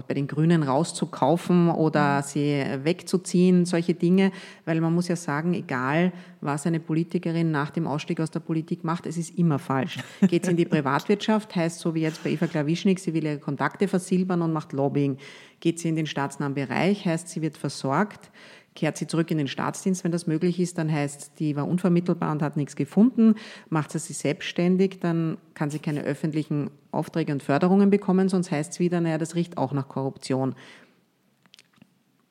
bei 0.07 0.13
den 0.13 0.27
Grünen 0.27 0.63
rauszukaufen 0.63 1.69
oder 1.69 2.17
mhm. 2.17 2.23
sie 2.23 2.65
wegzuziehen, 2.83 3.65
solche 3.65 3.93
Dinge, 3.93 4.31
weil 4.65 4.81
man 4.81 4.93
muss 4.93 5.07
ja 5.07 5.15
sagen, 5.15 5.53
egal 5.53 6.11
was 6.41 6.65
eine 6.65 6.79
Politikerin 6.79 7.51
nach 7.51 7.69
dem 7.69 7.87
Ausstieg 7.87 8.19
aus 8.19 8.31
der 8.31 8.39
Politik 8.39 8.83
macht, 8.83 9.05
es 9.05 9.17
ist 9.17 9.37
immer 9.37 9.59
falsch. 9.59 9.99
Geht 10.27 10.45
sie 10.45 10.51
in 10.51 10.57
die 10.57 10.65
Privatwirtschaft, 10.75 11.55
heißt 11.55 11.79
so 11.79 11.95
wie 11.95 12.01
jetzt 12.01 12.23
bei 12.23 12.31
Eva 12.31 12.47
Klawischnik, 12.47 12.99
sie 12.99 13.13
will 13.13 13.25
ihre 13.25 13.39
Kontakte 13.39 13.87
versilbern 13.87 14.41
und 14.41 14.53
macht 14.53 14.73
Lobbying. 14.73 15.17
Geht 15.59 15.79
sie 15.79 15.89
in 15.89 15.95
den 15.95 16.05
staatsnahen 16.05 16.53
Bereich, 16.53 17.05
heißt 17.05 17.29
sie 17.29 17.41
wird 17.41 17.57
versorgt 17.57 18.31
kehrt 18.75 18.97
sie 18.97 19.07
zurück 19.07 19.31
in 19.31 19.37
den 19.37 19.47
Staatsdienst, 19.47 20.03
wenn 20.03 20.11
das 20.11 20.27
möglich 20.27 20.59
ist, 20.59 20.77
dann 20.77 20.91
heißt, 20.91 21.39
die 21.39 21.55
war 21.55 21.67
unvermittelbar 21.67 22.31
und 22.31 22.41
hat 22.41 22.57
nichts 22.57 22.75
gefunden, 22.75 23.35
macht 23.69 23.91
sie 23.91 23.99
sich 23.99 24.17
selbstständig, 24.17 24.99
dann 24.99 25.37
kann 25.53 25.69
sie 25.69 25.79
keine 25.79 26.03
öffentlichen 26.03 26.69
Aufträge 26.95 27.31
und 27.31 27.43
Förderungen 27.43 27.89
bekommen, 27.89 28.29
sonst 28.29 28.51
heißt 28.51 28.73
es 28.73 28.79
wieder, 28.79 29.01
naja, 29.01 29.17
das 29.17 29.35
riecht 29.35 29.57
auch 29.57 29.73
nach 29.73 29.87
Korruption. 29.87 30.55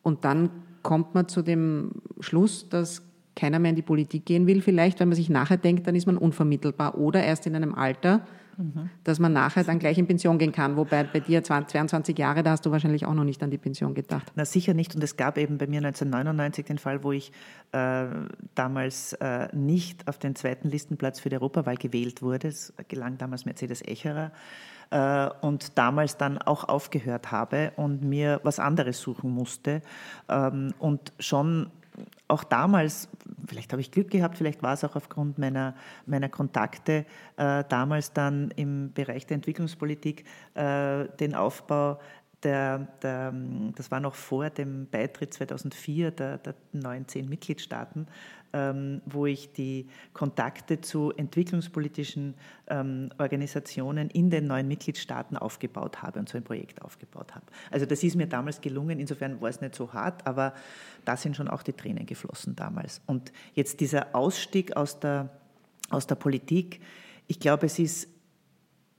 Und 0.02 0.24
dann 0.24 0.50
kommt 0.82 1.14
man 1.14 1.28
zu 1.28 1.42
dem 1.42 1.92
Schluss, 2.20 2.68
dass 2.68 3.02
keiner 3.34 3.58
mehr 3.58 3.70
in 3.70 3.76
die 3.76 3.82
Politik 3.82 4.26
gehen 4.26 4.46
will, 4.46 4.60
vielleicht, 4.60 5.00
wenn 5.00 5.08
man 5.08 5.16
sich 5.16 5.30
nachher 5.30 5.56
denkt, 5.56 5.86
dann 5.86 5.96
ist 5.96 6.06
man 6.06 6.16
unvermittelbar 6.16 6.96
oder 6.96 7.22
erst 7.22 7.46
in 7.46 7.56
einem 7.56 7.74
Alter, 7.74 8.26
dass 9.04 9.18
man 9.18 9.32
nachher 9.32 9.64
dann 9.64 9.78
gleich 9.78 9.98
in 9.98 10.06
Pension 10.06 10.38
gehen 10.38 10.52
kann. 10.52 10.76
Wobei 10.76 11.04
bei 11.04 11.20
dir 11.20 11.42
22 11.42 12.18
Jahre, 12.18 12.42
da 12.42 12.50
hast 12.50 12.66
du 12.66 12.70
wahrscheinlich 12.70 13.06
auch 13.06 13.14
noch 13.14 13.24
nicht 13.24 13.42
an 13.42 13.50
die 13.50 13.58
Pension 13.58 13.94
gedacht. 13.94 14.32
Na 14.34 14.44
sicher 14.44 14.74
nicht. 14.74 14.94
Und 14.94 15.02
es 15.02 15.16
gab 15.16 15.38
eben 15.38 15.58
bei 15.58 15.66
mir 15.66 15.78
1999 15.78 16.64
den 16.64 16.78
Fall, 16.78 17.02
wo 17.04 17.12
ich 17.12 17.32
äh, 17.72 18.06
damals 18.54 19.14
äh, 19.14 19.48
nicht 19.54 20.08
auf 20.08 20.18
den 20.18 20.34
zweiten 20.34 20.68
Listenplatz 20.68 21.20
für 21.20 21.28
die 21.28 21.36
Europawahl 21.36 21.76
gewählt 21.76 22.22
wurde. 22.22 22.48
Es 22.48 22.72
gelang 22.88 23.18
damals 23.18 23.44
Mercedes 23.44 23.82
Echerer 23.82 24.32
äh, 24.90 25.28
und 25.40 25.76
damals 25.76 26.16
dann 26.16 26.38
auch 26.38 26.64
aufgehört 26.64 27.32
habe 27.32 27.72
und 27.76 28.02
mir 28.02 28.40
was 28.44 28.58
anderes 28.58 29.00
suchen 29.00 29.30
musste 29.30 29.82
ähm, 30.28 30.74
und 30.78 31.12
schon 31.18 31.70
auch 32.28 32.44
damals, 32.44 33.08
vielleicht 33.46 33.72
habe 33.72 33.80
ich 33.80 33.90
Glück 33.90 34.10
gehabt, 34.10 34.36
vielleicht 34.38 34.62
war 34.62 34.74
es 34.74 34.84
auch 34.84 34.96
aufgrund 34.96 35.38
meiner, 35.38 35.74
meiner 36.06 36.28
Kontakte, 36.28 37.04
äh, 37.36 37.64
damals 37.68 38.12
dann 38.12 38.50
im 38.52 38.92
Bereich 38.92 39.26
der 39.26 39.36
Entwicklungspolitik 39.36 40.24
äh, 40.54 41.06
den 41.20 41.34
Aufbau 41.34 41.98
der, 42.44 42.78
der, 43.02 43.34
das 43.74 43.90
war 43.90 44.00
noch 44.00 44.14
vor 44.14 44.50
dem 44.50 44.86
Beitritt 44.90 45.34
2004 45.34 46.10
der, 46.10 46.38
der 46.38 46.54
neuen 46.72 47.08
zehn 47.08 47.28
Mitgliedstaaten, 47.28 48.06
wo 49.06 49.26
ich 49.26 49.52
die 49.52 49.88
Kontakte 50.12 50.80
zu 50.80 51.12
entwicklungspolitischen 51.16 52.34
ähm, 52.68 53.10
Organisationen 53.18 54.10
in 54.10 54.30
den 54.30 54.46
neuen 54.46 54.68
Mitgliedstaaten 54.68 55.36
aufgebaut 55.36 56.02
habe 56.02 56.20
und 56.20 56.28
so 56.28 56.38
ein 56.38 56.44
Projekt 56.44 56.82
aufgebaut 56.82 57.34
habe. 57.34 57.46
Also 57.70 57.84
das 57.84 58.02
ist 58.04 58.14
mir 58.14 58.26
damals 58.28 58.60
gelungen, 58.60 59.00
insofern 59.00 59.40
war 59.40 59.48
es 59.48 59.60
nicht 59.60 59.74
so 59.74 59.92
hart, 59.92 60.26
aber 60.26 60.54
da 61.04 61.16
sind 61.16 61.36
schon 61.36 61.48
auch 61.48 61.62
die 61.62 61.72
Tränen 61.72 62.06
geflossen 62.06 62.54
damals. 62.54 63.00
Und 63.06 63.32
jetzt 63.54 63.80
dieser 63.80 64.14
Ausstieg 64.14 64.76
aus 64.76 65.00
der, 65.00 65.30
aus 65.90 66.06
der 66.06 66.14
Politik, 66.14 66.80
ich 67.26 67.40
glaube, 67.40 67.66
es 67.66 67.78
ist 67.78 68.08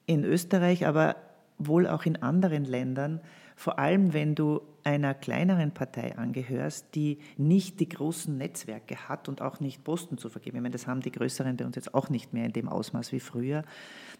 in 0.05 0.23
Österreich, 0.23 0.85
aber 0.85 1.15
wohl 1.57 1.87
auch 1.87 2.05
in 2.05 2.21
anderen 2.21 2.65
Ländern, 2.65 3.21
vor 3.55 3.79
allem 3.79 4.13
wenn 4.13 4.35
du 4.35 4.61
einer 4.85 5.15
kleineren 5.15 5.71
Partei 5.71 6.15
angehörst, 6.15 6.93
die 6.93 7.17
nicht 7.37 7.79
die 7.79 7.89
großen 7.89 8.37
Netzwerke 8.37 9.09
hat 9.09 9.27
und 9.27 9.41
auch 9.41 9.59
nicht 9.59 9.83
Posten 9.83 10.17
zu 10.19 10.29
vergeben, 10.29 10.57
ich 10.57 10.61
meine, 10.61 10.73
das 10.73 10.85
haben 10.85 11.01
die 11.01 11.11
größeren 11.11 11.57
bei 11.57 11.65
uns 11.65 11.75
jetzt 11.75 11.95
auch 11.95 12.09
nicht 12.09 12.33
mehr 12.33 12.45
in 12.45 12.53
dem 12.53 12.69
Ausmaß 12.69 13.11
wie 13.11 13.19
früher, 13.19 13.63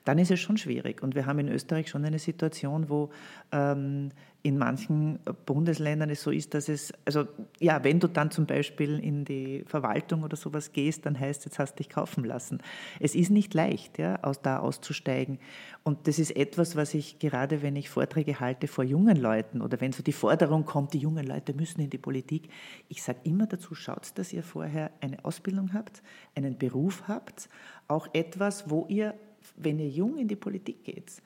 dann 0.05 0.17
ist 0.17 0.31
es 0.31 0.39
schon 0.39 0.57
schwierig. 0.57 1.03
Und 1.03 1.13
wir 1.13 1.27
haben 1.27 1.39
in 1.39 1.49
Österreich 1.49 1.89
schon 1.89 2.03
eine 2.03 2.19
Situation, 2.19 2.89
wo 2.89 3.11
ähm, 3.51 4.09
in 4.45 4.59
manchen 4.59 5.17
Bundesländern 5.47 6.11
es 6.11 6.21
so 6.21 6.29
ist, 6.29 6.53
dass 6.53 6.69
es, 6.69 6.93
also 7.03 7.25
ja, 7.59 7.83
wenn 7.83 7.99
du 7.99 8.07
dann 8.07 8.29
zum 8.29 8.45
Beispiel 8.45 8.99
in 8.99 9.25
die 9.25 9.63
Verwaltung 9.65 10.21
oder 10.21 10.35
sowas 10.35 10.71
gehst, 10.71 11.07
dann 11.07 11.19
heißt 11.19 11.45
jetzt 11.45 11.57
hast 11.57 11.73
du 11.73 11.77
dich 11.77 11.89
kaufen 11.89 12.23
lassen. 12.23 12.59
Es 12.99 13.15
ist 13.15 13.31
nicht 13.31 13.55
leicht, 13.55 13.97
ja, 13.97 14.21
aus 14.21 14.43
da 14.43 14.59
auszusteigen. 14.59 15.39
Und 15.83 16.07
das 16.07 16.19
ist 16.19 16.29
etwas, 16.35 16.75
was 16.75 16.93
ich 16.93 17.17
gerade, 17.17 17.63
wenn 17.63 17.75
ich 17.75 17.89
Vorträge 17.89 18.39
halte 18.39 18.67
vor 18.67 18.83
jungen 18.83 19.17
Leuten 19.17 19.63
oder 19.63 19.81
wenn 19.81 19.93
so 19.93 20.03
die 20.03 20.13
Forderung 20.13 20.63
kommt, 20.63 20.93
die 20.93 20.99
jungen 20.99 21.25
Leute 21.25 21.55
müssen 21.55 21.81
in 21.81 21.89
die 21.89 21.97
Politik, 21.97 22.47
ich 22.87 23.01
sage 23.01 23.21
immer 23.23 23.47
dazu, 23.47 23.73
schaut, 23.73 24.11
dass 24.13 24.31
ihr 24.31 24.43
vorher 24.43 24.91
eine 25.01 25.25
Ausbildung 25.25 25.73
habt, 25.73 26.03
einen 26.35 26.55
Beruf 26.55 27.07
habt, 27.07 27.49
auch 27.87 28.07
etwas, 28.13 28.69
wo 28.69 28.85
ihr, 28.89 29.15
wenn 29.57 29.79
ihr 29.79 29.89
jung 29.89 30.19
in 30.19 30.27
die 30.27 30.35
Politik 30.35 30.83
geht, 30.83 31.19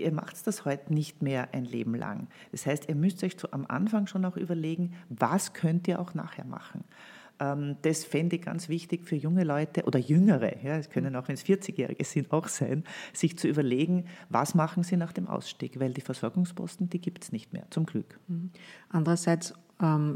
ihr 0.00 0.12
macht 0.12 0.46
das 0.46 0.64
heute 0.64 0.92
nicht 0.92 1.22
mehr 1.22 1.48
ein 1.52 1.64
Leben 1.64 1.94
lang. 1.94 2.28
Das 2.52 2.66
heißt, 2.66 2.88
ihr 2.88 2.94
müsst 2.94 3.22
euch 3.24 3.36
zu, 3.36 3.52
am 3.52 3.66
Anfang 3.66 4.06
schon 4.06 4.24
auch 4.24 4.36
überlegen, 4.36 4.94
was 5.08 5.52
könnt 5.52 5.88
ihr 5.88 6.00
auch 6.00 6.14
nachher 6.14 6.44
machen. 6.44 6.84
Ähm, 7.40 7.76
das 7.82 8.04
fände 8.04 8.36
ich 8.36 8.42
ganz 8.42 8.68
wichtig 8.68 9.06
für 9.06 9.16
junge 9.16 9.44
Leute 9.44 9.84
oder 9.84 9.98
Jüngere, 9.98 10.62
ja, 10.62 10.76
es 10.76 10.90
können 10.90 11.16
auch, 11.16 11.26
wenn 11.28 11.34
es 11.34 11.44
40-Jährige 11.44 12.04
sind, 12.04 12.30
auch 12.32 12.48
sein, 12.48 12.84
sich 13.12 13.38
zu 13.38 13.48
überlegen, 13.48 14.04
was 14.28 14.54
machen 14.54 14.82
sie 14.82 14.96
nach 14.96 15.12
dem 15.12 15.26
Ausstieg, 15.26 15.80
weil 15.80 15.92
die 15.92 16.02
Versorgungsposten, 16.02 16.90
die 16.90 17.00
gibt 17.00 17.24
es 17.24 17.32
nicht 17.32 17.52
mehr, 17.52 17.66
zum 17.70 17.86
Glück. 17.86 18.20
Mhm. 18.28 18.50
Andererseits 18.90 19.54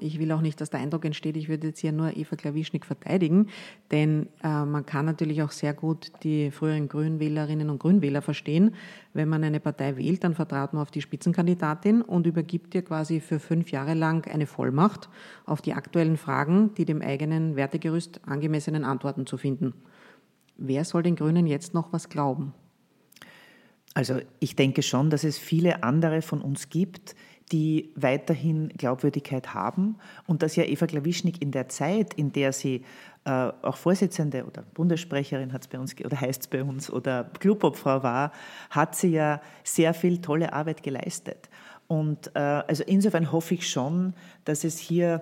ich 0.00 0.18
will 0.18 0.30
auch 0.32 0.40
nicht, 0.42 0.60
dass 0.60 0.70
der 0.70 0.80
Eindruck 0.80 1.04
entsteht, 1.04 1.36
ich 1.36 1.48
würde 1.48 1.68
jetzt 1.68 1.80
hier 1.80 1.92
nur 1.92 2.16
Eva 2.16 2.36
Klawischnik 2.36 2.84
verteidigen, 2.84 3.48
denn 3.90 4.28
äh, 4.42 4.64
man 4.64 4.84
kann 4.84 5.06
natürlich 5.06 5.42
auch 5.42 5.52
sehr 5.52 5.72
gut 5.72 6.12
die 6.22 6.50
früheren 6.50 6.88
Grünwählerinnen 6.88 7.70
und 7.70 7.78
Grünwähler 7.78 8.20
verstehen. 8.20 8.74
Wenn 9.14 9.28
man 9.28 9.42
eine 9.42 9.60
Partei 9.60 9.96
wählt, 9.96 10.22
dann 10.22 10.34
vertraut 10.34 10.74
man 10.74 10.82
auf 10.82 10.90
die 10.90 11.00
Spitzenkandidatin 11.00 12.02
und 12.02 12.26
übergibt 12.26 12.74
ihr 12.74 12.82
quasi 12.82 13.20
für 13.20 13.40
fünf 13.40 13.70
Jahre 13.70 13.94
lang 13.94 14.30
eine 14.30 14.46
Vollmacht, 14.46 15.08
auf 15.46 15.62
die 15.62 15.72
aktuellen 15.72 16.16
Fragen, 16.16 16.74
die 16.74 16.84
dem 16.84 17.00
eigenen 17.00 17.56
Wertegerüst 17.56 18.20
angemessenen 18.26 18.84
Antworten 18.84 19.26
zu 19.26 19.38
finden. 19.38 19.72
Wer 20.56 20.84
soll 20.84 21.02
den 21.02 21.16
Grünen 21.16 21.46
jetzt 21.46 21.74
noch 21.74 21.92
was 21.92 22.08
glauben? 22.08 22.52
Also 23.94 24.18
ich 24.40 24.56
denke 24.56 24.82
schon, 24.82 25.08
dass 25.08 25.22
es 25.22 25.38
viele 25.38 25.84
andere 25.84 26.20
von 26.20 26.42
uns 26.42 26.68
gibt, 26.68 27.14
die 27.52 27.92
weiterhin 27.94 28.68
Glaubwürdigkeit 28.68 29.54
haben 29.54 29.96
und 30.26 30.42
dass 30.42 30.56
ja 30.56 30.64
Eva 30.64 30.86
Klawischnik 30.86 31.42
in 31.42 31.50
der 31.50 31.68
Zeit, 31.68 32.14
in 32.14 32.32
der 32.32 32.52
sie 32.52 32.84
äh, 33.24 33.30
auch 33.62 33.76
Vorsitzende 33.76 34.44
oder 34.44 34.62
Bundessprecherin 34.74 35.52
hat's 35.52 35.68
bei 35.68 35.78
uns 35.78 35.94
oder 36.02 36.20
heißt 36.20 36.42
es 36.42 36.48
bei 36.48 36.62
uns 36.62 36.90
oder 36.90 37.24
Clubobfrau 37.38 38.02
war, 38.02 38.32
hat 38.70 38.96
sie 38.96 39.08
ja 39.08 39.40
sehr 39.62 39.94
viel 39.94 40.20
tolle 40.20 40.52
Arbeit 40.52 40.82
geleistet. 40.82 41.48
Und 41.86 42.34
äh, 42.34 42.38
also 42.38 42.82
insofern 42.84 43.30
hoffe 43.30 43.54
ich 43.54 43.68
schon, 43.68 44.14
dass 44.44 44.64
es 44.64 44.78
hier 44.78 45.20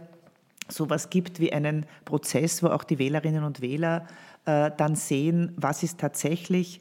sowas 0.68 1.11
gibt 1.11 1.41
wie 1.41 1.53
einen 1.53 1.87
Prozess, 2.05 2.62
wo 2.62 2.68
auch 2.68 2.85
die 2.85 2.99
Wählerinnen 2.99 3.45
und 3.45 3.61
Wähler 3.61 4.07
äh, 4.45 4.70
dann 4.77 4.95
sehen, 4.95 5.53
was 5.57 5.83
ist 5.83 5.99
tatsächlich 5.99 6.81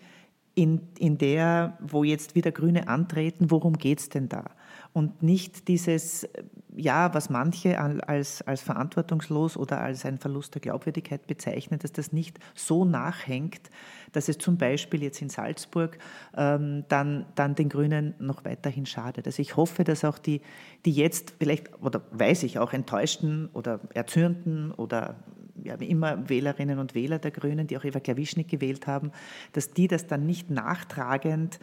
in, 0.56 0.82
in 0.98 1.18
der, 1.18 1.78
wo 1.80 2.04
jetzt 2.04 2.36
wieder 2.36 2.52
Grüne 2.52 2.88
antreten, 2.88 3.52
worum 3.52 3.78
geht 3.78 4.00
es 4.00 4.10
denn 4.10 4.30
da? 4.30 4.46
Und 4.94 5.24
nicht 5.24 5.68
dieses, 5.68 6.28
ja, 6.76 7.14
was 7.14 7.30
manche 7.30 7.80
als, 7.80 8.42
als 8.42 8.62
verantwortungslos 8.62 9.56
oder 9.56 9.80
als 9.82 10.06
ein 10.06 10.18
Verlust 10.18 10.54
der 10.54 10.62
Glaubwürdigkeit 10.62 11.28
bezeichnen, 11.28 11.80
dass 11.80 11.94
das 11.94 12.12
nicht 12.12 12.39
so 12.56 12.84
nachhängt, 12.84 13.70
dass 14.12 14.28
es 14.28 14.38
zum 14.38 14.58
Beispiel 14.58 15.04
jetzt 15.04 15.22
in 15.22 15.30
Salzburg 15.30 15.98
ähm, 16.36 16.84
dann, 16.89 17.26
dann 17.36 17.56
den 17.56 17.70
Grünen 17.70 18.16
noch 18.20 18.44
weiterhin 18.44 18.86
schadet. 18.86 19.26
Also 19.28 19.42
ich 19.42 19.56
hoffe, 19.56 19.84
dass 19.84 20.04
auch 20.04 20.18
die, 20.18 20.42
die 20.86 20.92
jetzt 20.92 21.36
vielleicht, 21.39 21.82
oder 21.82 22.02
weiß 22.12 22.44
ich 22.44 22.60
auch, 22.60 22.74
enttäuschten 22.74 23.50
oder 23.54 23.80
erzürnten 23.94 24.72
oder 24.72 25.16
ja, 25.64 25.80
wie 25.80 25.89
immer 25.89 26.28
Wählerinnen 26.30 26.80
und 26.80 26.96
Wähler 26.96 27.20
der 27.20 27.32
Grünen, 27.32 27.68
die 27.68 27.78
auch 27.78 27.84
Eva 27.84 28.00
Klawischnik 28.00 28.48
gewählt 28.48 28.88
haben, 28.88 29.12
dass 29.54 29.72
die 29.72 29.88
das 29.88 30.08
dann 30.08 30.26
nicht 30.26 30.50
nachtragend 30.50 31.60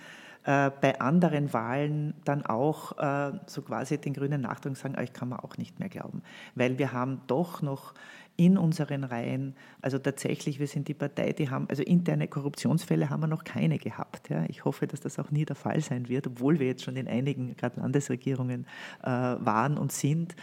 äh, 0.48 0.70
bei 0.80 0.98
anderen 0.98 1.52
Wahlen 1.52 2.14
dann 2.24 2.46
auch 2.46 2.96
äh, 2.96 3.32
so 3.44 3.60
quasi 3.60 3.98
den 3.98 4.14
Grünen 4.14 4.46
und 4.46 4.78
sagen, 4.78 4.94
ah, 4.96 5.02
ich 5.02 5.12
kann 5.12 5.28
mir 5.28 5.44
auch 5.44 5.58
nicht 5.58 5.78
mehr 5.78 5.90
glauben. 5.90 6.22
Weil 6.54 6.78
wir 6.78 6.94
haben 6.94 7.20
doch 7.26 7.60
noch 7.60 7.92
in 8.38 8.56
unseren 8.56 9.04
Reihen, 9.04 9.54
also 9.82 9.98
tatsächlich, 9.98 10.58
wir 10.58 10.66
sind 10.66 10.88
die 10.88 10.94
Partei, 10.94 11.34
die 11.34 11.50
haben, 11.50 11.68
also 11.68 11.82
interne 11.82 12.28
Korruptionsfälle 12.28 13.10
haben 13.10 13.20
wir 13.20 13.26
noch 13.26 13.44
keine 13.44 13.78
gehabt. 13.78 14.30
Ja. 14.30 14.46
Ich 14.48 14.64
hoffe, 14.64 14.86
dass 14.86 15.00
das 15.00 15.18
auch 15.18 15.30
nie 15.30 15.44
der 15.44 15.56
Fall 15.56 15.82
sein 15.82 16.08
wird, 16.08 16.26
obwohl 16.26 16.58
wir 16.58 16.68
jetzt 16.68 16.82
schon 16.82 16.96
in 16.96 17.08
einigen, 17.08 17.54
gerade 17.54 17.78
Landesregierungen, 17.80 18.64
äh, 19.02 19.06
waren 19.06 19.76
und 19.76 19.92
sind. 19.92 20.34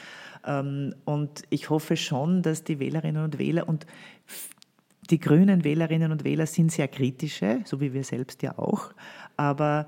Ähm, 0.46 0.94
und 1.06 1.46
ich 1.50 1.72
hoffe 1.72 1.98
schon, 1.98 2.44
dass 2.44 2.64
die 2.64 2.78
Wählerinnen 2.78 3.24
und 3.24 3.40
Wähler 3.40 3.68
und 3.68 3.88
die 5.10 5.20
grünen 5.20 5.64
Wählerinnen 5.64 6.12
und 6.12 6.24
Wähler 6.24 6.48
sind 6.48 6.72
sehr 6.72 6.88
kritische, 6.88 7.62
so 7.66 7.80
wie 7.80 7.94
wir 7.94 8.04
selbst 8.04 8.42
ja 8.42 8.58
auch. 8.58 8.92
Aber 9.38 9.88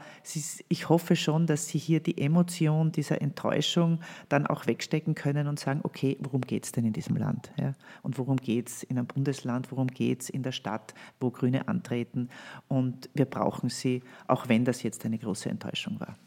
ich 0.69 0.89
hoffe 0.89 1.15
schon, 1.15 1.47
dass 1.47 1.67
sie 1.67 1.77
hier 1.77 1.99
die 1.99 2.17
Emotion 2.17 2.91
dieser 2.91 3.21
Enttäuschung 3.21 3.99
dann 4.29 4.45
auch 4.47 4.67
wegstecken 4.67 5.15
können 5.15 5.47
und 5.47 5.59
sagen, 5.59 5.81
okay, 5.83 6.17
worum 6.19 6.41
geht 6.41 6.65
es 6.65 6.71
denn 6.71 6.85
in 6.85 6.93
diesem 6.93 7.15
Land? 7.15 7.51
Ja? 7.59 7.73
Und 8.03 8.17
worum 8.17 8.37
geht 8.37 8.69
es 8.69 8.83
in 8.83 8.97
einem 8.97 9.07
Bundesland? 9.07 9.71
Worum 9.71 9.87
geht 9.87 10.23
es 10.23 10.29
in 10.29 10.43
der 10.43 10.51
Stadt, 10.51 10.93
wo 11.19 11.31
Grüne 11.31 11.67
antreten? 11.67 12.29
Und 12.67 13.09
wir 13.13 13.25
brauchen 13.25 13.69
sie, 13.69 14.03
auch 14.27 14.49
wenn 14.49 14.65
das 14.65 14.83
jetzt 14.83 15.05
eine 15.05 15.17
große 15.17 15.49
Enttäuschung 15.49 15.99
war. 15.99 16.17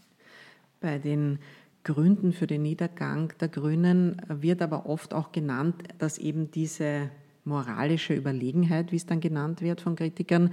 Bei 0.80 0.98
den 0.98 1.38
Gründen 1.84 2.32
für 2.32 2.46
den 2.46 2.62
Niedergang 2.62 3.32
der 3.40 3.48
Grünen 3.48 4.20
wird 4.28 4.62
aber 4.62 4.86
oft 4.86 5.14
auch 5.14 5.32
genannt, 5.32 5.76
dass 5.98 6.18
eben 6.18 6.50
diese 6.50 7.10
moralische 7.44 8.14
Überlegenheit, 8.14 8.92
wie 8.92 8.96
es 8.96 9.06
dann 9.06 9.20
genannt 9.20 9.62
wird 9.62 9.80
von 9.80 9.96
Kritikern, 9.96 10.52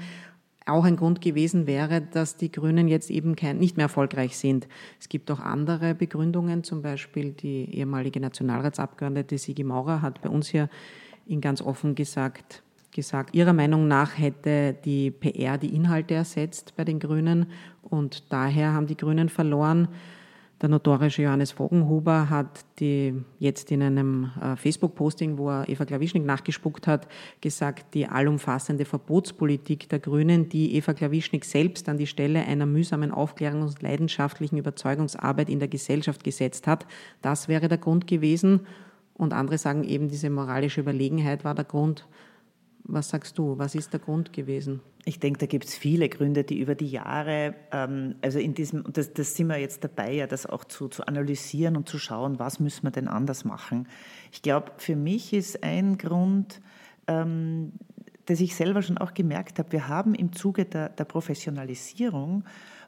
auch 0.70 0.84
ein 0.84 0.95
Grund 0.95 1.22
gewesen 1.22 1.68
wäre, 1.68 2.01
dass 2.01 2.38
die 2.38 2.51
Grünen 2.51 2.88
jetzt 2.88 3.09
eben 3.09 3.36
kein, 3.36 3.57
nicht 3.57 3.78
mehr 3.78 3.86
erfolgreich 3.86 4.38
sind. 4.38 4.68
Es 4.99 5.09
gibt 5.09 5.32
auch 5.32 5.39
andere 5.39 5.95
Begründungen, 5.95 6.63
zum 6.63 6.82
Beispiel 6.82 7.32
die 7.32 7.76
ehemalige 7.76 8.20
Nationalratsabgeordnete 8.20 9.38
Sigi 9.38 9.63
Maurer 9.63 10.01
hat 10.01 10.22
bei 10.22 10.30
uns 10.30 10.47
hier 10.47 10.70
in 11.26 11.41
ganz 11.41 11.61
offen 11.61 11.95
gesagt, 11.95 12.63
gesagt, 12.91 13.36
ihrer 13.36 13.53
Meinung 13.53 13.88
nach 13.88 14.18
hätte 14.18 14.76
die 14.86 15.11
PR 15.11 15.57
die 15.57 15.76
Inhalte 15.76 16.15
ersetzt 16.15 16.74
bei 16.76 16.84
den 16.84 16.99
Grünen 16.99 17.47
und 17.84 18.32
daher 18.32 18.74
haben 18.74 18.88
die 18.88 18.97
Grünen 18.97 19.30
verloren. 19.30 19.88
Der 20.59 20.69
notorische 20.69 21.21
Johannes 21.21 21.51
Vogenhuber 21.51 22.31
hat 22.31 22.65
die 22.79 23.13
jetzt 23.37 23.71
in 23.71 23.83
einem 23.83 24.31
äh, 24.41 24.55
Facebook-Posting, 24.55 25.37
wo 25.37 25.51
er 25.51 25.69
Eva 25.69 25.85
Klawischnik 25.85 26.25
nachgespuckt 26.25 26.87
hat, 26.87 27.07
gesagt, 27.41 27.93
die 27.93 28.07
allumfassende 28.07 28.83
Verbotspolitik 28.83 29.87
der 29.87 29.99
Grünen, 29.99 30.49
die 30.49 30.75
Eva 30.75 30.93
Klawischnik 30.93 31.45
selbst 31.45 31.87
an 31.89 31.99
die 31.99 32.07
Stelle 32.07 32.43
einer 32.43 32.65
mühsamen 32.65 33.11
Aufklärungs- 33.11 33.75
und 33.75 33.83
leidenschaftlichen 33.83 34.57
Überzeugungsarbeit 34.57 35.47
in 35.47 35.59
der 35.59 35.67
Gesellschaft 35.67 36.23
gesetzt 36.23 36.65
hat, 36.65 36.87
das 37.21 37.47
wäre 37.47 37.67
der 37.67 37.77
Grund 37.77 38.07
gewesen. 38.07 38.61
Und 39.13 39.33
andere 39.33 39.59
sagen 39.59 39.83
eben, 39.83 40.09
diese 40.09 40.31
moralische 40.31 40.81
Überlegenheit 40.81 41.43
war 41.43 41.53
der 41.53 41.65
Grund. 41.65 42.07
Was 42.89 43.09
sagst 43.09 43.38
du? 43.38 43.57
Was 43.57 43.75
ist 43.75 43.91
der 43.91 43.99
Grund 43.99 44.31
gewesen? 44.31 44.79
Ich 45.03 45.19
denke, 45.19 45.39
da 45.39 45.45
gibt 45.45 45.65
es 45.65 45.75
viele 45.75 46.07
Gründe, 46.07 46.43
die 46.43 46.59
über 46.59 46.73
die 46.73 46.88
Jahre, 46.88 47.53
ähm, 47.71 48.15
also 48.21 48.39
in 48.39 48.53
diesem, 48.53 48.83
das, 48.91 49.13
das 49.13 49.35
sind 49.35 49.47
wir 49.47 49.57
jetzt 49.57 49.83
dabei, 49.83 50.13
ja, 50.13 50.27
das 50.27 50.45
auch 50.45 50.63
zu, 50.63 50.88
zu 50.88 51.05
analysieren 51.05 51.75
und 51.75 51.88
zu 51.89 51.99
schauen, 51.99 52.39
was 52.39 52.59
müssen 52.59 52.83
wir 52.83 52.91
denn 52.91 53.07
anders 53.07 53.45
machen. 53.45 53.88
Ich 54.31 54.41
glaube, 54.41 54.71
für 54.77 54.95
mich 54.95 55.33
ist 55.33 55.63
ein 55.63 55.97
Grund, 55.97 56.61
ähm, 57.07 57.73
dass 58.25 58.39
ich 58.39 58.55
selber 58.55 58.81
schon 58.81 58.97
auch 58.97 59.13
gemerkt 59.13 59.59
habe, 59.59 59.71
wir 59.71 59.88
haben 59.88 60.15
im 60.15 60.33
Zuge 60.33 60.65
der, 60.65 60.89
der 60.89 61.05
Professionalisierung, 61.05 62.43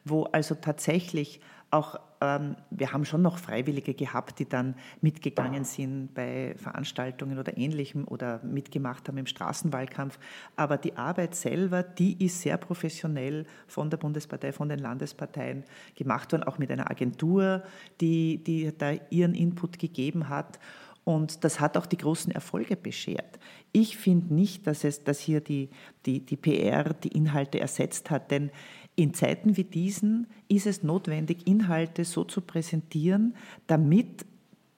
wo 0.06 0.24
also 0.24 0.56
tatsächlich 0.56 1.42
auch, 1.72 2.00
wir 2.22 2.92
haben 2.92 3.06
schon 3.06 3.22
noch 3.22 3.38
Freiwillige 3.38 3.94
gehabt, 3.94 4.40
die 4.40 4.50
dann 4.50 4.76
mitgegangen 5.00 5.64
sind 5.64 6.14
bei 6.14 6.54
Veranstaltungen 6.58 7.40
oder 7.40 7.58
ähnlichem 7.58 8.06
oder 8.06 8.44
mitgemacht 8.44 9.08
haben 9.08 9.18
im 9.18 9.26
Straßenwahlkampf. 9.26 10.20
Aber 10.58 10.78
die 10.78 10.98
Arbeit 10.98 11.34
selber, 11.34 11.82
die 11.82 12.26
ist 12.26 12.42
sehr 12.42 12.58
professionell 12.58 13.46
von 13.68 13.90
der 13.90 13.98
Bundespartei, 13.98 14.52
von 14.52 14.68
den 14.68 14.80
Landesparteien 14.80 15.64
gemacht 15.96 16.34
worden, 16.34 16.44
auch 16.44 16.58
mit 16.58 16.70
einer 16.72 16.92
Agentur, 16.92 17.64
die, 18.02 18.44
die 18.44 18.78
da 18.78 18.92
ihren 19.10 19.34
Input 19.34 19.80
gegeben 19.80 20.28
hat. 20.28 20.60
Und 21.06 21.44
das 21.44 21.60
hat 21.60 21.78
auch 21.78 21.86
die 21.86 21.98
großen 21.98 22.32
Erfolge 22.32 22.76
beschert. 22.76 23.40
Ich 23.72 23.98
finde 23.98 24.34
nicht, 24.34 24.68
dass, 24.68 24.84
es, 24.84 25.04
dass 25.04 25.20
hier 25.20 25.42
die, 25.42 25.70
die, 26.06 26.20
die 26.20 26.38
PR 26.38 26.94
die 26.94 27.08
Inhalte 27.08 27.60
ersetzt 27.60 28.12
hat, 28.12 28.30
denn 28.30 28.52
in 29.00 29.14
Zeiten 29.14 29.56
wie 29.56 29.64
diesen 29.64 30.28
ist 30.50 30.68
es 30.68 30.84
notwendig, 30.84 31.48
Inhalte 31.48 32.04
so 32.04 32.26
zu 32.26 32.42
präsentieren, 32.42 33.34
damit 33.66 34.26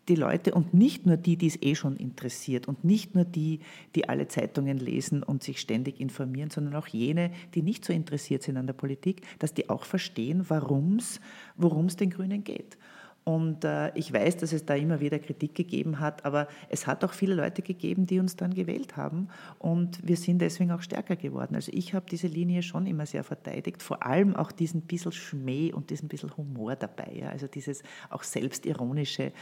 die 0.09 0.15
Leute 0.15 0.53
und 0.53 0.75
nicht 0.75 1.07
nur 1.07 1.17
die, 1.17 1.37
die 1.37 1.47
es 1.47 1.59
eh 1.61 1.73
schon 1.73 1.95
interessiert 1.95 2.67
und 2.67 2.83
nicht 2.83 3.15
nur 3.15 3.25
die, 3.25 3.61
die 3.95 4.09
alle 4.09 4.27
Zeitungen 4.27 4.77
lesen 4.77 5.23
und 5.23 5.41
sich 5.41 5.59
ständig 5.59 5.99
informieren, 5.99 6.51
sondern 6.51 6.75
auch 6.75 6.85
jene, 6.85 7.31
die 7.55 7.63
nicht 7.63 7.83
so 7.83 7.93
interessiert 7.93 8.43
sind 8.43 8.57
an 8.57 8.67
der 8.67 8.73
Politik, 8.73 9.21
dass 9.39 9.55
die 9.55 9.69
auch 9.69 9.85
verstehen, 9.85 10.45
worum 10.49 10.97
es 10.97 11.95
den 11.95 12.11
Grünen 12.11 12.43
geht. 12.43 12.77
Und 13.23 13.65
äh, 13.65 13.95
ich 13.95 14.11
weiß, 14.11 14.37
dass 14.37 14.51
es 14.51 14.65
da 14.65 14.73
immer 14.73 14.99
wieder 14.99 15.19
Kritik 15.19 15.53
gegeben 15.53 15.99
hat, 15.99 16.25
aber 16.25 16.47
es 16.69 16.87
hat 16.87 17.03
auch 17.03 17.13
viele 17.13 17.35
Leute 17.35 17.61
gegeben, 17.61 18.07
die 18.07 18.19
uns 18.19 18.35
dann 18.35 18.53
gewählt 18.53 18.97
haben. 18.97 19.27
Und 19.59 19.99
wir 20.07 20.17
sind 20.17 20.39
deswegen 20.39 20.71
auch 20.71 20.81
stärker 20.81 21.15
geworden. 21.15 21.53
Also 21.53 21.71
ich 21.73 21.93
habe 21.93 22.07
diese 22.09 22.27
Linie 22.27 22.63
schon 22.63 22.87
immer 22.87 23.05
sehr 23.05 23.23
verteidigt, 23.23 23.83
vor 23.83 24.03
allem 24.03 24.35
auch 24.35 24.51
diesen 24.51 24.81
bisschen 24.81 25.11
Schmäh 25.11 25.71
und 25.71 25.91
diesen 25.91 26.09
bisschen 26.09 26.35
Humor 26.35 26.75
dabei. 26.75 27.13
Ja? 27.13 27.29
Also 27.29 27.45
dieses 27.45 27.83
auch 28.09 28.23
Selbstironische. 28.23 29.33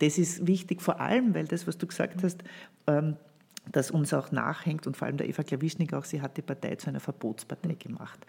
Das 0.00 0.18
ist 0.18 0.46
wichtig, 0.46 0.82
vor 0.82 1.00
allem, 1.00 1.34
weil 1.34 1.46
das, 1.46 1.66
was 1.66 1.78
du 1.78 1.86
gesagt 1.86 2.22
hast, 2.22 2.44
ähm, 2.86 3.16
das 3.70 3.90
uns 3.90 4.12
auch 4.12 4.30
nachhängt 4.32 4.86
und 4.86 4.96
vor 4.96 5.06
allem 5.06 5.16
der 5.16 5.28
Eva 5.28 5.42
Klawischnik 5.42 5.94
auch, 5.94 6.04
sie 6.04 6.20
hat 6.20 6.36
die 6.36 6.42
Partei 6.42 6.74
zu 6.76 6.88
einer 6.88 7.00
Verbotspartei 7.00 7.74
gemacht. 7.74 8.26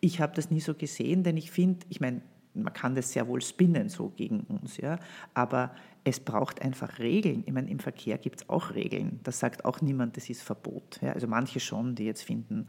Ich 0.00 0.20
habe 0.20 0.34
das 0.34 0.50
nie 0.50 0.60
so 0.60 0.74
gesehen, 0.74 1.22
denn 1.22 1.36
ich 1.36 1.50
finde, 1.50 1.86
ich 1.88 2.00
meine, 2.00 2.20
man 2.54 2.72
kann 2.72 2.94
das 2.94 3.12
sehr 3.12 3.26
wohl 3.28 3.40
spinnen 3.40 3.88
so 3.88 4.10
gegen 4.10 4.40
uns, 4.40 4.76
ja, 4.76 4.98
aber 5.34 5.74
es 6.04 6.18
braucht 6.18 6.60
einfach 6.62 6.98
Regeln. 6.98 7.44
Ich 7.46 7.52
meine, 7.52 7.70
im 7.70 7.78
Verkehr 7.78 8.18
gibt 8.18 8.40
es 8.40 8.48
auch 8.48 8.74
Regeln. 8.74 9.20
Das 9.22 9.38
sagt 9.38 9.64
auch 9.64 9.80
niemand, 9.80 10.16
das 10.16 10.28
ist 10.28 10.42
Verbot. 10.42 10.98
Ja, 11.00 11.12
also 11.12 11.28
manche 11.28 11.60
schon, 11.60 11.94
die 11.94 12.04
jetzt 12.04 12.22
finden, 12.22 12.66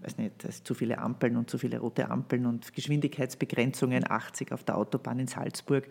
weiß 0.00 0.16
nicht, 0.16 0.44
es 0.44 0.62
zu 0.64 0.72
viele 0.72 0.98
Ampeln 0.98 1.36
und 1.36 1.50
zu 1.50 1.58
viele 1.58 1.78
rote 1.78 2.10
Ampeln 2.10 2.46
und 2.46 2.72
Geschwindigkeitsbegrenzungen 2.72 4.10
80 4.10 4.52
auf 4.52 4.64
der 4.64 4.78
Autobahn 4.78 5.18
in 5.18 5.26
Salzburg, 5.26 5.88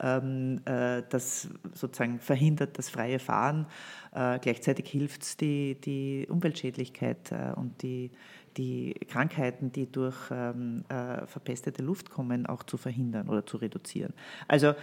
ähm, 0.00 0.62
äh, 0.64 1.02
das 1.10 1.50
sozusagen 1.74 2.18
verhindert 2.20 2.78
das 2.78 2.88
freie 2.88 3.18
Fahren. 3.18 3.66
Äh, 4.12 4.38
gleichzeitig 4.38 4.88
hilft 4.88 5.22
es 5.22 5.36
die, 5.36 5.78
die 5.78 6.26
Umweltschädlichkeit 6.30 7.32
äh, 7.32 7.52
und 7.54 7.82
die 7.82 8.10
die 8.56 8.94
Krankheiten, 9.08 9.72
die 9.72 9.90
durch 9.90 10.16
ähm, 10.30 10.84
äh, 10.88 11.26
verpestete 11.26 11.82
Luft 11.82 12.10
kommen, 12.10 12.46
auch 12.46 12.62
zu 12.62 12.76
verhindern 12.76 13.28
oder 13.28 13.46
zu 13.46 13.56
reduzieren. 13.56 14.12
Also 14.48 14.74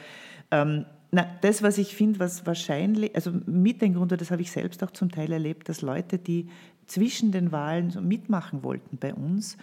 ähm, 0.51 0.85
na, 1.11 1.25
das, 1.41 1.63
was 1.63 1.77
ich 1.77 1.95
finde, 1.95 2.19
was 2.19 2.45
wahrscheinlich, 2.45 3.15
also 3.15 3.31
mit 3.45 3.81
dem 3.81 3.93
Grund, 3.93 4.11
das 4.11 4.31
habe 4.31 4.41
ich 4.41 4.51
selbst 4.51 4.83
auch 4.83 4.91
zum 4.91 5.09
Teil 5.09 5.31
erlebt, 5.31 5.69
dass 5.69 5.81
Leute, 5.81 6.17
die 6.17 6.49
zwischen 6.85 7.31
den 7.31 7.51
Wahlen 7.51 7.93
mitmachen 8.07 8.63
wollten 8.63 8.97
bei 8.97 9.13
uns, 9.13 9.57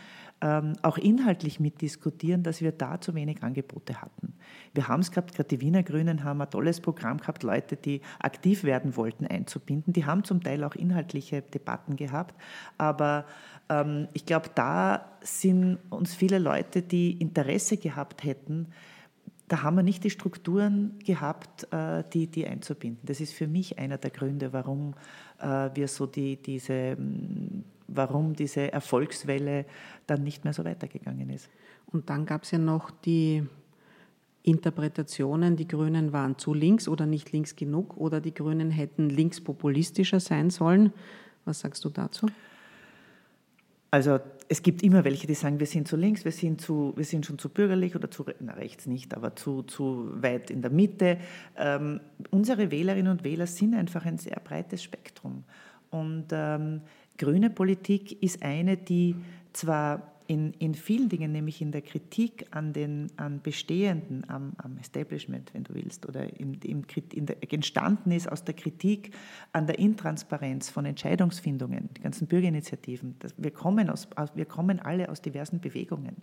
ähm, 0.44 0.74
auch 0.82 0.98
inhaltlich 0.98 1.58
mitdiskutieren, 1.58 2.42
dass 2.42 2.60
wir 2.60 2.70
da 2.70 3.00
zu 3.00 3.14
wenig 3.14 3.42
Angebote 3.42 4.02
hatten. 4.02 4.34
Wir 4.74 4.88
haben 4.88 5.00
es 5.00 5.10
gehabt, 5.10 5.34
gerade 5.34 5.48
die 5.48 5.62
Wiener 5.62 5.82
Grünen 5.82 6.22
haben 6.22 6.42
ein 6.42 6.50
tolles 6.50 6.82
Programm 6.82 7.16
gehabt, 7.16 7.42
Leute, 7.42 7.76
die 7.76 8.02
aktiv 8.18 8.62
werden 8.62 8.94
wollten, 8.94 9.26
einzubinden. 9.26 9.94
Die 9.94 10.04
haben 10.04 10.22
zum 10.22 10.42
Teil 10.42 10.62
auch 10.62 10.74
inhaltliche 10.74 11.40
Debatten 11.40 11.96
gehabt, 11.96 12.34
aber 12.76 13.24
ähm, 13.70 14.08
ich 14.12 14.26
glaube, 14.26 14.50
da 14.54 15.16
sind 15.22 15.78
uns 15.88 16.14
viele 16.14 16.38
Leute, 16.38 16.82
die 16.82 17.12
Interesse 17.12 17.78
gehabt 17.78 18.22
hätten, 18.22 18.68
da 19.48 19.62
haben 19.62 19.76
wir 19.76 19.82
nicht 19.82 20.04
die 20.04 20.10
Strukturen 20.10 20.98
gehabt, 21.04 21.72
äh, 21.72 22.02
die, 22.12 22.26
die 22.26 22.46
einzubinden. 22.46 23.00
Das 23.06 23.20
ist 23.20 23.32
für 23.32 23.46
mich 23.46 23.78
einer 23.78 23.98
der 23.98 24.10
Gründe, 24.10 24.52
warum 24.52 24.94
äh, 25.38 25.70
wir 25.74 25.88
so 25.88 26.06
die, 26.06 26.36
diese 26.36 26.96
warum 27.88 28.34
diese 28.34 28.72
Erfolgswelle 28.72 29.66
dann 30.06 30.24
nicht 30.24 30.44
mehr 30.44 30.52
so 30.52 30.64
weitergegangen 30.64 31.30
ist. 31.30 31.48
Und 31.86 32.10
dann 32.10 32.26
gab 32.26 32.44
es 32.44 32.50
ja 32.50 32.58
noch 32.58 32.90
die 32.90 33.44
Interpretationen, 34.42 35.56
die 35.56 35.66
Grünen 35.66 36.12
waren 36.12 36.36
zu 36.38 36.52
links 36.52 36.86
oder 36.86 37.06
nicht 37.06 37.32
links 37.32 37.56
genug 37.56 37.96
oder 37.96 38.20
die 38.20 38.34
Grünen 38.34 38.70
hätten 38.70 39.08
linkspopulistischer 39.08 40.20
sein 40.20 40.50
sollen. 40.50 40.92
Was 41.46 41.60
sagst 41.60 41.84
du 41.84 41.88
dazu? 41.88 42.26
Also 43.90 44.18
es 44.48 44.62
gibt 44.62 44.82
immer 44.82 45.04
welche, 45.04 45.26
die 45.26 45.34
sagen, 45.34 45.60
wir 45.60 45.66
sind 45.66 45.88
zu 45.88 45.96
links, 45.96 46.24
wir 46.24 46.32
sind, 46.32 46.60
zu, 46.60 46.92
wir 46.96 47.04
sind 47.04 47.24
schon 47.24 47.38
zu 47.38 47.48
bürgerlich 47.48 47.94
oder 47.94 48.10
zu 48.10 48.26
na, 48.40 48.52
rechts 48.54 48.86
nicht, 48.86 49.14
aber 49.14 49.36
zu, 49.36 49.62
zu 49.62 50.10
weit 50.20 50.50
in 50.50 50.62
der 50.62 50.70
Mitte. 50.70 51.18
Ähm, 51.56 52.00
unsere 52.30 52.70
Wählerinnen 52.70 53.12
und 53.12 53.24
Wähler 53.24 53.46
sind 53.46 53.74
einfach 53.74 54.04
ein 54.04 54.18
sehr 54.18 54.40
breites 54.42 54.82
Spektrum. 54.82 55.44
Und 55.90 56.26
ähm, 56.32 56.82
Grüne 57.18 57.50
Politik 57.50 58.22
ist 58.22 58.42
eine, 58.42 58.76
die 58.76 59.16
zwar 59.52 60.14
in, 60.26 60.54
in 60.54 60.74
vielen 60.74 61.08
Dingen, 61.08 61.32
nämlich 61.32 61.60
in 61.60 61.70
der 61.70 61.82
Kritik 61.82 62.46
an 62.50 62.72
den 62.72 63.12
an 63.16 63.42
Bestehenden, 63.42 64.28
am, 64.28 64.54
am 64.56 64.78
Establishment, 64.78 65.52
wenn 65.52 65.64
du 65.64 65.74
willst, 65.74 66.08
oder 66.08 66.24
in, 66.40 66.54
in, 66.62 66.86
in 67.12 67.26
der, 67.26 67.36
entstanden 67.52 68.10
ist 68.10 68.30
aus 68.30 68.42
der 68.42 68.54
Kritik 68.54 69.14
an 69.52 69.66
der 69.66 69.78
Intransparenz 69.78 70.70
von 70.70 70.86
Entscheidungsfindungen, 70.86 71.90
die 71.96 72.00
ganzen 72.00 72.26
Bürgerinitiativen. 72.26 73.16
Das, 73.18 73.34
wir, 73.36 73.50
kommen 73.50 73.90
aus, 73.90 74.08
wir 74.34 74.46
kommen 74.46 74.80
alle 74.80 75.10
aus 75.10 75.20
diversen 75.20 75.60
Bewegungen. 75.60 76.16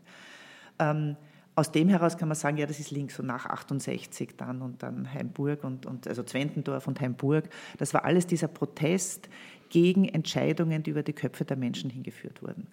Ähm, 0.79 1.15
aus 1.55 1.71
dem 1.71 1.89
heraus 1.89 2.17
kann 2.17 2.27
man 2.29 2.35
sagen, 2.35 2.57
ja, 2.57 2.65
das 2.65 2.79
ist 2.79 2.91
links 2.91 3.19
und 3.19 3.27
nach 3.27 3.45
68 3.45 4.35
dann 4.37 4.61
und 4.61 4.83
dann 4.83 5.13
Heimburg 5.13 5.63
und, 5.63 5.85
und 5.85 6.07
also 6.07 6.23
Zwentendorf 6.23 6.87
und 6.87 7.01
Heimburg. 7.01 7.49
Das 7.77 7.93
war 7.93 8.05
alles 8.05 8.25
dieser 8.25 8.47
Protest 8.47 9.29
gegen 9.69 10.05
Entscheidungen, 10.05 10.83
die 10.83 10.91
über 10.91 11.03
die 11.03 11.13
Köpfe 11.13 11.45
der 11.45 11.57
Menschen 11.57 11.89
hingeführt 11.89 12.41
wurden. 12.41 12.67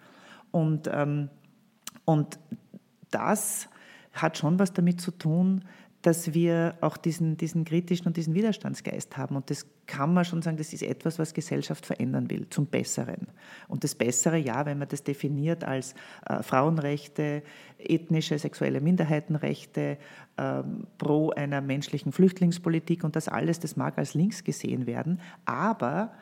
Und, 0.51 0.89
ähm, 0.91 1.29
und 2.05 2.39
das 3.11 3.67
hat 4.13 4.37
schon 4.37 4.59
was 4.59 4.73
damit 4.73 5.01
zu 5.01 5.11
tun, 5.11 5.65
dass 6.01 6.33
wir 6.33 6.75
auch 6.79 6.95
diesen, 6.95 7.35
diesen 7.35 7.65
kritischen 7.65 8.07
und 8.07 8.15
diesen 8.15 8.33
Widerstandsgeist 8.33 9.17
haben. 9.17 9.35
Und 9.35 9.49
das 9.49 9.65
kann 9.85 10.13
man 10.13 10.23
schon 10.23 10.41
sagen, 10.41 10.55
das 10.55 10.71
ist 10.71 10.83
etwas, 10.83 11.19
was 11.19 11.33
Gesellschaft 11.33 11.85
verändern 11.85 12.29
will, 12.29 12.47
zum 12.49 12.67
Besseren. 12.67 13.27
Und 13.67 13.83
das 13.83 13.95
Bessere, 13.95 14.37
ja, 14.37 14.65
wenn 14.65 14.77
man 14.77 14.87
das 14.87 15.03
definiert 15.03 15.63
als 15.65 15.93
äh, 16.25 16.41
Frauenrechte, 16.41 17.43
ethnische, 17.77 18.39
sexuelle 18.39 18.79
Minderheitenrechte, 18.79 19.97
äh, 20.37 20.63
pro 20.97 21.31
einer 21.31 21.59
menschlichen 21.59 22.13
Flüchtlingspolitik 22.13 23.03
und 23.03 23.17
das 23.17 23.27
alles, 23.27 23.59
das 23.59 23.75
mag 23.75 23.97
als 23.97 24.13
links 24.13 24.45
gesehen 24.45 24.87
werden. 24.87 25.19
Aber 25.43 26.13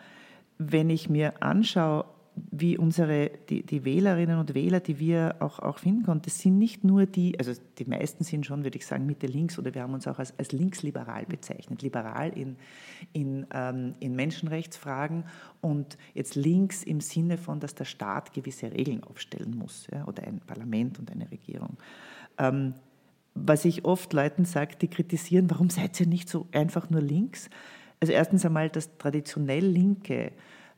wenn 0.58 0.90
ich 0.90 1.08
mir 1.08 1.44
anschaue, 1.44 2.06
wie 2.52 2.78
unsere, 2.78 3.32
die, 3.50 3.64
die, 3.64 3.86
Wählerinnen 3.86 4.40
und 4.40 4.54
Wähler, 4.54 4.80
die 4.80 5.00
wir 5.00 5.36
auch, 5.40 5.60
auch 5.60 5.80
finden 5.80 6.04
konnten, 6.04 6.24
das 6.24 6.40
sind 6.40 6.58
nicht 6.58 6.84
nur 6.84 7.06
die, 7.06 7.38
also 7.40 7.54
die 7.78 7.86
meisten 7.86 8.24
sind 8.24 8.46
schon, 8.46 8.64
würde 8.64 8.78
ich 8.78 8.86
sagen, 8.86 9.06
Mitte 9.06 9.28
links 9.28 9.58
oder 9.58 9.74
wir 9.74 9.82
haben 9.84 9.94
uns 9.94 10.08
auch 10.08 10.20
als, 10.20 10.38
als 10.38 10.52
linksliberal 10.52 11.26
bezeichnet. 11.26 11.82
Liberal 11.82 12.30
in, 12.38 12.56
in, 13.14 13.48
ähm, 13.54 13.96
in 14.00 14.16
Menschenrechtsfragen 14.16 15.24
und 15.62 15.98
jetzt 16.14 16.36
links 16.36 16.84
im 16.84 17.02
Sinne 17.02 17.38
von, 17.38 17.60
dass 17.60 17.76
der 17.76 17.86
Staat 17.86 18.34
gewisse 18.34 18.72
Regeln 18.72 19.04
aufstellen 19.04 19.56
muss 19.58 19.88
ja, 19.92 20.08
oder 20.08 20.24
ein 20.24 20.40
Parlament 20.40 21.00
und 21.00 21.12
eine 21.12 21.30
Regierung. 21.32 21.78
Ähm, 22.38 22.74
was 23.34 23.66
ich 23.66 23.86
oft 23.86 24.14
Leuten 24.14 24.46
sage, 24.46 24.76
die 24.82 24.88
kritisieren, 24.88 25.50
warum 25.50 25.70
seid 25.70 26.00
ihr 26.00 26.08
nicht 26.08 26.30
so 26.30 26.48
einfach 26.52 26.90
nur 26.90 27.02
links? 27.02 27.50
Also 28.00 28.14
erstens 28.14 28.46
einmal 28.46 28.70
das 28.70 28.98
traditionell 28.98 29.66
Linke 29.66 30.32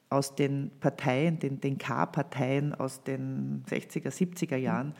aus 0.09 0.35
den 0.35 0.71
Parteien, 0.79 1.39
den, 1.39 1.61
den 1.61 1.77
K-Parteien 1.77 2.73
aus 2.73 3.03
den 3.03 3.63
60er, 3.69 4.09
70er 4.09 4.57
Jahren, 4.57 4.93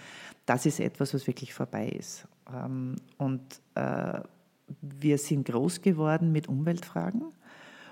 das 0.46 0.66
ist 0.66 0.80
etwas, 0.80 1.14
was 1.14 1.26
wirklich 1.28 1.54
vorbei 1.54 1.90
ist. 1.90 2.28
Ähm, 2.54 2.96
und 3.18 3.42
äh, 3.76 4.22
wir 4.82 5.18
sind 5.18 5.48
groß 5.48 5.82
geworden 5.82 6.32
mit 6.32 6.48
Umweltfragen. 6.48 7.24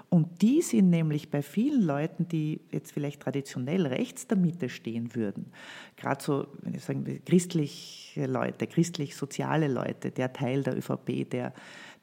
Und 0.09 0.41
die 0.41 0.61
sind 0.61 0.89
nämlich 0.89 1.29
bei 1.29 1.41
vielen 1.41 1.81
Leuten, 1.81 2.29
die 2.29 2.61
jetzt 2.71 2.93
vielleicht 2.93 3.21
traditionell 3.21 3.85
rechts 3.85 4.25
der 4.25 4.37
Mitte 4.37 4.69
stehen 4.69 5.13
würden, 5.15 5.51
gerade 5.97 6.23
so, 6.23 6.47
wenn 6.61 6.75
ich 6.75 6.83
sagen, 6.83 7.21
christliche 7.25 8.25
Leute, 8.25 8.67
christlich-soziale 8.67 9.67
Leute, 9.67 10.11
der 10.11 10.31
Teil 10.31 10.63
der 10.63 10.77
ÖVP, 10.77 11.29
der, 11.29 11.53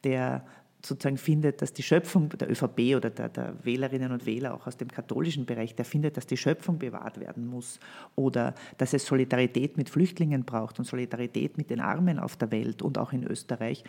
der 0.03 0.45
sozusagen 0.85 1.17
findet, 1.17 1.61
dass 1.61 1.73
die 1.73 1.83
Schöpfung 1.83 2.29
der 2.29 2.49
ÖVP 2.49 2.95
oder 2.95 3.09
der, 3.09 3.29
der, 3.29 3.55
Wählerinnen 3.63 4.11
und 4.11 4.25
Wähler 4.25 4.53
auch 4.53 4.67
aus 4.67 4.77
dem 4.77 4.89
katholischen 4.89 5.45
Bereich, 5.45 5.75
der 5.75 5.85
findet, 5.85 6.17
dass 6.17 6.27
die 6.27 6.37
Schöpfung 6.37 6.79
bewahrt 6.79 7.19
werden 7.19 7.47
muss 7.47 7.79
oder 8.15 8.55
dass 8.77 8.93
es 8.93 9.05
Solidarität 9.05 9.77
mit 9.77 9.89
Flüchtlingen 9.89 10.45
braucht 10.45 10.79
und 10.79 10.85
Solidarität 10.85 11.57
mit 11.57 11.69
den 11.69 11.79
Armen 11.79 12.19
auf 12.19 12.37
der 12.37 12.51
Welt 12.51 12.81
und 12.81 12.97
auch 12.97 13.13
in 13.13 13.23
Österreich. 13.23 13.83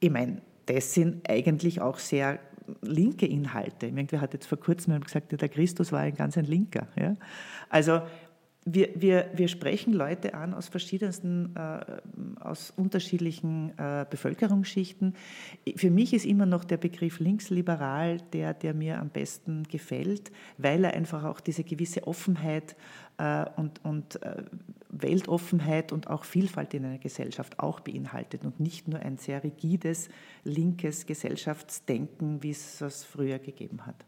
Ich 0.00 0.10
meine, 0.10 0.42
das 0.66 0.94
sind 0.94 1.28
eigentlich 1.28 1.80
auch 1.80 1.98
sehr 1.98 2.38
linke 2.80 3.26
Inhalte. 3.26 3.86
Irgendwer 3.86 4.20
hat 4.20 4.32
jetzt 4.32 4.46
vor 4.46 4.58
kurzem 4.58 4.98
gesagt, 5.00 5.38
der 5.38 5.48
Christus 5.48 5.92
war 5.92 6.00
ein 6.00 6.14
ganz 6.14 6.38
ein 6.38 6.44
Linker. 6.44 6.88
Ja? 6.96 7.16
Also 7.68 8.00
wir, 8.64 8.88
wir, 8.94 9.30
wir 9.34 9.48
sprechen 9.48 9.92
Leute 9.92 10.34
an 10.34 10.54
aus 10.54 10.68
verschiedensten, 10.68 11.54
äh, 11.54 12.40
aus 12.40 12.72
unterschiedlichen 12.76 13.76
äh, 13.78 14.06
Bevölkerungsschichten. 14.08 15.14
Für 15.76 15.90
mich 15.90 16.14
ist 16.14 16.24
immer 16.24 16.46
noch 16.46 16.64
der 16.64 16.78
Begriff 16.78 17.20
linksliberal 17.20 18.18
der, 18.32 18.54
der 18.54 18.74
mir 18.74 19.00
am 19.00 19.10
besten 19.10 19.64
gefällt, 19.64 20.32
weil 20.56 20.84
er 20.84 20.94
einfach 20.94 21.24
auch 21.24 21.40
diese 21.40 21.62
gewisse 21.62 22.06
Offenheit 22.06 22.74
äh, 23.18 23.44
und, 23.56 23.84
und 23.84 24.22
äh, 24.22 24.42
Weltoffenheit 24.88 25.92
und 25.92 26.08
auch 26.08 26.24
Vielfalt 26.24 26.72
in 26.74 26.84
einer 26.84 26.98
Gesellschaft 26.98 27.58
auch 27.58 27.80
beinhaltet 27.80 28.44
und 28.44 28.60
nicht 28.60 28.88
nur 28.88 29.00
ein 29.00 29.18
sehr 29.18 29.44
rigides, 29.44 30.08
linkes 30.44 31.06
Gesellschaftsdenken, 31.06 32.42
wie 32.42 32.50
es 32.50 32.80
es 32.80 33.04
früher 33.04 33.38
gegeben 33.38 33.86
hat. 33.86 34.04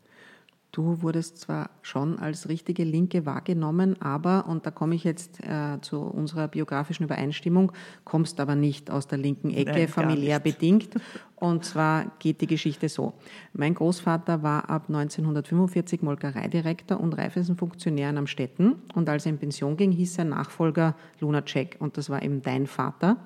Du 0.76 1.00
wurdest 1.00 1.38
zwar 1.38 1.70
schon 1.80 2.18
als 2.18 2.50
richtige 2.50 2.84
Linke 2.84 3.24
wahrgenommen, 3.24 3.96
aber, 4.02 4.46
und 4.46 4.66
da 4.66 4.70
komme 4.70 4.94
ich 4.94 5.04
jetzt 5.04 5.42
äh, 5.42 5.80
zu 5.80 6.02
unserer 6.02 6.48
biografischen 6.48 7.04
Übereinstimmung, 7.04 7.72
kommst 8.04 8.40
aber 8.40 8.56
nicht 8.56 8.90
aus 8.90 9.06
der 9.06 9.16
linken 9.16 9.54
Ecke, 9.54 9.70
Nein, 9.70 9.88
familiär 9.88 10.38
bedingt. 10.38 10.90
Und 11.34 11.64
zwar 11.64 12.12
geht 12.18 12.42
die 12.42 12.46
Geschichte 12.46 12.90
so. 12.90 13.14
Mein 13.54 13.72
Großvater 13.72 14.42
war 14.42 14.68
ab 14.68 14.88
1945 14.88 16.02
Molkereidirektor 16.02 17.00
und 17.00 17.16
Reifeisenfunktionär 17.16 18.10
in 18.10 18.18
Amstetten. 18.18 18.74
Und 18.94 19.08
als 19.08 19.24
er 19.24 19.32
in 19.32 19.38
Pension 19.38 19.78
ging, 19.78 19.92
hieß 19.92 20.12
sein 20.12 20.28
Nachfolger 20.28 20.94
Lunacek. 21.20 21.76
Und 21.78 21.96
das 21.96 22.10
war 22.10 22.22
eben 22.22 22.42
dein 22.42 22.66
Vater. 22.66 23.16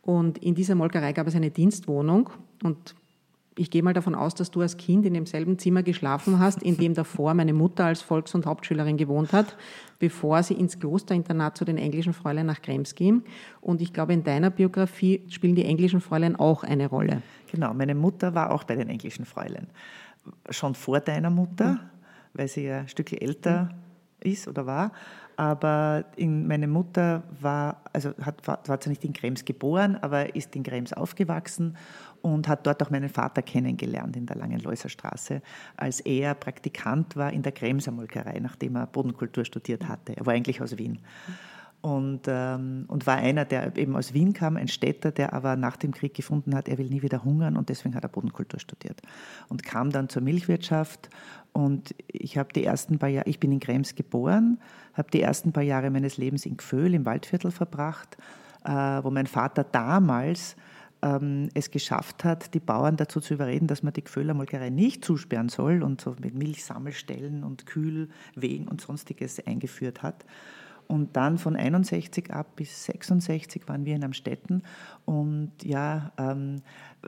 Und 0.00 0.38
in 0.38 0.54
dieser 0.54 0.74
Molkerei 0.74 1.12
gab 1.12 1.26
es 1.26 1.34
eine 1.34 1.50
Dienstwohnung. 1.50 2.30
Und 2.62 2.94
ich 3.58 3.70
gehe 3.70 3.82
mal 3.82 3.94
davon 3.94 4.14
aus, 4.14 4.34
dass 4.34 4.50
du 4.50 4.60
als 4.60 4.76
Kind 4.76 5.06
in 5.06 5.14
demselben 5.14 5.58
Zimmer 5.58 5.82
geschlafen 5.82 6.38
hast, 6.38 6.62
in 6.62 6.76
dem 6.76 6.92
davor 6.92 7.32
meine 7.32 7.54
Mutter 7.54 7.86
als 7.86 8.02
Volks- 8.02 8.34
und 8.34 8.44
Hauptschülerin 8.44 8.98
gewohnt 8.98 9.32
hat, 9.32 9.56
bevor 9.98 10.42
sie 10.42 10.54
ins 10.54 10.78
Klosterinternat 10.78 11.56
zu 11.56 11.64
den 11.64 11.78
englischen 11.78 12.12
Fräulein 12.12 12.46
nach 12.46 12.60
Krems 12.60 12.94
ging. 12.94 13.22
Und 13.62 13.80
ich 13.80 13.94
glaube, 13.94 14.12
in 14.12 14.24
deiner 14.24 14.50
Biografie 14.50 15.24
spielen 15.28 15.54
die 15.54 15.64
englischen 15.64 16.02
Fräulein 16.02 16.36
auch 16.36 16.64
eine 16.64 16.86
Rolle. 16.86 17.22
Genau, 17.50 17.72
meine 17.72 17.94
Mutter 17.94 18.34
war 18.34 18.50
auch 18.50 18.64
bei 18.64 18.76
den 18.76 18.90
englischen 18.90 19.24
Fräulein. 19.24 19.68
Schon 20.50 20.74
vor 20.74 21.00
deiner 21.00 21.30
Mutter, 21.30 21.72
mhm. 21.72 21.80
weil 22.34 22.48
sie 22.48 22.64
ja 22.64 22.80
ein 22.80 22.88
Stückchen 22.88 23.22
älter 23.22 23.70
mhm. 24.22 24.30
ist 24.32 24.48
oder 24.48 24.66
war. 24.66 24.92
Aber 25.36 26.04
in, 26.16 26.46
meine 26.46 26.66
Mutter 26.66 27.22
war, 27.40 27.82
also 27.92 28.12
hat, 28.22 28.46
war, 28.46 28.60
war 28.66 28.80
zwar 28.80 28.90
nicht 28.90 29.04
in 29.04 29.12
Krems 29.12 29.44
geboren, 29.44 29.96
aber 30.00 30.34
ist 30.34 30.56
in 30.56 30.62
Krems 30.62 30.92
aufgewachsen 30.92 31.76
und 32.22 32.48
hat 32.48 32.66
dort 32.66 32.82
auch 32.82 32.90
meinen 32.90 33.08
Vater 33.08 33.42
kennengelernt 33.42 34.16
in 34.16 34.26
der 34.26 34.36
Langenläuser 34.36 34.88
Straße, 34.88 35.42
als 35.76 36.00
er 36.00 36.34
Praktikant 36.34 37.16
war 37.16 37.32
in 37.32 37.42
der 37.42 37.52
Kremser 37.52 37.92
Molkerei, 37.92 38.38
nachdem 38.40 38.76
er 38.76 38.86
Bodenkultur 38.86 39.44
studiert 39.44 39.86
hatte. 39.86 40.16
Er 40.16 40.24
war 40.24 40.32
eigentlich 40.32 40.62
aus 40.62 40.78
Wien. 40.78 40.98
Und, 41.86 42.22
ähm, 42.26 42.84
und 42.88 43.06
war 43.06 43.18
einer, 43.18 43.44
der 43.44 43.76
eben 43.76 43.94
aus 43.94 44.12
Wien 44.12 44.32
kam, 44.32 44.56
ein 44.56 44.66
Städter, 44.66 45.12
der 45.12 45.32
aber 45.32 45.54
nach 45.54 45.76
dem 45.76 45.92
Krieg 45.92 46.14
gefunden 46.14 46.56
hat, 46.56 46.66
er 46.66 46.78
will 46.78 46.88
nie 46.88 47.02
wieder 47.02 47.22
hungern 47.22 47.56
und 47.56 47.68
deswegen 47.68 47.94
hat 47.94 48.02
er 48.02 48.08
Bodenkultur 48.08 48.58
studiert. 48.58 49.00
Und 49.48 49.62
kam 49.62 49.92
dann 49.92 50.08
zur 50.08 50.20
Milchwirtschaft 50.20 51.08
und 51.52 51.94
ich 52.08 52.38
habe 52.38 52.52
die 52.52 52.64
ersten 52.64 52.98
paar 52.98 53.08
Jahre, 53.08 53.28
ich 53.28 53.38
bin 53.38 53.52
in 53.52 53.60
Krems 53.60 53.94
geboren, 53.94 54.58
habe 54.94 55.12
die 55.12 55.20
ersten 55.20 55.52
paar 55.52 55.62
Jahre 55.62 55.90
meines 55.90 56.16
Lebens 56.16 56.44
in 56.44 56.56
Gföhl 56.56 56.92
im 56.92 57.06
Waldviertel 57.06 57.52
verbracht, 57.52 58.16
äh, 58.64 58.72
wo 58.72 59.12
mein 59.12 59.28
Vater 59.28 59.62
damals 59.62 60.56
ähm, 61.02 61.50
es 61.54 61.70
geschafft 61.70 62.24
hat, 62.24 62.52
die 62.54 62.58
Bauern 62.58 62.96
dazu 62.96 63.20
zu 63.20 63.34
überreden, 63.34 63.68
dass 63.68 63.84
man 63.84 63.92
die 63.92 64.02
Gföhler 64.02 64.34
Molkerei 64.34 64.70
nicht 64.70 65.04
zusperren 65.04 65.50
soll 65.50 65.84
und 65.84 66.00
so 66.00 66.16
mit 66.20 66.34
Milchsammelstellen 66.34 67.44
und 67.44 67.64
Kühlwegen 67.64 68.66
und 68.66 68.80
sonstiges 68.80 69.38
eingeführt 69.46 70.02
hat. 70.02 70.24
Und 70.88 71.16
dann 71.16 71.38
von 71.38 71.56
61 71.56 72.32
ab 72.32 72.56
bis 72.56 72.84
66 72.84 73.68
waren 73.68 73.84
wir 73.84 73.94
in 73.94 74.04
Amstetten. 74.04 74.62
Und 75.04 75.52
ja, 75.62 76.12
ähm, 76.18 76.62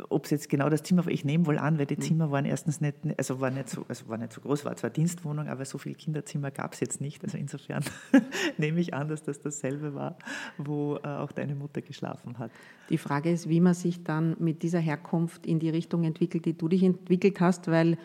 ob 0.09 0.25
es 0.25 0.31
jetzt 0.31 0.49
genau 0.49 0.69
das 0.69 0.83
Zimmer 0.83 1.05
war, 1.05 1.13
ich 1.13 1.25
nehme 1.25 1.47
wohl 1.47 1.59
an, 1.59 1.79
weil 1.79 1.87
die 1.87 1.97
mhm. 1.97 2.03
Zimmer 2.03 2.31
waren 2.31 2.45
erstens 2.45 2.81
nicht, 2.81 2.97
also 3.17 3.41
war 3.41 3.51
nicht 3.51 3.69
so, 3.69 3.85
also 3.89 4.09
war 4.09 4.19
nicht 4.19 4.33
so 4.33 4.41
groß, 4.41 4.65
war 4.65 4.77
zwar 4.77 4.91
Dienstwohnung, 4.91 5.49
aber 5.49 5.65
so 5.65 5.79
viele 5.79 5.95
Kinderzimmer 5.95 6.51
gab 6.51 6.75
es 6.75 6.81
jetzt 6.81 7.01
nicht. 7.01 7.23
Also 7.25 7.39
insofern 7.39 7.85
nehme 8.59 8.81
ich 8.81 8.95
an, 8.95 9.09
dass 9.09 9.23
das 9.23 9.41
dasselbe 9.41 9.95
war, 9.95 10.17
wo 10.57 10.97
äh, 10.97 11.09
auch 11.09 11.33
deine 11.33 11.55
Mutter 11.55 11.81
geschlafen 11.83 12.39
hat. 12.39 12.51
Die 12.91 12.99
Frage 12.99 13.31
ist, 13.31 13.49
wie 13.49 13.61
man 13.61 13.75
sich 13.75 14.05
dann 14.05 14.37
mit 14.39 14.63
dieser 14.63 14.81
Herkunft 14.81 15.47
in 15.47 15.59
die 15.59 15.71
Richtung 15.71 16.05
entwickelt, 16.05 16.45
die 16.45 16.57
du 16.57 16.69
dich 16.69 16.83
entwickelt 16.83 17.41
hast, 17.41 17.69
weil 17.69 17.99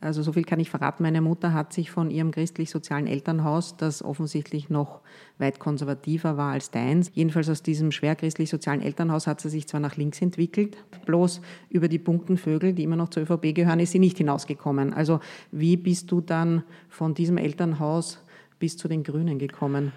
also 0.00 0.22
so 0.22 0.32
viel 0.32 0.44
kann 0.44 0.60
ich 0.60 0.70
verraten. 0.70 1.02
Meine 1.02 1.20
Mutter 1.20 1.52
hat 1.52 1.72
sich 1.72 1.90
von 1.90 2.10
ihrem 2.10 2.30
christlich-sozialen 2.30 3.06
Elternhaus, 3.06 3.76
das 3.76 4.02
offensichtlich 4.02 4.68
noch 4.68 5.00
weit 5.38 5.58
konservativer 5.58 6.36
war 6.36 6.52
als 6.52 6.70
deins, 6.70 7.10
jedenfalls 7.14 7.48
aus 7.48 7.62
diesem 7.62 7.92
schwer 7.92 8.14
christlich-sozialen 8.16 8.82
Elternhaus 8.82 9.26
hat 9.26 9.40
sie 9.40 9.48
sich 9.48 9.66
zwar 9.66 9.80
nach 9.80 9.96
links 9.96 10.20
entwickelt, 10.20 10.76
bloß 11.06 11.40
über 11.70 11.88
die 11.88 11.98
bunten 11.98 12.36
Vögel, 12.36 12.72
die 12.72 12.82
immer 12.82 12.96
noch 12.96 13.08
zur 13.08 13.22
ÖVP 13.22 13.54
gehören, 13.54 13.80
ist 13.80 13.92
sie 13.92 13.98
nicht 13.98 14.18
hinausgekommen. 14.18 14.92
Also 14.92 15.20
wie 15.50 15.76
bist 15.76 16.10
du 16.10 16.20
dann 16.20 16.62
von 16.88 17.14
diesem 17.14 17.38
Elternhaus 17.38 18.22
bis 18.58 18.76
zu 18.76 18.88
den 18.88 19.02
Grünen 19.02 19.38
gekommen? 19.38 19.92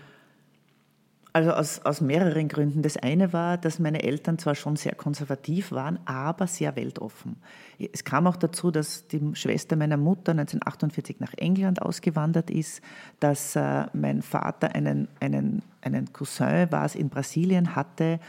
Also 1.32 1.52
aus, 1.52 1.86
aus 1.86 2.02
mehreren 2.02 2.48
Gründen. 2.48 2.82
Das 2.82 2.98
eine 2.98 3.34
war, 3.34 3.58
dass 3.58 3.78
meine 3.78 4.02
Eltern 4.02 4.40
zwar 4.40 4.56
schon 4.56 4.76
sehr 4.76 4.96
konservativ 4.96 5.72
waren, 5.72 6.00
aber 6.06 6.48
sehr 6.48 6.76
weltoffen. 6.76 7.36
Es 7.78 8.04
kam 8.04 8.26
auch 8.26 8.36
dazu, 8.36 8.72
dass 8.72 9.08
die 9.08 9.36
Schwester 9.36 9.76
meiner 9.76 9.98
Mutter 9.98 10.32
1948 10.32 11.20
nach 11.20 11.34
England 11.38 11.84
ausgewandert 11.84 12.50
ist, 12.50 12.82
dass 13.20 13.56
äh, 13.56 13.86
mein 13.94 14.24
Vater 14.24 14.74
einen, 14.74 15.08
einen, 15.20 15.62
einen 15.82 16.12
Cousin 16.12 16.68
was 16.72 16.96
in 16.96 17.10
Brasilien 17.10 17.76
hatte 17.76 18.20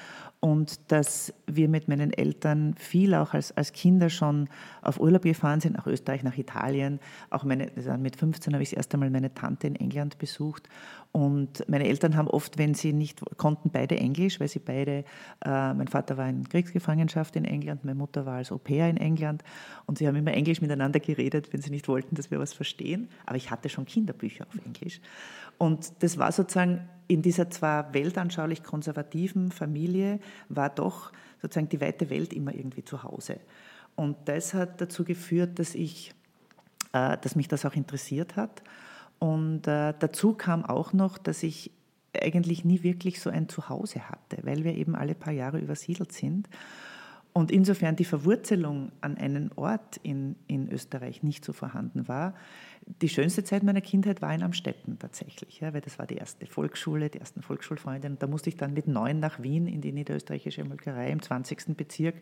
und 0.41 0.91
dass 0.91 1.35
wir 1.47 1.69
mit 1.69 1.87
meinen 1.89 2.15
Eltern 2.15 2.75
viel 2.79 3.13
auch 3.15 3.35
als, 3.35 3.55
als 3.59 3.75
Kinder 3.75 4.09
schon 4.09 4.49
auf 4.81 4.99
Urlaub 4.99 5.23
gefahren 5.23 5.61
sind, 5.61 5.77
nach 5.77 5.87
Österreich, 5.87 6.23
nach 6.23 6.39
Italien. 6.39 6.99
Auch 7.29 7.45
meine, 7.45 7.71
mit 7.99 8.17
15 8.17 8.55
habe 8.55 8.63
ich 8.63 8.71
das 8.71 8.79
erste 8.79 8.97
Mal 8.97 9.11
meine 9.11 9.35
Tante 9.35 9.67
in 9.67 9.77
England 9.77 10.17
besucht. 10.17 10.67
Und 11.13 11.69
meine 11.69 11.87
Eltern 11.87 12.17
haben 12.17 12.29
oft, 12.29 12.57
wenn 12.57 12.73
sie 12.73 12.95
nicht 12.95 13.21
konnten, 13.37 13.69
beide 13.71 13.99
Englisch, 13.99 14.41
weil 14.41 14.49
sie 14.49 14.61
beide, 14.61 15.05
äh, 15.45 15.75
mein 15.75 15.89
Vater 15.89 16.17
war 16.17 16.27
in 16.27 16.49
Kriegsgefangenschaft 16.49 17.37
in 17.37 17.45
England, 17.45 17.85
meine 17.85 17.99
Mutter 17.99 18.25
war 18.25 18.37
als 18.37 18.51
Au 18.51 18.57
pair 18.57 18.89
in 18.89 18.97
England. 18.97 19.43
Und 19.85 19.99
sie 19.99 20.09
haben 20.09 20.17
immer 20.17 20.33
Englisch 20.33 20.63
miteinander 20.63 21.01
geredet, 21.01 21.53
wenn 21.53 21.61
sie 21.61 21.71
nicht 21.71 21.87
wollten, 21.87 22.15
dass 22.15 22.31
wir 22.31 22.39
was 22.39 22.55
verstehen. 22.55 23.11
Aber 23.27 23.37
ich 23.37 23.51
hatte 23.51 23.69
schon 23.69 23.85
Kinderbücher 23.85 24.47
auf 24.47 24.65
Englisch. 24.65 25.03
Und 25.59 25.93
das 26.03 26.17
war 26.17 26.33
sozusagen 26.33 26.89
in 27.11 27.23
dieser 27.23 27.51
zwar 27.51 27.93
weltanschaulich 27.93 28.63
konservativen 28.63 29.51
Familie, 29.51 30.21
war 30.49 30.71
doch 30.71 31.11
sozusagen 31.43 31.69
die 31.69 31.81
weite 31.81 32.09
Welt 32.09 32.33
immer 32.33 32.55
irgendwie 32.55 32.85
zu 32.85 33.03
Hause. 33.03 33.41
Und 33.97 34.17
das 34.27 34.55
hat 34.55 34.81
dazu 34.81 35.05
geführt, 35.05 35.59
dass, 35.59 35.75
ich, 35.75 36.15
äh, 36.93 37.19
dass 37.19 37.35
mich 37.35 37.49
das 37.49 37.67
auch 37.67 37.75
interessiert 37.75 38.37
hat. 38.37 38.63
Und 39.19 39.67
äh, 39.67 39.93
dazu 39.99 40.35
kam 40.35 40.65
auch 40.65 40.93
noch, 40.93 41.19
dass 41.19 41.43
ich 41.43 41.73
eigentlich 42.15 42.65
nie 42.65 42.85
wirklich 42.85 43.21
so 43.21 43.29
ein 43.29 43.49
Zuhause 43.49 44.09
hatte, 44.09 44.39
weil 44.43 44.63
wir 44.63 44.77
eben 44.77 44.95
alle 44.95 45.17
paar 45.17 45.33
Jahre 45.33 45.59
übersiedelt 45.59 46.13
sind. 46.13 46.49
Und 47.33 47.51
insofern 47.51 47.97
die 47.97 48.05
Verwurzelung 48.05 48.93
an 49.01 49.17
einen 49.17 49.51
Ort 49.57 49.99
in, 50.03 50.37
in 50.47 50.71
Österreich 50.71 51.25
nicht 51.25 51.45
so 51.45 51.53
vorhanden 51.53 52.07
war. 52.07 52.35
Die 52.87 53.09
schönste 53.09 53.45
Zeit 53.45 53.63
meiner 53.63 53.81
Kindheit 53.81 54.21
war 54.21 54.35
in 54.35 54.43
Amstetten 54.43 54.99
tatsächlich, 54.99 55.61
ja, 55.61 55.73
weil 55.73 55.81
das 55.81 55.99
war 55.99 56.07
die 56.07 56.17
erste 56.17 56.47
Volksschule, 56.47 57.09
die 57.09 57.19
ersten 57.19 57.43
Volksschulfreunde. 57.43 58.09
Und 58.09 58.23
da 58.23 58.27
musste 58.27 58.51
ich 58.51 58.57
dann 58.57 58.75
mit 58.75 58.89
neun 58.89 59.21
nach 59.21 59.43
Wien 59.43 59.67
in 59.67 59.81
die 59.81 59.93
niederösterreichische 59.93 60.65
Molkerei 60.65 61.11
im 61.11 61.23
20. 61.23 61.77
Bezirk 61.77 62.17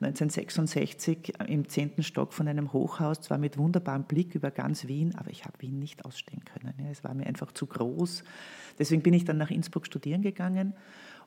1966 0.00 1.34
im 1.46 1.68
zehnten 1.68 2.02
Stock 2.02 2.32
von 2.32 2.48
einem 2.48 2.72
Hochhaus, 2.72 3.20
zwar 3.20 3.36
mit 3.36 3.58
wunderbarem 3.58 4.04
Blick 4.04 4.34
über 4.34 4.50
ganz 4.50 4.86
Wien, 4.86 5.14
aber 5.16 5.30
ich 5.30 5.44
habe 5.44 5.60
Wien 5.60 5.78
nicht 5.78 6.06
ausstehen 6.06 6.42
können. 6.44 6.72
Ja, 6.78 6.90
es 6.90 7.04
war 7.04 7.12
mir 7.12 7.26
einfach 7.26 7.52
zu 7.52 7.66
groß. 7.66 8.24
Deswegen 8.78 9.02
bin 9.02 9.12
ich 9.12 9.26
dann 9.26 9.36
nach 9.36 9.50
Innsbruck 9.50 9.84
studieren 9.84 10.22
gegangen 10.22 10.72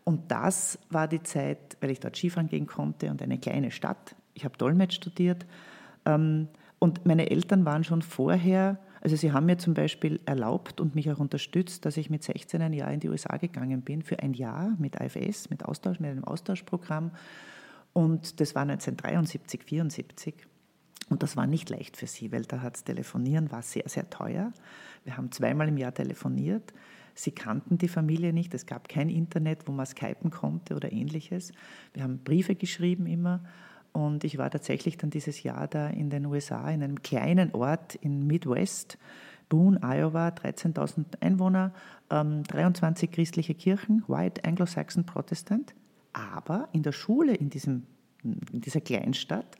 und 0.04 0.32
das 0.32 0.80
war 0.90 1.08
die 1.08 1.22
Zeit, 1.22 1.78
weil 1.82 1.92
ich 1.92 2.00
dort 2.00 2.16
Skifahren 2.16 2.50
gehen 2.50 2.66
konnte 2.66 3.12
und 3.12 3.22
eine 3.22 3.38
kleine 3.38 3.70
Stadt. 3.70 4.16
Ich 4.34 4.44
habe 4.44 4.58
Dolmetsch 4.58 4.96
studiert. 4.96 5.46
Ähm, 6.06 6.48
und 6.84 7.06
meine 7.06 7.32
Eltern 7.32 7.64
waren 7.64 7.86
schon 7.86 8.02
vorher, 8.02 8.78
also 9.00 9.16
sie 9.16 9.32
haben 9.32 9.46
mir 9.46 9.58
zum 9.58 9.74
Beispiel 9.74 10.20
erlaubt 10.26 10.82
und 10.82 10.96
mich 10.96 11.10
auch 11.10 11.20
unterstützt, 11.20 11.86
dass 11.86 11.96
ich 11.96 12.10
mit 12.10 12.24
16 12.24 12.62
ein 12.62 12.74
Jahr 12.74 12.92
in 12.92 13.00
die 13.00 13.08
USA 13.08 13.38
gegangen 13.38 13.84
bin, 13.84 14.02
für 14.02 14.20
ein 14.20 14.34
Jahr 14.34 14.76
mit 14.78 14.98
IFS, 15.00 15.50
mit 15.50 15.64
Austausch, 15.64 16.02
mit 16.02 16.12
einem 16.12 16.26
Austauschprogramm. 16.26 17.12
Und 17.94 18.42
das 18.42 18.54
war 18.54 18.64
1973, 18.64 19.64
74. 19.64 20.34
Und 21.10 21.24
das 21.24 21.38
war 21.38 21.48
nicht 21.48 21.70
leicht 21.70 21.96
für 21.96 22.08
sie, 22.08 22.34
weil 22.34 22.42
da 22.42 22.62
hat 22.62 22.84
Telefonieren 22.84 23.50
war 23.50 23.62
sehr, 23.62 23.88
sehr 23.88 24.10
teuer. 24.10 24.52
Wir 25.06 25.16
haben 25.16 25.32
zweimal 25.32 25.70
im 25.70 25.78
Jahr 25.78 25.94
telefoniert. 25.94 26.74
Sie 27.16 27.32
kannten 27.32 27.78
die 27.78 27.88
Familie 27.88 28.34
nicht. 28.34 28.54
Es 28.54 28.66
gab 28.66 28.90
kein 28.90 29.08
Internet, 29.08 29.70
wo 29.70 29.72
man 29.72 29.86
skypen 29.86 30.32
konnte 30.32 30.76
oder 30.76 30.92
ähnliches. 30.92 31.54
Wir 31.94 32.04
haben 32.04 32.18
Briefe 32.18 32.56
geschrieben 32.56 33.06
immer. 33.06 33.40
Und 33.94 34.24
ich 34.24 34.38
war 34.40 34.50
tatsächlich 34.50 34.98
dann 34.98 35.12
dieses 35.12 35.44
Jahr 35.44 35.68
da 35.68 35.88
in 35.88 36.10
den 36.10 36.26
USA, 36.26 36.70
in 36.70 36.84
einem 36.84 37.02
kleinen 37.04 37.54
Ort 37.54 37.96
in 37.96 38.26
Midwest, 38.26 38.98
Boone, 39.50 39.80
Iowa, 39.84 40.30
13.000 40.30 41.22
Einwohner, 41.22 41.74
23 42.10 43.10
ähm, 43.10 43.14
christliche 43.14 43.54
Kirchen, 43.54 44.04
White, 44.08 44.44
Anglo-Saxon, 44.44 45.06
Protestant. 45.06 45.76
Aber 46.12 46.70
in 46.72 46.82
der 46.82 46.92
Schule 46.92 47.36
in, 47.36 47.52
diesem, 47.52 47.84
in 48.24 48.62
dieser 48.62 48.82
Kleinstadt 48.82 49.58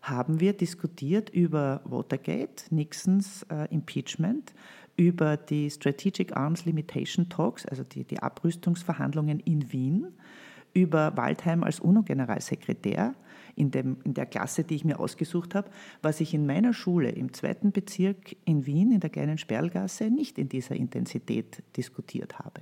haben 0.00 0.40
wir 0.40 0.54
diskutiert 0.54 1.28
über 1.30 1.82
Watergate, 1.84 2.66
Nixons 2.70 3.44
äh, 3.50 3.66
Impeachment, 3.74 4.54
über 4.96 5.36
die 5.36 5.70
Strategic 5.70 6.34
Arms 6.34 6.64
Limitation 6.64 7.28
Talks, 7.28 7.66
also 7.66 7.82
die, 7.82 8.04
die 8.04 8.20
Abrüstungsverhandlungen 8.20 9.40
in 9.40 9.70
Wien, 9.72 10.06
über 10.72 11.16
Waldheim 11.16 11.62
als 11.62 11.80
UNO-Generalsekretär 11.80 13.14
in, 13.56 13.70
dem, 13.70 13.96
in 14.04 14.14
der 14.14 14.26
Klasse, 14.26 14.62
die 14.62 14.76
ich 14.76 14.84
mir 14.84 15.00
ausgesucht 15.00 15.54
habe, 15.54 15.70
was 16.02 16.20
ich 16.20 16.34
in 16.34 16.46
meiner 16.46 16.72
Schule 16.72 17.10
im 17.10 17.32
zweiten 17.32 17.72
Bezirk 17.72 18.36
in 18.44 18.66
Wien, 18.66 18.92
in 18.92 19.00
der 19.00 19.10
kleinen 19.10 19.38
Sperlgasse, 19.38 20.10
nicht 20.10 20.38
in 20.38 20.48
dieser 20.48 20.76
Intensität 20.76 21.62
diskutiert 21.76 22.38
habe. 22.38 22.60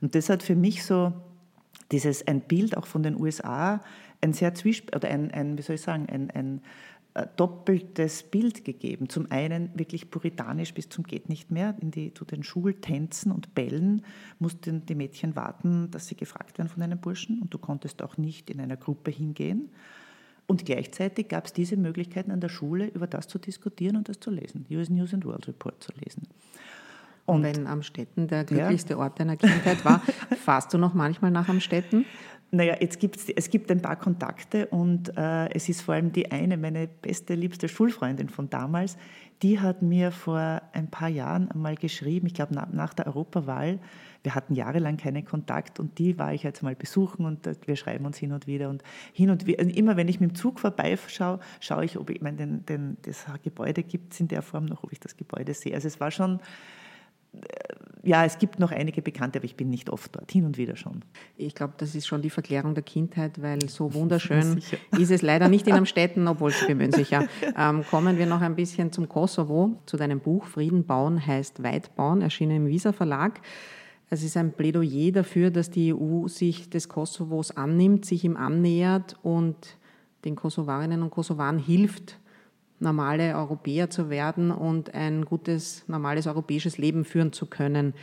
Und 0.00 0.14
das 0.14 0.28
hat 0.28 0.42
für 0.42 0.56
mich 0.56 0.84
so 0.84 1.12
dieses 1.92 2.26
ein 2.26 2.40
Bild 2.40 2.76
auch 2.76 2.86
von 2.86 3.02
den 3.02 3.20
USA, 3.20 3.82
ein 4.20 4.32
sehr 4.32 4.54
zwiesp 4.54 4.94
oder 4.96 5.08
ein, 5.08 5.30
ein 5.30 5.58
wie 5.58 5.62
soll 5.62 5.76
ich 5.76 5.82
sagen, 5.82 6.06
ein, 6.10 6.30
ein 6.30 6.62
äh, 7.14 7.26
doppeltes 7.36 8.22
Bild 8.22 8.64
gegeben. 8.64 9.10
Zum 9.10 9.30
einen 9.30 9.70
wirklich 9.74 10.10
puritanisch 10.10 10.72
bis 10.72 10.88
zum 10.88 11.04
geht 11.04 11.28
nicht 11.28 11.50
mehr. 11.50 11.76
In 11.80 11.90
die, 11.90 12.14
zu 12.14 12.24
den 12.24 12.42
Schultänzen 12.42 13.30
und 13.32 13.54
Bällen 13.54 14.02
mussten 14.38 14.86
die 14.86 14.94
Mädchen 14.94 15.36
warten, 15.36 15.90
dass 15.90 16.06
sie 16.06 16.16
gefragt 16.16 16.56
werden 16.56 16.68
von 16.68 16.82
einem 16.82 16.98
Burschen 16.98 17.42
und 17.42 17.52
du 17.52 17.58
konntest 17.58 18.00
auch 18.00 18.16
nicht 18.16 18.48
in 18.48 18.60
einer 18.60 18.78
Gruppe 18.78 19.10
hingehen. 19.10 19.68
Und 20.52 20.66
gleichzeitig 20.66 21.28
gab 21.28 21.46
es 21.46 21.54
diese 21.54 21.78
Möglichkeiten 21.78 22.30
an 22.30 22.42
der 22.42 22.50
Schule, 22.50 22.84
über 22.88 23.06
das 23.06 23.26
zu 23.26 23.38
diskutieren 23.38 23.96
und 23.96 24.10
das 24.10 24.20
zu 24.20 24.30
lesen, 24.30 24.66
US 24.70 24.90
News 24.90 25.14
and 25.14 25.24
World 25.24 25.48
Report 25.48 25.82
zu 25.82 25.92
lesen. 26.04 26.24
Und 27.24 27.42
wenn 27.42 27.66
Amstetten 27.66 28.28
der 28.28 28.44
glücklichste 28.44 28.92
ja. 28.92 28.98
Ort 28.98 29.18
deiner 29.18 29.38
Kindheit 29.38 29.82
war, 29.82 30.02
fahrst 30.44 30.74
du 30.74 30.76
noch 30.76 30.92
manchmal 30.92 31.30
nach 31.30 31.48
Amstetten? 31.48 32.04
Naja, 32.50 32.76
jetzt 32.78 33.00
gibt's, 33.00 33.30
es 33.34 33.48
gibt 33.48 33.70
ein 33.70 33.80
paar 33.80 33.96
Kontakte 33.96 34.66
und 34.66 35.16
äh, 35.16 35.48
es 35.54 35.70
ist 35.70 35.80
vor 35.80 35.94
allem 35.94 36.12
die 36.12 36.30
eine, 36.30 36.58
meine 36.58 36.86
beste, 36.86 37.34
liebste 37.34 37.66
Schulfreundin 37.66 38.28
von 38.28 38.50
damals, 38.50 38.98
die 39.40 39.58
hat 39.58 39.80
mir 39.80 40.12
vor 40.12 40.60
ein 40.74 40.88
paar 40.88 41.08
Jahren 41.08 41.50
einmal 41.50 41.76
geschrieben, 41.76 42.26
ich 42.26 42.34
glaube 42.34 42.54
nach, 42.54 42.70
nach 42.70 42.92
der 42.92 43.06
Europawahl, 43.06 43.78
wir 44.22 44.34
hatten 44.34 44.54
jahrelang 44.54 44.96
keinen 44.96 45.24
Kontakt 45.24 45.80
und 45.80 45.98
die 45.98 46.18
war 46.18 46.32
ich 46.32 46.42
jetzt 46.42 46.62
mal 46.62 46.74
besuchen 46.74 47.26
und 47.26 47.46
äh, 47.46 47.54
wir 47.66 47.76
schreiben 47.76 48.06
uns 48.06 48.18
hin 48.18 48.32
und 48.32 48.46
wieder 48.46 48.70
und 48.70 48.82
hin 49.12 49.30
und 49.30 49.46
wieder, 49.46 49.60
immer 49.60 49.96
wenn 49.96 50.08
ich 50.08 50.20
mit 50.20 50.30
dem 50.30 50.34
Zug 50.34 50.60
vorbeischaue, 50.60 51.40
schaue 51.60 51.84
ich, 51.84 51.98
ob 51.98 52.10
ich, 52.10 52.16
ich 52.16 52.22
meine, 52.22 52.36
den, 52.36 52.66
den, 52.66 52.96
das 53.02 53.26
Gebäude 53.42 53.82
gibt 53.82 54.12
es 54.12 54.20
in 54.20 54.28
der 54.28 54.42
Form 54.42 54.66
noch, 54.66 54.84
ob 54.84 54.92
ich 54.92 55.00
das 55.00 55.16
Gebäude 55.16 55.54
sehe. 55.54 55.74
Also 55.74 55.88
es 55.88 56.00
war 56.00 56.10
schon 56.10 56.40
ja, 58.04 58.24
es 58.24 58.38
gibt 58.38 58.58
noch 58.58 58.72
einige 58.72 59.00
Bekannte, 59.00 59.38
aber 59.38 59.44
ich 59.44 59.54
bin 59.54 59.70
nicht 59.70 59.88
oft 59.88 60.14
dort, 60.14 60.30
hin 60.32 60.44
und 60.44 60.58
wieder 60.58 60.74
schon. 60.76 61.04
Ich 61.36 61.54
glaube, 61.54 61.74
das 61.76 61.94
ist 61.94 62.06
schon 62.06 62.20
die 62.20 62.30
Verklärung 62.30 62.74
der 62.74 62.82
Kindheit, 62.82 63.40
weil 63.40 63.68
so 63.68 63.94
wunderschön 63.94 64.60
ist 64.98 65.10
es 65.10 65.22
leider 65.22 65.48
nicht 65.48 65.66
in 65.68 65.74
Amstetten, 65.74 66.26
obwohl 66.28 66.50
sie 66.50 66.66
bemühen 66.66 66.92
sich 66.92 67.10
ja. 67.10 67.24
Ähm, 67.56 67.84
kommen 67.88 68.18
wir 68.18 68.26
noch 68.26 68.40
ein 68.40 68.56
bisschen 68.56 68.90
zum 68.90 69.08
Kosovo, 69.08 69.80
zu 69.86 69.96
deinem 69.96 70.20
Buch 70.20 70.46
Frieden 70.46 70.84
bauen 70.84 71.24
heißt 71.24 71.62
Weit 71.62 71.94
bauen, 71.94 72.22
erschienen 72.22 72.56
im 72.56 72.66
Visa 72.66 72.92
Verlag. 72.92 73.40
Es 74.12 74.22
ist 74.22 74.36
ein 74.36 74.52
Plädoyer 74.52 75.10
dafür, 75.10 75.50
dass 75.50 75.70
die 75.70 75.94
EU 75.94 76.28
sich 76.28 76.68
des 76.68 76.90
Kosovos 76.90 77.50
annimmt, 77.50 78.04
sich 78.04 78.24
ihm 78.24 78.36
annähert 78.36 79.16
und 79.22 79.78
den 80.26 80.36
Kosovarinnen 80.36 81.02
und 81.02 81.08
Kosovaren 81.08 81.58
hilft, 81.58 82.18
normale 82.78 83.34
Europäer 83.34 83.88
zu 83.88 84.10
werden 84.10 84.50
und 84.50 84.92
ein 84.92 85.24
gutes, 85.24 85.88
normales 85.88 86.26
europäisches 86.26 86.76
Leben 86.76 87.06
führen 87.06 87.32
zu 87.32 87.46
können. 87.46 87.94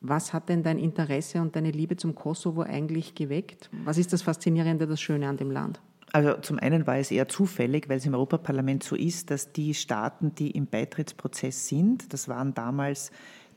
Was 0.00 0.32
hat 0.32 0.48
denn 0.48 0.62
dein 0.62 0.78
Interesse 0.78 1.42
und 1.42 1.54
deine 1.56 1.72
Liebe 1.72 1.98
zum 1.98 2.14
Kosovo 2.14 2.62
eigentlich 2.62 3.14
geweckt? 3.14 3.68
Was 3.84 3.98
ist 3.98 4.14
das 4.14 4.22
Faszinierende, 4.22 4.86
das 4.86 4.98
Schöne 4.98 5.28
an 5.28 5.36
dem 5.36 5.50
Land? 5.50 5.78
Also 6.10 6.40
zum 6.40 6.58
einen 6.58 6.86
war 6.86 6.96
es 6.96 7.10
eher 7.10 7.28
zufällig, 7.28 7.90
weil 7.90 7.98
es 7.98 8.06
im 8.06 8.14
Europaparlament 8.14 8.82
so 8.82 8.96
ist, 8.96 9.30
dass 9.30 9.52
die 9.52 9.74
Staaten, 9.74 10.34
die 10.34 10.52
im 10.52 10.68
Beitrittsprozess 10.68 11.68
sind, 11.68 12.14
das 12.14 12.28
waren 12.28 12.54
damals 12.54 13.10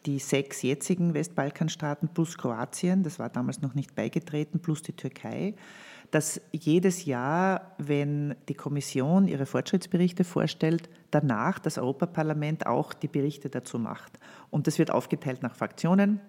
die 0.06 0.20
sechs 0.20 0.62
jetzigen 0.62 1.14
Westbalkanstaaten 1.14 2.10
plus 2.10 2.38
Kroatien, 2.38 3.04
das 3.04 3.20
war 3.20 3.30
damals 3.30 3.62
noch 3.62 3.76
nicht 3.76 3.96
beigetreten, 3.96 4.60
plus 4.60 4.82
die 4.82 4.94
Türkei, 4.94 5.54
dass 6.10 6.42
jedes 6.52 7.06
Jahr, 7.06 7.74
wenn 7.78 8.36
die 8.50 8.54
Kommission 8.54 9.28
ihre 9.28 9.46
Fortschrittsberichte 9.46 10.24
vorstellt, 10.24 10.90
danach 11.10 11.60
das 11.60 11.78
Europaparlament 11.78 12.66
auch 12.68 12.94
die 12.94 13.08
Berichte 13.08 13.50
dazu 13.50 13.80
macht. 13.80 14.20
Und 14.50 14.68
das 14.68 14.78
wird 14.78 14.92
aufgeteilt 14.92 15.42
nach 15.42 15.56
Fraktionen. 15.56 16.20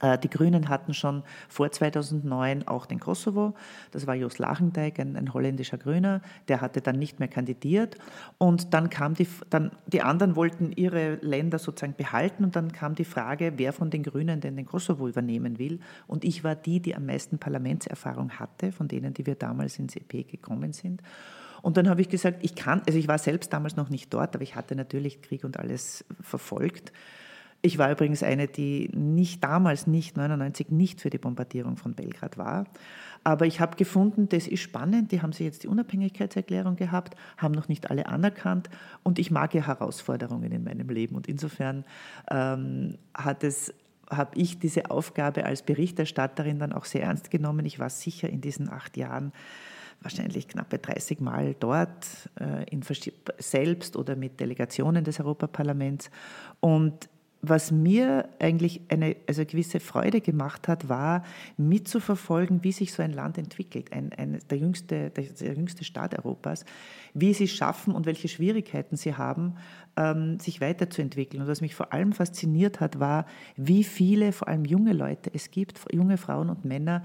Äh, 0.00 0.18
die 0.18 0.30
Grünen 0.30 0.68
hatten 0.68 0.94
schon 0.94 1.22
vor 1.48 1.70
2009 1.70 2.66
auch 2.66 2.86
den 2.86 3.00
Kosovo. 3.00 3.54
Das 3.90 4.06
war 4.06 4.14
Jos 4.14 4.38
Lachendijk, 4.38 4.98
ein, 4.98 5.16
ein, 5.16 5.32
holländischer 5.32 5.78
Grüner. 5.78 6.22
Der 6.48 6.60
hatte 6.60 6.80
dann 6.80 6.98
nicht 6.98 7.18
mehr 7.18 7.28
kandidiert. 7.28 7.96
Und 8.38 8.74
dann 8.74 8.90
kam 8.90 9.14
die, 9.14 9.28
dann, 9.50 9.70
die 9.86 10.02
anderen 10.02 10.36
wollten 10.36 10.72
ihre 10.72 11.16
Länder 11.16 11.58
sozusagen 11.58 11.94
behalten. 11.94 12.44
Und 12.44 12.56
dann 12.56 12.72
kam 12.72 12.94
die 12.94 13.04
Frage, 13.04 13.54
wer 13.56 13.72
von 13.72 13.90
den 13.90 14.02
Grünen 14.02 14.40
denn 14.40 14.56
den 14.56 14.66
Kosovo 14.66 15.08
übernehmen 15.08 15.58
will. 15.58 15.80
Und 16.06 16.24
ich 16.24 16.44
war 16.44 16.54
die, 16.54 16.80
die 16.80 16.96
am 16.96 17.06
meisten 17.06 17.38
Parlamentserfahrung 17.38 18.32
hatte, 18.32 18.72
von 18.72 18.88
denen, 18.88 19.14
die 19.14 19.26
wir 19.26 19.34
damals 19.34 19.78
ins 19.78 19.96
EP 19.96 20.28
gekommen 20.28 20.72
sind. 20.72 21.02
Und 21.62 21.76
dann 21.76 21.90
habe 21.90 22.00
ich 22.00 22.08
gesagt, 22.08 22.38
ich 22.42 22.54
kann, 22.54 22.82
also 22.86 22.98
ich 22.98 23.06
war 23.06 23.18
selbst 23.18 23.52
damals 23.52 23.76
noch 23.76 23.90
nicht 23.90 24.12
dort, 24.14 24.34
aber 24.34 24.42
ich 24.42 24.56
hatte 24.56 24.74
natürlich 24.74 25.20
Krieg 25.20 25.44
und 25.44 25.58
alles 25.58 26.04
verfolgt. 26.22 26.92
Ich 27.62 27.76
war 27.76 27.90
übrigens 27.90 28.22
eine, 28.22 28.46
die 28.46 28.88
nicht 28.94 29.44
damals, 29.44 29.86
nicht 29.86 30.16
99, 30.16 30.70
nicht 30.70 31.00
für 31.00 31.10
die 31.10 31.18
Bombardierung 31.18 31.76
von 31.76 31.94
Belgrad 31.94 32.38
war. 32.38 32.64
Aber 33.22 33.44
ich 33.46 33.60
habe 33.60 33.76
gefunden, 33.76 34.30
das 34.30 34.48
ist 34.48 34.60
spannend. 34.60 35.12
Die 35.12 35.20
haben 35.20 35.32
sie 35.32 35.44
jetzt 35.44 35.62
die 35.62 35.68
Unabhängigkeitserklärung 35.68 36.76
gehabt, 36.76 37.16
haben 37.36 37.52
noch 37.52 37.68
nicht 37.68 37.90
alle 37.90 38.06
anerkannt. 38.06 38.70
Und 39.02 39.18
ich 39.18 39.30
mag 39.30 39.52
ja 39.52 39.66
Herausforderungen 39.66 40.50
in 40.52 40.64
meinem 40.64 40.88
Leben. 40.88 41.16
Und 41.16 41.28
insofern 41.28 41.84
ähm, 42.30 42.96
hat 43.14 43.44
es 43.44 43.74
habe 44.10 44.36
ich 44.36 44.58
diese 44.58 44.90
Aufgabe 44.90 45.44
als 45.44 45.62
Berichterstatterin 45.62 46.58
dann 46.58 46.72
auch 46.72 46.84
sehr 46.84 47.04
ernst 47.04 47.30
genommen. 47.30 47.64
Ich 47.64 47.78
war 47.78 47.90
sicher 47.90 48.28
in 48.28 48.40
diesen 48.40 48.68
acht 48.68 48.96
Jahren 48.96 49.32
wahrscheinlich 50.02 50.48
knappe 50.48 50.78
30 50.78 51.20
Mal 51.20 51.54
dort, 51.60 52.06
äh, 52.40 52.64
in, 52.70 52.82
selbst 53.38 53.96
oder 53.96 54.16
mit 54.16 54.40
Delegationen 54.40 55.04
des 55.04 55.20
Europaparlaments. 55.20 56.10
Und 56.58 57.08
was 57.42 57.70
mir 57.70 58.28
eigentlich 58.38 58.82
eine 58.88 59.16
also 59.26 59.44
gewisse 59.46 59.80
Freude 59.80 60.20
gemacht 60.20 60.68
hat, 60.68 60.88
war 60.88 61.24
mitzuverfolgen, 61.56 62.62
wie 62.64 62.72
sich 62.72 62.92
so 62.92 63.02
ein 63.02 63.12
Land 63.12 63.38
entwickelt, 63.38 63.92
ein, 63.92 64.12
ein, 64.12 64.38
der, 64.50 64.58
jüngste, 64.58 65.10
der, 65.10 65.24
der, 65.24 65.54
jüngste 65.54 65.84
Staat 65.84 66.18
Europas, 66.18 66.64
wie 67.14 67.32
sie 67.32 67.44
es 67.44 67.52
schaffen 67.52 67.94
und 67.94 68.04
welche 68.04 68.28
Schwierigkeiten 68.28 68.96
sie 68.96 69.14
haben, 69.14 69.54
ähm, 69.96 70.38
sich 70.38 70.60
weiterzuentwickeln. 70.60 71.42
Und 71.42 71.48
was 71.48 71.62
mich 71.62 71.74
vor 71.74 71.94
allem 71.94 72.12
fasziniert 72.12 72.80
hat, 72.80 73.00
war, 73.00 73.24
wie 73.56 73.84
viele, 73.84 74.32
vor 74.32 74.48
allem 74.48 74.66
junge 74.66 74.92
Leute 74.92 75.30
es 75.32 75.50
gibt, 75.50 75.80
junge 75.92 76.18
Frauen 76.18 76.50
und 76.50 76.66
Männer, 76.66 77.02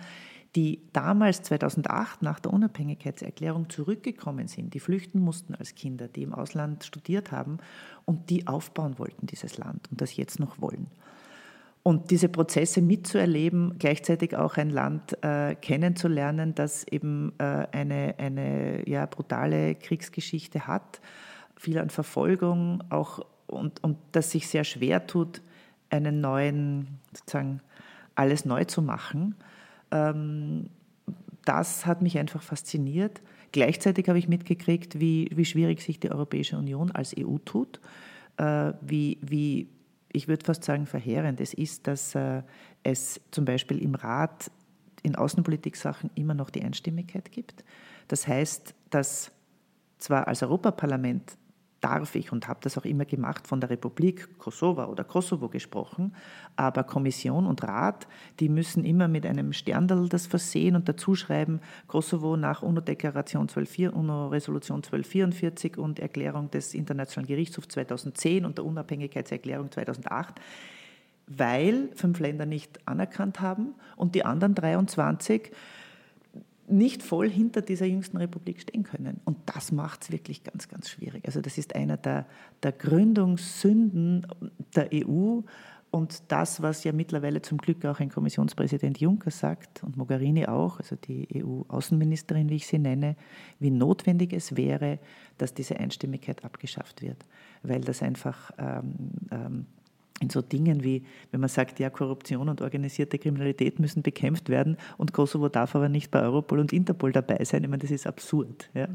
die 0.56 0.82
damals 0.93 1.41
2008 1.43 2.22
nach 2.22 2.39
der 2.39 2.53
Unabhängigkeitserklärung 2.53 3.70
zurückgekommen 3.70 4.47
sind, 4.47 4.74
die 4.74 4.80
flüchten 4.80 5.20
mussten 5.20 5.53
als 5.53 5.76
Kinder, 5.76 6.08
die 6.08 6.24
im 6.24 6.34
Ausland 6.34 6.86
studiert 6.86 7.32
haben 7.32 7.58
und 8.06 8.30
die 8.30 8.47
aufbauen 8.47 8.97
wollten, 8.97 9.28
dieses 9.28 9.58
Land 9.58 9.91
und 9.91 9.99
das 9.99 10.16
jetzt 10.16 10.39
noch 10.39 10.62
wollen. 10.62 10.88
Und 11.84 12.10
diese 12.10 12.30
Prozesse 12.30 12.82
mitzuerleben, 12.82 13.76
gleichzeitig 13.78 14.36
auch 14.36 14.58
ein 14.58 14.72
Land 14.72 15.22
äh, 15.24 15.56
kennenzulernen, 15.56 16.56
das 16.56 16.88
eben 16.88 17.34
äh, 17.38 17.68
eine, 17.72 18.16
eine 18.18 18.89
ja, 18.89 19.06
brutale 19.06 19.76
Kriegsgeschichte 19.76 20.66
hat, 20.66 21.01
viel 21.58 21.78
an 21.78 21.89
Verfolgung 21.89 22.84
auch 22.89 23.26
und, 23.45 23.84
und 23.84 23.97
das 24.14 24.32
sich 24.32 24.47
sehr 24.47 24.64
schwer 24.64 25.06
tut, 25.06 25.41
einen 25.91 26.22
neuen, 26.22 26.99
sozusagen 27.14 27.62
alles 28.16 28.45
neu 28.45 28.64
zu 28.64 28.82
machen 28.82 29.36
das 29.90 31.86
hat 31.86 32.02
mich 32.02 32.18
einfach 32.18 32.42
fasziniert. 32.42 33.22
Gleichzeitig 33.52 34.10
habe 34.10 34.20
ich 34.20 34.28
mitgekriegt, 34.28 35.00
wie, 35.00 35.30
wie 35.34 35.46
schwierig 35.46 35.82
sich 35.82 36.00
die 36.00 36.12
Europäische 36.12 36.58
Union 36.58 36.92
als 36.92 37.16
EU 37.18 37.38
tut, 37.38 37.80
äh, 38.38 38.74
wie, 38.82 39.18
wie, 39.22 39.70
ich 40.12 40.28
würde 40.28 40.46
fast 40.46 40.64
sagen, 40.64 40.86
verheerend 40.86 41.40
es 41.40 41.54
ist, 41.54 41.88
dass 41.88 42.16
äh, 42.16 42.42
es 42.84 43.22
zum 43.32 43.46
Beispiel 43.46 43.82
im 43.82 43.96
Rat 43.96 44.52
in 45.04 45.16
Außenpolitik-Sachen 45.16 46.10
immer 46.16 46.34
noch 46.34 46.50
die 46.50 46.64
Einstimmigkeit 46.64 47.32
gibt. 47.32 47.64
Das 48.08 48.28
heißt, 48.28 48.74
dass 48.90 49.32
zwar 50.00 50.28
als 50.28 50.44
Europaparlament 50.44 51.38
darf 51.86 52.16
ich 52.16 52.32
und 52.32 52.48
habe 52.48 52.60
das 52.64 52.80
auch 52.80 52.86
immer 52.86 53.06
gemacht, 53.06 53.46
von 53.46 53.62
der 53.62 53.70
Republik 53.70 54.40
Kosovo 54.40 54.86
oder 54.86 55.04
Kosovo 55.04 55.50
gesprochen, 55.50 56.16
aber 56.56 56.84
Kommission 56.84 57.46
und 57.46 57.62
Rat, 57.62 58.08
die 58.40 58.50
müssen 58.50 58.84
immer 58.84 59.08
mit 59.08 59.24
einem 59.24 59.54
Sterndal 59.54 60.10
das 60.10 60.26
versehen 60.26 60.76
und 60.76 60.90
dazuschreiben, 60.90 61.62
Kosovo 61.88 62.38
nach 62.38 62.64
UNO-Deklaration 62.64 63.48
12, 63.50 63.94
UNO-Resolution 63.94 64.78
1244 64.78 65.78
und 65.78 66.00
Erklärung 66.00 66.50
des 66.50 66.74
Internationalen 66.74 67.28
Gerichtshofs 67.28 67.68
2010 67.68 68.46
und 68.46 68.58
der 68.58 68.66
Unabhängigkeitserklärung 68.66 69.72
2008 69.72 70.42
weil 71.28 71.90
fünf 71.96 72.20
Länder 72.20 72.46
nicht 72.46 72.88
anerkannt 72.88 73.42
haben 73.42 73.74
und 73.96 74.14
die 74.14 74.26
anderen 74.26 74.54
23 74.54 75.52
nicht 76.68 77.03
voll 77.03 77.30
hinter 77.30 77.61
dieser 77.61 77.86
jüngsten 77.86 78.18
Republik 78.18 78.61
stehen 78.61 78.84
können. 78.84 79.22
Und 79.26 79.38
das 79.45 79.72
macht 79.72 80.03
es 80.03 80.11
wirklich 80.11 80.43
ganz, 80.43 80.68
ganz 80.68 80.89
schwierig. 80.89 81.26
Also 81.26 81.41
das 81.41 81.57
ist 81.57 81.76
einer 81.76 81.97
der, 81.97 82.26
der 82.63 82.72
Gründungssünden 82.72 84.26
der 84.76 84.89
EU 84.93 85.41
und 85.95 86.24
das, 86.28 86.61
was 86.61 86.84
ja 86.84 86.91
mittlerweile 86.91 87.41
zum 87.41 87.57
Glück 87.57 87.86
auch 87.86 88.01
ein 88.01 88.09
Kommissionspräsident 88.09 88.99
Juncker 88.99 89.32
sagt 89.32 89.82
und 89.84 89.95
Mogherini 89.95 90.45
auch, 90.45 90.80
also 90.80 90.97
die 90.97 91.28
EU-Außenministerin, 91.41 92.49
wie 92.49 92.55
ich 92.55 92.68
sie 92.68 92.80
nenne, 92.80 93.16
wie 93.59 93.72
notwendig 93.72 94.34
es 94.34 94.57
wäre, 94.57 94.99
dass 95.38 95.53
diese 95.53 95.80
Einstimmigkeit 95.80 96.43
abgeschafft 96.43 97.01
wird, 97.01 97.26
weil 97.63 97.80
das 97.80 98.01
einfach 98.01 98.51
ähm, 98.57 98.93
ähm, 99.32 99.66
in 100.22 100.30
so 100.30 100.41
Dingen 100.41 100.84
wie, 100.84 101.03
wenn 101.32 101.41
man 101.41 101.49
sagt, 101.49 101.80
ja, 101.80 101.89
Korruption 101.89 102.47
und 102.47 102.61
organisierte 102.61 103.20
Kriminalität 103.20 103.80
müssen 103.80 104.01
bekämpft 104.01 104.49
werden 104.49 104.78
und 104.97 105.13
Kosovo 105.13 105.49
darf 105.49 105.76
aber 105.76 105.89
nicht 105.89 106.09
bei 106.09 106.22
Europol 106.22 106.59
und 106.59 106.72
Interpol 106.72 107.11
dabei 107.11 107.43
sein. 107.43 107.63
Ich 107.63 107.70
meine, 107.70 107.82
das 107.82 107.91
ist 107.91 108.07
absurd. 108.07 108.70
Ja. 108.74 108.88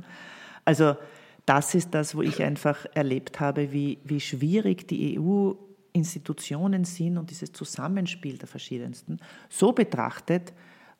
Also 0.64 0.96
das 1.44 1.74
ist 1.74 1.90
das, 1.94 2.14
wo 2.14 2.22
ich 2.22 2.42
einfach 2.42 2.86
erlebt 2.94 3.40
habe, 3.40 3.72
wie, 3.72 3.98
wie 4.04 4.20
schwierig 4.20 4.88
die 4.88 5.18
EU 5.18 5.52
Institutionen 5.92 6.84
sind 6.84 7.18
und 7.18 7.30
dieses 7.30 7.52
Zusammenspiel 7.52 8.38
der 8.38 8.46
verschiedensten. 8.46 9.18
So 9.48 9.72
betrachtet 9.72 10.52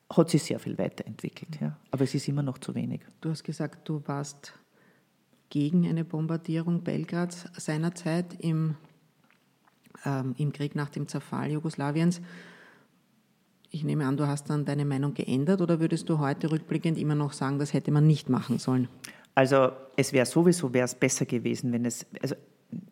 hat 0.09 0.29
sich 0.29 0.43
sehr 0.43 0.59
viel 0.59 0.77
weiterentwickelt. 0.77 1.59
Ja. 1.61 1.77
Aber 1.91 2.03
es 2.03 2.13
ist 2.13 2.27
immer 2.27 2.43
noch 2.43 2.57
zu 2.57 2.75
wenig. 2.75 3.01
Du 3.21 3.29
hast 3.29 3.43
gesagt, 3.43 3.87
du 3.87 4.01
warst 4.05 4.53
gegen 5.49 5.87
eine 5.87 6.03
Bombardierung 6.03 6.83
Belgrads 6.83 7.45
seinerzeit 7.57 8.35
im 8.39 8.75
ähm, 10.05 10.35
im 10.37 10.51
Krieg 10.51 10.75
nach 10.75 10.89
dem 10.89 11.07
Zerfall 11.07 11.51
Jugoslawiens. 11.51 12.21
Ich 13.69 13.83
nehme 13.83 14.05
an, 14.05 14.17
du 14.17 14.27
hast 14.27 14.49
dann 14.49 14.65
deine 14.65 14.83
Meinung 14.85 15.13
geändert 15.13 15.61
oder 15.61 15.79
würdest 15.79 16.09
du 16.09 16.19
heute 16.19 16.51
rückblickend 16.51 16.97
immer 16.97 17.15
noch 17.15 17.31
sagen, 17.31 17.57
das 17.57 17.73
hätte 17.73 17.91
man 17.91 18.05
nicht 18.05 18.27
machen 18.29 18.59
sollen? 18.59 18.89
Also 19.33 19.71
es 19.95 20.11
wäre 20.11 20.25
sowieso 20.25 20.73
wäre 20.73 20.85
es 20.85 20.95
besser 20.95 21.25
gewesen, 21.25 21.71
wenn 21.71 21.85
es, 21.85 22.05
also 22.21 22.35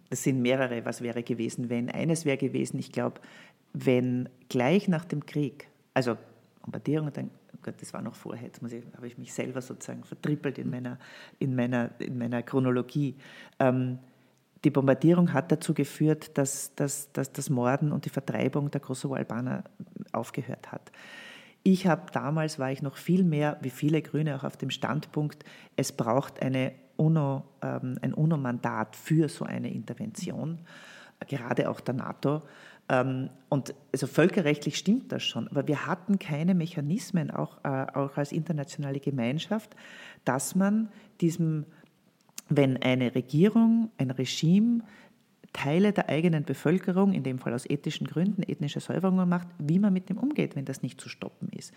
es 0.09 0.23
sind 0.23 0.41
mehrere, 0.41 0.85
was 0.85 1.01
wäre 1.01 1.21
gewesen, 1.23 1.69
wenn. 1.69 1.89
Eines 1.89 2.25
wäre 2.25 2.37
gewesen, 2.37 2.79
ich 2.79 2.91
glaube, 2.91 3.19
wenn 3.73 4.29
gleich 4.47 4.87
nach 4.87 5.05
dem 5.05 5.25
Krieg, 5.25 5.67
also 5.93 6.17
Bombardierung, 6.61 7.11
dann, 7.13 7.29
oh 7.53 7.59
Gott, 7.61 7.75
das 7.79 7.93
war 7.93 8.01
noch 8.01 8.15
vorher, 8.15 8.45
jetzt 8.45 8.61
muss 8.61 8.71
ich, 8.71 8.83
habe 8.95 9.07
ich 9.07 9.17
mich 9.17 9.33
selber 9.33 9.61
sozusagen 9.61 10.03
vertrippelt 10.03 10.57
in 10.57 10.69
meiner, 10.69 10.97
in 11.39 11.55
meiner, 11.55 11.91
in 11.99 12.17
meiner 12.17 12.43
Chronologie. 12.43 13.15
Ähm, 13.59 13.99
die 14.63 14.69
Bombardierung 14.71 15.33
hat 15.33 15.51
dazu 15.51 15.73
geführt, 15.73 16.37
dass, 16.37 16.75
dass, 16.75 17.11
dass 17.13 17.31
das 17.31 17.49
Morden 17.49 17.91
und 17.91 18.05
die 18.05 18.09
Vertreibung 18.09 18.71
der 18.71 18.81
Kosovo-Albaner 18.81 19.63
aufgehört 20.11 20.71
hat. 20.71 20.91
Ich 21.63 21.87
habe 21.87 22.11
damals, 22.11 22.59
war 22.59 22.71
ich 22.71 22.81
noch 22.81 22.97
viel 22.97 23.23
mehr, 23.23 23.57
wie 23.61 23.69
viele 23.69 24.01
Grüne, 24.01 24.35
auch 24.35 24.43
auf 24.43 24.57
dem 24.57 24.69
Standpunkt, 24.69 25.43
es 25.75 25.91
braucht 25.91 26.41
eine 26.41 26.73
UNO, 26.97 27.43
ähm, 27.61 27.97
ein 28.01 28.13
UNO-Mandat 28.13 28.95
für 28.95 29.29
so 29.29 29.45
eine 29.45 29.71
Intervention, 29.71 30.59
gerade 31.27 31.69
auch 31.69 31.79
der 31.79 31.95
NATO. 31.95 32.41
Ähm, 32.89 33.29
und 33.49 33.73
also 33.93 34.07
völkerrechtlich 34.07 34.77
stimmt 34.77 35.11
das 35.11 35.23
schon, 35.23 35.47
aber 35.49 35.67
wir 35.67 35.85
hatten 35.85 36.17
keine 36.17 36.55
Mechanismen, 36.55 37.29
auch, 37.29 37.57
äh, 37.63 37.85
auch 37.93 38.17
als 38.17 38.31
internationale 38.31 38.99
Gemeinschaft, 38.99 39.75
dass 40.25 40.55
man 40.55 40.89
diesem 41.21 41.65
wenn 42.49 42.81
eine 42.81 43.15
Regierung, 43.15 43.91
ein 43.97 44.11
Regime 44.11 44.81
Teile 45.53 45.93
der 45.93 46.09
eigenen 46.09 46.43
Bevölkerung, 46.43 47.13
in 47.13 47.23
dem 47.23 47.39
Fall 47.39 47.53
aus 47.53 47.67
ethischen 47.67 48.05
Gründen, 48.05 48.43
ethnische 48.43 48.79
Säuberungen 48.79 49.27
macht, 49.27 49.47
wie 49.57 49.79
man 49.79 49.93
mit 49.93 50.09
dem 50.09 50.17
umgeht, 50.17 50.55
wenn 50.55 50.65
das 50.65 50.83
nicht 50.83 51.01
zu 51.01 51.09
stoppen 51.09 51.49
ist. 51.49 51.73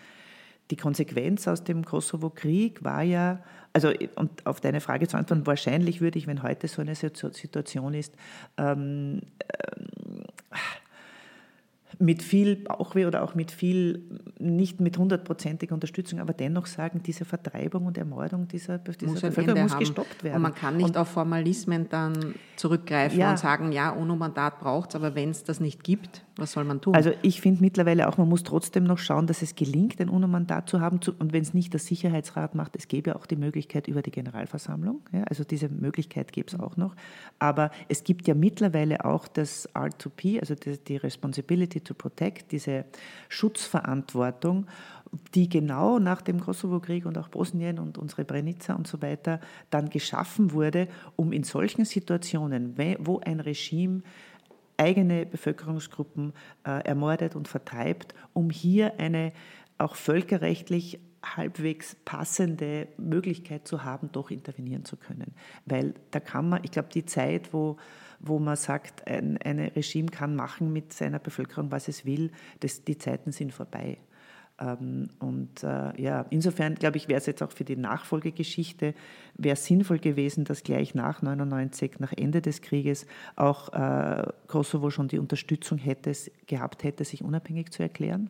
Die 0.71 0.77
Konsequenz 0.77 1.47
aus 1.47 1.63
dem 1.63 1.83
Kosovo-Krieg 1.83 2.83
war 2.83 3.01
ja, 3.01 3.43
also 3.73 3.91
und 4.15 4.45
auf 4.45 4.61
deine 4.61 4.79
Frage 4.79 5.07
zu 5.07 5.17
antworten, 5.17 5.45
wahrscheinlich 5.45 6.01
würde 6.01 6.17
ich, 6.19 6.27
wenn 6.27 6.43
heute 6.43 6.67
so 6.67 6.81
eine 6.81 6.95
Situation 6.95 7.93
ist, 7.93 8.13
ähm, 8.57 9.21
ähm, 9.77 10.23
mit 11.99 12.23
viel 12.23 12.55
Bauchweh 12.55 13.05
oder 13.05 13.23
auch 13.23 13.35
mit 13.35 13.51
viel, 13.51 14.03
nicht 14.39 14.79
mit 14.79 14.97
hundertprozentiger 14.97 15.73
Unterstützung, 15.73 16.19
aber 16.19 16.33
dennoch 16.33 16.65
sagen, 16.65 17.01
diese 17.03 17.25
Vertreibung 17.25 17.85
und 17.85 17.97
Ermordung 17.97 18.47
dieser, 18.47 18.77
dieser 18.77 19.07
muss 19.07 19.21
Bevölkerung 19.21 19.63
muss 19.63 19.77
gestoppt 19.77 20.23
werden. 20.23 20.37
Und 20.37 20.41
man 20.41 20.55
kann 20.55 20.77
nicht 20.77 20.89
und, 20.89 20.97
auf 20.97 21.09
Formalismen 21.09 21.89
dann 21.89 22.35
zurückgreifen 22.55 23.19
ja, 23.19 23.31
und 23.31 23.39
sagen, 23.39 23.71
ja, 23.71 23.91
UNO-Mandat 23.91 24.59
braucht 24.59 24.89
es, 24.89 24.95
aber 24.95 25.15
wenn 25.15 25.29
es 25.29 25.43
das 25.43 25.59
nicht 25.59 25.83
gibt, 25.83 26.23
was 26.35 26.53
soll 26.53 26.63
man 26.63 26.81
tun? 26.81 26.95
Also 26.95 27.11
ich 27.21 27.41
finde 27.41 27.61
mittlerweile 27.61 28.07
auch, 28.07 28.17
man 28.17 28.27
muss 28.27 28.43
trotzdem 28.43 28.85
noch 28.85 28.97
schauen, 28.97 29.27
dass 29.27 29.41
es 29.43 29.55
gelingt, 29.55 30.01
ein 30.01 30.09
UNO-Mandat 30.09 30.67
zu 30.67 30.81
haben. 30.81 30.99
Und 31.19 31.31
wenn 31.31 31.43
es 31.43 31.53
nicht 31.53 31.73
der 31.73 31.79
Sicherheitsrat 31.79 32.55
macht, 32.55 32.75
es 32.75 32.87
gäbe 32.87 33.15
auch 33.15 33.27
die 33.27 33.35
Möglichkeit 33.35 33.87
über 33.87 34.01
die 34.01 34.09
Generalversammlung. 34.09 35.01
Ja, 35.11 35.23
also 35.25 35.43
diese 35.43 35.69
Möglichkeit 35.69 36.31
gäbe 36.31 36.47
es 36.47 36.59
auch 36.59 36.75
noch. 36.75 36.95
Aber 37.37 37.69
es 37.87 38.03
gibt 38.03 38.27
ja 38.27 38.33
mittlerweile 38.33 39.05
auch 39.05 39.27
das 39.27 39.69
R2P, 39.75 40.39
also 40.39 40.55
die, 40.55 40.77
die 40.77 40.97
Responsibility 40.97 41.82
to 41.83 41.93
Protect, 41.93 42.51
diese 42.51 42.85
Schutzverantwortung, 43.29 44.67
die 45.35 45.47
genau 45.47 45.99
nach 45.99 46.21
dem 46.21 46.39
Kosovo-Krieg 46.39 47.05
und 47.05 47.17
auch 47.17 47.27
Bosnien 47.27 47.79
und 47.79 47.97
unsere 47.97 48.23
Srebrenica 48.23 48.73
und 48.73 48.87
so 48.87 49.01
weiter 49.01 49.39
dann 49.69 49.89
geschaffen 49.89 50.51
wurde, 50.51 50.87
um 51.15 51.31
in 51.31 51.43
solchen 51.43 51.85
Situationen, 51.85 52.75
wo 52.99 53.19
ein 53.19 53.39
Regime 53.39 54.01
eigene 54.77 55.25
Bevölkerungsgruppen 55.25 56.33
äh, 56.65 56.83
ermordet 56.83 57.35
und 57.35 57.47
vertreibt, 57.47 58.15
um 58.33 58.49
hier 58.49 58.99
eine 58.99 59.31
auch 59.77 59.95
völkerrechtlich 59.95 60.99
halbwegs 61.23 61.95
passende 62.05 62.87
Möglichkeit 62.97 63.67
zu 63.67 63.83
haben, 63.83 64.11
doch 64.11 64.29
intervenieren 64.29 64.83
zu 64.83 64.97
können. 64.97 65.33
Weil 65.65 65.93
da 66.11 66.19
kann 66.19 66.49
man, 66.49 66.63
ich 66.63 66.71
glaube, 66.71 66.89
die 66.93 67.05
Zeit, 67.05 67.53
wo, 67.53 67.77
wo 68.23 68.39
man 68.39 68.55
sagt, 68.55 69.05
ein, 69.07 69.37
ein 69.37 69.59
Regime 69.59 70.07
kann 70.07 70.35
machen 70.35 70.71
mit 70.73 70.93
seiner 70.93 71.19
Bevölkerung, 71.19 71.71
was 71.71 71.87
es 71.87 72.05
will, 72.05 72.31
das, 72.61 72.83
die 72.83 72.97
Zeiten 72.97 73.31
sind 73.31 73.53
vorbei. 73.53 73.97
Ähm, 74.59 75.09
und 75.19 75.63
äh, 75.63 76.01
ja, 76.01 76.25
insofern 76.29 76.75
glaube 76.75 76.97
ich, 76.97 77.07
wäre 77.07 77.17
es 77.17 77.25
jetzt 77.25 77.43
auch 77.43 77.51
für 77.51 77.65
die 77.65 77.75
Nachfolgegeschichte, 77.75 78.93
wäre 79.35 79.55
sinnvoll 79.55 79.99
gewesen, 79.99 80.45
dass 80.45 80.63
gleich 80.63 80.95
nach 80.95 81.21
99, 81.21 81.99
nach 81.99 82.13
Ende 82.13 82.41
des 82.41 82.61
Krieges, 82.61 83.05
auch 83.35 83.73
äh, 83.73 84.25
Kosovo 84.47 84.89
schon 84.89 85.09
die 85.09 85.19
Unterstützung 85.19 85.77
hätte, 85.77 86.13
gehabt 86.47 86.83
hätte, 86.83 87.03
sich 87.03 87.23
unabhängig 87.23 87.71
zu 87.71 87.83
erklären. 87.83 88.29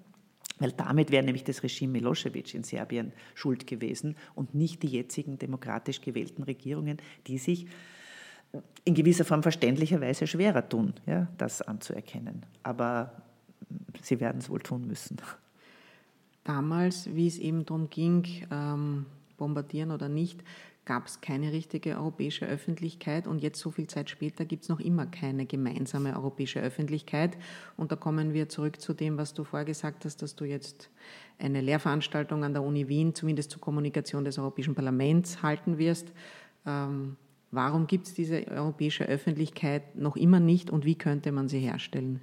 Weil 0.60 0.72
damit 0.72 1.12
wäre 1.12 1.24
nämlich 1.24 1.44
das 1.44 1.64
Regime 1.64 1.94
Milosevic 1.94 2.54
in 2.54 2.64
Serbien 2.64 3.12
schuld 3.36 3.68
gewesen 3.68 4.16
und 4.34 4.56
nicht 4.56 4.84
die 4.84 4.88
jetzigen 4.88 5.38
demokratisch 5.38 6.02
gewählten 6.02 6.44
Regierungen, 6.44 6.98
die 7.28 7.38
sich 7.38 7.68
in 8.86 8.94
gewisser 8.94 9.26
Form 9.26 9.44
verständlicherweise 9.44 10.28
schwerer 10.28 10.68
tun, 10.68 10.94
ja, 11.06 11.28
das 11.38 11.62
anzuerkennen. 11.62 12.46
Aber 12.64 13.12
sie 14.02 14.20
werden 14.20 14.40
es 14.40 14.50
wohl 14.50 14.60
tun 14.60 14.88
müssen 14.88 15.18
damals, 16.44 17.14
wie 17.14 17.28
es 17.28 17.40
eben 17.40 17.66
darum 17.66 17.90
ging, 17.90 18.26
ähm, 18.52 19.06
bombardieren 19.38 19.92
oder 19.92 20.10
nicht, 20.10 20.44
gab 20.86 21.08
es 21.08 21.22
keine 21.22 21.54
richtige 21.54 21.96
europäische 21.96 22.46
Öffentlichkeit 22.46 23.26
und 23.26 23.42
jetzt 23.42 23.60
so 23.60 23.72
viel 23.72 23.88
Zeit 23.88 24.10
später 24.10 24.44
gibt 24.44 24.64
es 24.64 24.70
noch 24.70 24.82
immer 24.82 25.06
keine 25.06 25.46
gemeinsame 25.46 26.14
europäische 26.14 26.60
Öffentlichkeit. 26.60 27.38
Und 27.78 27.94
da 27.94 27.96
kommen 27.96 28.34
wir 28.34 28.50
zurück 28.50 28.82
zu 28.82 28.94
dem, 28.94 29.18
was 29.18 29.34
du 29.34 29.46
vorher 29.46 29.66
gesagt 29.66 30.04
hast, 30.04 30.22
dass 30.22 30.36
du 30.36 30.44
jetzt 30.44 30.90
eine 31.40 31.62
Lehrveranstaltung 31.62 32.44
an 32.44 32.52
der 32.52 32.64
Uni 32.64 32.90
Wien, 32.90 33.16
zumindest 33.16 33.52
zur 33.52 33.62
Kommunikation 33.62 34.26
des 34.26 34.38
Europäischen 34.38 34.76
Parlaments, 34.76 35.42
halten 35.42 35.78
wirst. 35.78 36.12
Ähm, 36.66 37.16
warum 37.54 37.88
gibt 37.88 38.08
es 38.08 38.14
diese 38.14 38.48
europäische 38.48 39.06
Öffentlichkeit 39.06 39.96
noch 39.96 40.16
immer 40.16 40.40
nicht 40.40 40.70
und 40.72 40.86
wie 40.86 40.96
könnte 40.96 41.32
man 41.32 41.48
sie 41.48 41.60
herstellen? 41.60 42.20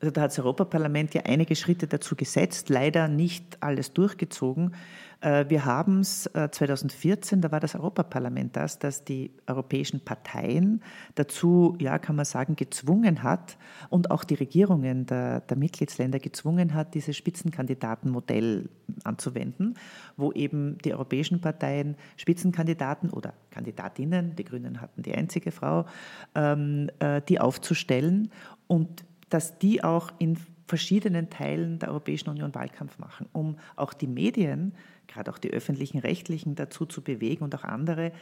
Also 0.00 0.10
da 0.10 0.22
hat 0.22 0.30
das 0.30 0.38
Europaparlament 0.38 1.14
ja 1.14 1.22
einige 1.22 1.56
Schritte 1.56 1.86
dazu 1.86 2.16
gesetzt, 2.16 2.68
leider 2.68 3.08
nicht 3.08 3.62
alles 3.62 3.92
durchgezogen. 3.92 4.74
Äh, 5.20 5.46
wir 5.48 5.64
haben 5.64 6.00
es 6.00 6.30
2014, 6.34 7.40
da 7.40 7.50
war 7.50 7.60
das 7.60 7.74
Europaparlament 7.74 8.56
das, 8.56 8.78
das 8.78 9.04
die 9.04 9.30
europäischen 9.46 10.00
Parteien 10.00 10.82
dazu, 11.14 11.76
ja, 11.80 11.98
kann 11.98 12.16
man 12.16 12.26
sagen, 12.26 12.56
gezwungen 12.56 13.22
hat 13.22 13.56
und 13.88 14.10
auch 14.10 14.24
die 14.24 14.34
Regierungen 14.34 15.06
der, 15.06 15.40
der 15.40 15.56
Mitgliedsländer 15.56 16.18
gezwungen 16.18 16.74
hat, 16.74 16.94
dieses 16.94 17.16
Spitzenkandidatenmodell 17.16 18.68
anzuwenden, 19.04 19.74
wo 20.16 20.30
eben 20.32 20.76
die 20.84 20.92
europäischen 20.92 21.40
Parteien 21.40 21.96
Spitzenkandidaten 22.16 23.10
oder 23.10 23.32
Kandidatinnen, 23.50 24.36
die 24.36 24.44
Grünen 24.44 24.80
hatten 24.82 25.02
die 25.02 25.14
einzige 25.14 25.52
Frau, 25.52 25.86
ähm, 26.34 26.90
äh, 26.98 27.22
die 27.22 27.40
aufzustellen 27.40 28.30
und 28.66 29.04
dass 29.28 29.58
die 29.58 29.82
auch 29.82 30.12
in 30.18 30.38
verschiedenen 30.66 31.30
Teilen 31.30 31.78
der 31.78 31.90
Europäischen 31.90 32.28
Union 32.28 32.54
Wahlkampf 32.54 32.98
machen, 32.98 33.28
um 33.32 33.58
auch 33.76 33.92
die 33.92 34.08
Medien, 34.08 34.74
gerade 35.06 35.30
auch 35.30 35.38
die 35.38 35.50
öffentlichen 35.50 35.98
Rechtlichen 35.98 36.54
dazu 36.54 36.86
zu 36.86 37.02
bewegen 37.02 37.44
und 37.44 37.54
auch 37.54 37.64
andere, 37.64 38.12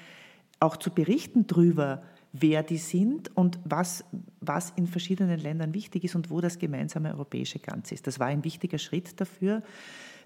auch 0.60 0.76
zu 0.76 0.90
berichten 0.90 1.46
darüber, 1.46 2.02
wer 2.32 2.62
die 2.62 2.78
sind 2.78 3.34
und 3.36 3.58
was, 3.64 4.04
was 4.40 4.70
in 4.76 4.86
verschiedenen 4.86 5.38
Ländern 5.38 5.72
wichtig 5.72 6.04
ist 6.04 6.14
und 6.14 6.30
wo 6.30 6.40
das 6.40 6.58
gemeinsame 6.58 7.12
europäische 7.12 7.58
Ganze 7.58 7.94
ist. 7.94 8.06
Das 8.06 8.18
war 8.18 8.26
ein 8.26 8.44
wichtiger 8.44 8.78
Schritt 8.78 9.20
dafür. 9.20 9.62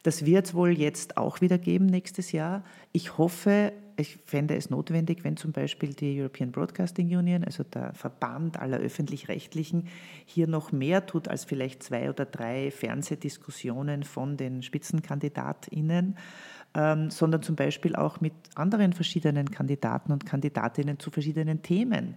Das 0.02 0.24
wird 0.24 0.46
es 0.46 0.54
wohl 0.54 0.70
jetzt 0.70 1.16
auch 1.16 1.40
wieder 1.40 1.58
geben 1.58 1.86
nächstes 1.86 2.32
Jahr. 2.32 2.64
Ich 2.92 3.18
hoffe, 3.18 3.72
ich 3.96 4.16
fände 4.24 4.54
es 4.56 4.70
notwendig, 4.70 5.24
wenn 5.24 5.36
zum 5.36 5.52
Beispiel 5.52 5.92
die 5.92 6.20
European 6.20 6.52
Broadcasting 6.52 7.08
Union, 7.16 7.44
also 7.44 7.64
der 7.64 7.92
Verband 7.94 8.58
aller 8.58 8.78
öffentlich-rechtlichen, 8.78 9.88
hier 10.24 10.46
noch 10.46 10.70
mehr 10.70 11.06
tut 11.06 11.26
als 11.28 11.44
vielleicht 11.44 11.82
zwei 11.82 12.08
oder 12.08 12.24
drei 12.24 12.70
Fernsehdiskussionen 12.70 14.04
von 14.04 14.36
den 14.36 14.62
Spitzenkandidatinnen, 14.62 16.16
ähm, 16.74 17.10
sondern 17.10 17.42
zum 17.42 17.56
Beispiel 17.56 17.96
auch 17.96 18.20
mit 18.20 18.34
anderen 18.54 18.92
verschiedenen 18.92 19.50
Kandidaten 19.50 20.12
und 20.12 20.24
Kandidatinnen 20.26 21.00
zu 21.00 21.10
verschiedenen 21.10 21.62
Themen 21.62 22.14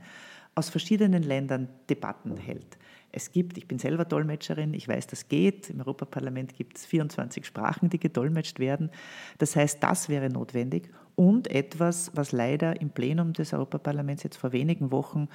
aus 0.54 0.70
verschiedenen 0.70 1.24
Ländern 1.24 1.70
Debatten 1.90 2.38
hält. 2.38 2.78
Es 3.12 3.32
gibt, 3.32 3.58
ich 3.58 3.68
bin 3.68 3.80
selber 3.80 4.06
Dolmetscherin, 4.06 4.74
ich 4.74 4.88
weiß, 4.88 5.08
das 5.08 5.28
geht. 5.28 5.70
Im 5.70 5.80
Europaparlament 5.80 6.56
gibt 6.56 6.78
es 6.78 6.86
24 6.86 7.46
Sprachen, 7.46 7.90
die 7.90 8.00
gedolmetscht 8.00 8.60
werden. 8.60 8.90
Das 9.38 9.56
heißt, 9.56 9.84
das 9.84 10.10
wäre 10.10 10.30
notwendig. 10.30 10.90
Und 11.16 11.50
etwas, 11.50 12.12
was 12.16 12.32
leider 12.32 12.80
im 12.80 12.90
Plenum 12.90 13.34
des 13.34 13.54
Europaparlaments 13.54 14.24
jetzt 14.24 14.38
vor 14.38 14.54
wenigen 14.54 14.92
Wochen 14.92 15.28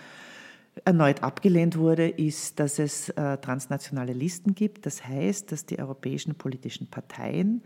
erneut 0.84 1.22
abgelehnt 1.22 1.78
wurde, 1.78 2.08
ist, 2.08 2.60
dass 2.60 2.78
es 2.78 3.08
äh, 3.10 3.38
transnationale 3.38 4.12
Listen 4.12 4.54
gibt. 4.54 4.86
Das 4.86 5.06
heißt, 5.06 5.52
dass 5.52 5.66
die 5.66 5.78
europäischen 5.78 6.34
politischen 6.34 6.88
Parteien 6.88 7.62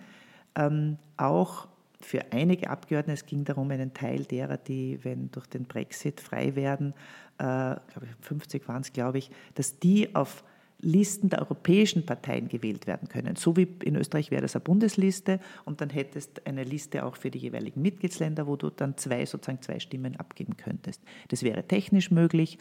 ähm, 0.54 0.98
auch 1.16 1.68
für 2.00 2.32
einige 2.32 2.70
Abgeordnete, 2.70 3.20
es 3.20 3.26
ging 3.26 3.44
darum, 3.44 3.70
einen 3.70 3.92
Teil 3.92 4.24
derer, 4.24 4.56
die, 4.56 4.98
wenn 5.02 5.30
durch 5.30 5.46
den 5.46 5.64
Brexit 5.64 6.20
frei 6.20 6.56
werden, 6.56 6.94
äh, 7.38 7.76
50 8.20 8.66
waren 8.68 8.82
es, 8.82 8.92
glaube 8.92 9.18
ich, 9.18 9.30
dass 9.54 9.78
die 9.78 10.14
auf 10.14 10.44
Listen 10.82 11.28
der 11.28 11.40
europäischen 11.40 12.06
Parteien 12.06 12.48
gewählt 12.48 12.86
werden 12.86 13.08
können. 13.08 13.36
So 13.36 13.56
wie 13.56 13.68
in 13.84 13.96
Österreich 13.96 14.30
wäre 14.30 14.42
das 14.42 14.56
eine 14.56 14.62
Bundesliste 14.62 15.40
und 15.64 15.80
dann 15.80 15.90
hättest 15.90 16.46
eine 16.46 16.64
Liste 16.64 17.04
auch 17.04 17.16
für 17.16 17.30
die 17.30 17.38
jeweiligen 17.38 17.82
Mitgliedsländer, 17.82 18.46
wo 18.46 18.56
du 18.56 18.70
dann 18.70 18.96
zwei, 18.96 19.26
sozusagen 19.26 19.60
zwei 19.60 19.78
Stimmen 19.78 20.16
abgeben 20.16 20.56
könntest. 20.56 21.02
Das 21.28 21.42
wäre 21.42 21.64
technisch 21.64 22.10
möglich. 22.10 22.58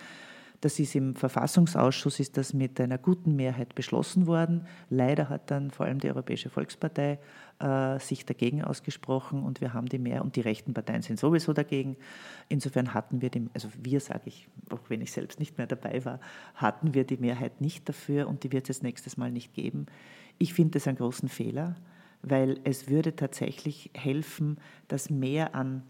Das 0.61 0.77
ist 0.77 0.93
im 0.95 1.15
Verfassungsausschuss 1.15 2.19
ist 2.19 2.35
das 2.35 2.53
mit 2.53 2.81
einer 2.81 2.97
guten 2.97 3.37
Mehrheit 3.37 3.75
beschlossen 3.75 4.27
worden. 4.27 4.67
Leider 4.89 5.29
hat 5.29 5.49
dann 5.51 5.71
vor 5.71 5.85
allem 5.85 5.99
die 5.99 6.09
Europäische 6.09 6.49
Volkspartei 6.49 7.19
äh, 7.60 7.99
sich 7.99 8.26
dagegen 8.26 8.64
ausgesprochen 8.64 9.43
und 9.43 9.62
wir 9.62 9.74
haben 9.74 9.88
die 9.88 9.99
Mehrheit 9.99 10.24
und 10.24 10.36
die 10.36 10.41
rechten 10.41 10.74
Parteien 10.74 11.01
sind 11.01 11.20
sowieso 11.20 11.53
dagegen. 11.53 11.97
Insofern 12.47 12.93
hatten 12.93 13.22
wir 13.22 13.30
die, 13.30 13.47
also 13.53 13.70
wir 13.82 13.99
sage 13.99 14.24
ich, 14.26 14.47
auch 14.70 14.89
wenn 14.89 15.01
ich 15.01 15.12
selbst 15.12 15.39
nicht 15.39 15.57
mehr 15.57 15.68
dabei 15.68 16.03
war, 16.05 16.20
hatten 16.55 16.93
wir 16.93 17.03
die 17.03 17.18
Mehrheit 17.18 17.62
nicht 17.62 17.88
dafür 17.88 18.28
und 18.28 18.43
die 18.43 18.51
wird 18.51 18.70
es 18.70 18.82
nächstes 18.82 19.18
Mal 19.18 19.32
nicht 19.32 19.53
geben. 19.53 19.88
Ich 20.38 20.53
finde 20.53 20.72
das 20.72 20.88
einen 20.88 20.97
großen 20.97 21.30
Fehler, 21.30 21.76
weil 22.22 22.60
es 22.64 22.89
würde 22.89 23.16
tatsächlich 23.16 23.91
helfen, 23.93 24.57
dass 24.88 25.10
mehr 25.10 25.55
an 25.55 25.84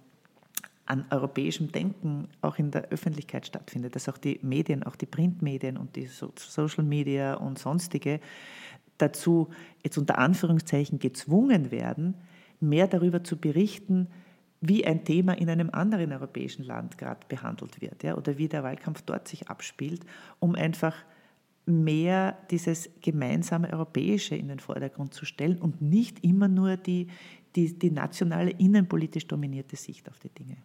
an 0.89 1.05
europäischem 1.11 1.71
Denken 1.71 2.27
auch 2.41 2.57
in 2.57 2.71
der 2.71 2.89
Öffentlichkeit 2.89 3.45
stattfindet, 3.45 3.95
dass 3.95 4.09
auch 4.09 4.17
die 4.17 4.39
Medien, 4.41 4.81
auch 4.81 4.95
die 4.95 5.05
Printmedien 5.05 5.77
und 5.77 5.95
die 5.95 6.07
Social 6.07 6.83
Media 6.83 7.35
und 7.35 7.59
sonstige 7.59 8.19
dazu 8.99 9.49
jetzt 9.83 9.97
unter 9.97 10.17
Anführungszeichen 10.17 10.99
gezwungen 10.99 11.71
werden, 11.71 12.15
mehr 12.59 12.87
darüber 12.87 13.23
zu 13.23 13.37
berichten, 13.37 14.07
wie 14.61 14.85
ein 14.85 15.05
Thema 15.05 15.33
in 15.33 15.49
einem 15.49 15.69
anderen 15.69 16.11
europäischen 16.11 16.63
Land 16.63 16.97
gerade 16.97 17.21
behandelt 17.27 17.81
wird 17.81 18.03
ja, 18.03 18.17
oder 18.17 18.37
wie 18.37 18.47
der 18.47 18.63
Wahlkampf 18.63 19.01
dort 19.03 19.27
sich 19.27 19.47
abspielt, 19.47 20.05
um 20.39 20.55
einfach 20.55 20.95
mehr 21.65 22.37
dieses 22.51 22.89
gemeinsame 23.01 23.71
Europäische 23.71 24.35
in 24.35 24.47
den 24.47 24.59
Vordergrund 24.59 25.13
zu 25.13 25.25
stellen 25.25 25.59
und 25.59 25.81
nicht 25.81 26.23
immer 26.23 26.47
nur 26.47 26.77
die, 26.77 27.07
die, 27.55 27.77
die 27.77 27.91
nationale, 27.91 28.51
innenpolitisch 28.51 29.27
dominierte 29.27 29.75
Sicht 29.75 30.09
auf 30.09 30.19
die 30.19 30.29
Dinge. 30.29 30.57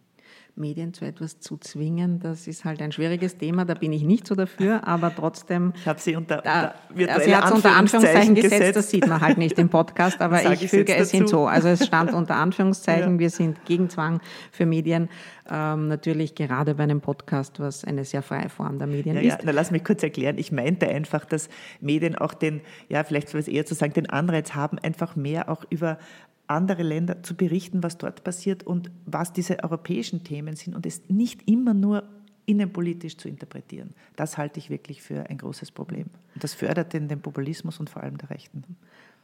Medien 0.55 0.93
zu 0.93 1.05
etwas 1.05 1.39
zu 1.39 1.57
zwingen, 1.57 2.19
das 2.19 2.47
ist 2.47 2.63
halt 2.63 2.81
ein 2.81 2.91
schwieriges 2.91 3.37
Thema, 3.37 3.65
da 3.65 3.73
bin 3.73 3.91
ich 3.91 4.03
nicht 4.03 4.25
so 4.25 4.35
dafür, 4.35 4.87
aber 4.87 5.13
trotzdem. 5.13 5.73
Ich 5.75 5.87
habe 5.87 5.99
sie 5.99 6.15
unter, 6.15 6.37
unter 6.37 7.19
sie 7.19 7.35
hat 7.35 7.45
es 7.45 7.51
unter 7.51 7.75
Anführungszeichen 7.75 8.35
gesetzt, 8.35 8.53
gesetzt, 8.53 8.75
das 8.77 8.89
sieht 8.89 9.07
man 9.07 9.19
halt 9.19 9.37
nicht 9.37 9.59
im 9.59 9.69
Podcast, 9.69 10.21
aber 10.21 10.43
ich, 10.53 10.63
ich 10.63 10.69
füge 10.69 10.95
es 10.95 11.11
hinzu. 11.11 11.45
Also 11.45 11.67
es 11.67 11.85
stand 11.85 12.13
unter 12.13 12.35
Anführungszeichen, 12.35 13.13
ja. 13.13 13.19
wir 13.19 13.29
sind 13.29 13.65
gegen 13.65 13.89
Zwang 13.89 14.21
für 14.51 14.65
Medien. 14.65 15.09
Ähm, 15.47 15.89
natürlich 15.89 16.33
gerade 16.33 16.73
bei 16.73 16.83
einem 16.83 17.01
Podcast, 17.01 17.59
was 17.59 17.83
eine 17.83 18.03
sehr 18.03 18.23
freie 18.23 18.49
Form 18.49 18.79
der 18.79 18.87
Medien 18.87 19.15
ja, 19.15 19.21
ist. 19.21 19.27
Ja, 19.27 19.39
na, 19.43 19.51
lass 19.51 19.69
mich 19.69 19.83
kurz 19.83 20.01
erklären. 20.01 20.37
Ich 20.39 20.51
meinte 20.51 20.87
einfach, 20.87 21.25
dass 21.25 21.49
Medien 21.81 22.15
auch 22.15 22.33
den, 22.33 22.61
ja, 22.89 23.03
vielleicht 23.03 23.29
soll 23.29 23.41
es 23.41 23.47
eher 23.47 23.65
zu 23.65 23.75
sagen, 23.75 23.93
den 23.93 24.09
Anreiz 24.09 24.55
haben, 24.55 24.79
einfach 24.79 25.15
mehr 25.15 25.49
auch 25.49 25.63
über 25.69 25.99
andere 26.47 26.83
Länder 26.83 27.23
zu 27.23 27.35
berichten, 27.35 27.83
was 27.83 27.97
dort 27.97 28.23
passiert 28.23 28.63
und 28.63 28.91
was 29.05 29.33
diese 29.33 29.63
europäischen 29.63 30.23
Themen 30.23 30.55
sind 30.55 30.75
und 30.75 30.85
es 30.85 31.01
nicht 31.09 31.47
immer 31.49 31.73
nur 31.73 32.03
innenpolitisch 32.45 33.17
zu 33.17 33.27
interpretieren. 33.27 33.91
Das 34.15 34.37
halte 34.37 34.59
ich 34.59 34.69
wirklich 34.69 35.01
für 35.01 35.29
ein 35.29 35.37
großes 35.37 35.71
Problem. 35.71 36.07
Und 36.35 36.43
das 36.43 36.53
fördert 36.53 36.93
den, 36.93 37.07
den 37.07 37.21
Populismus 37.21 37.79
und 37.79 37.89
vor 37.89 38.03
allem 38.03 38.17
der 38.17 38.29
Rechten. 38.29 38.63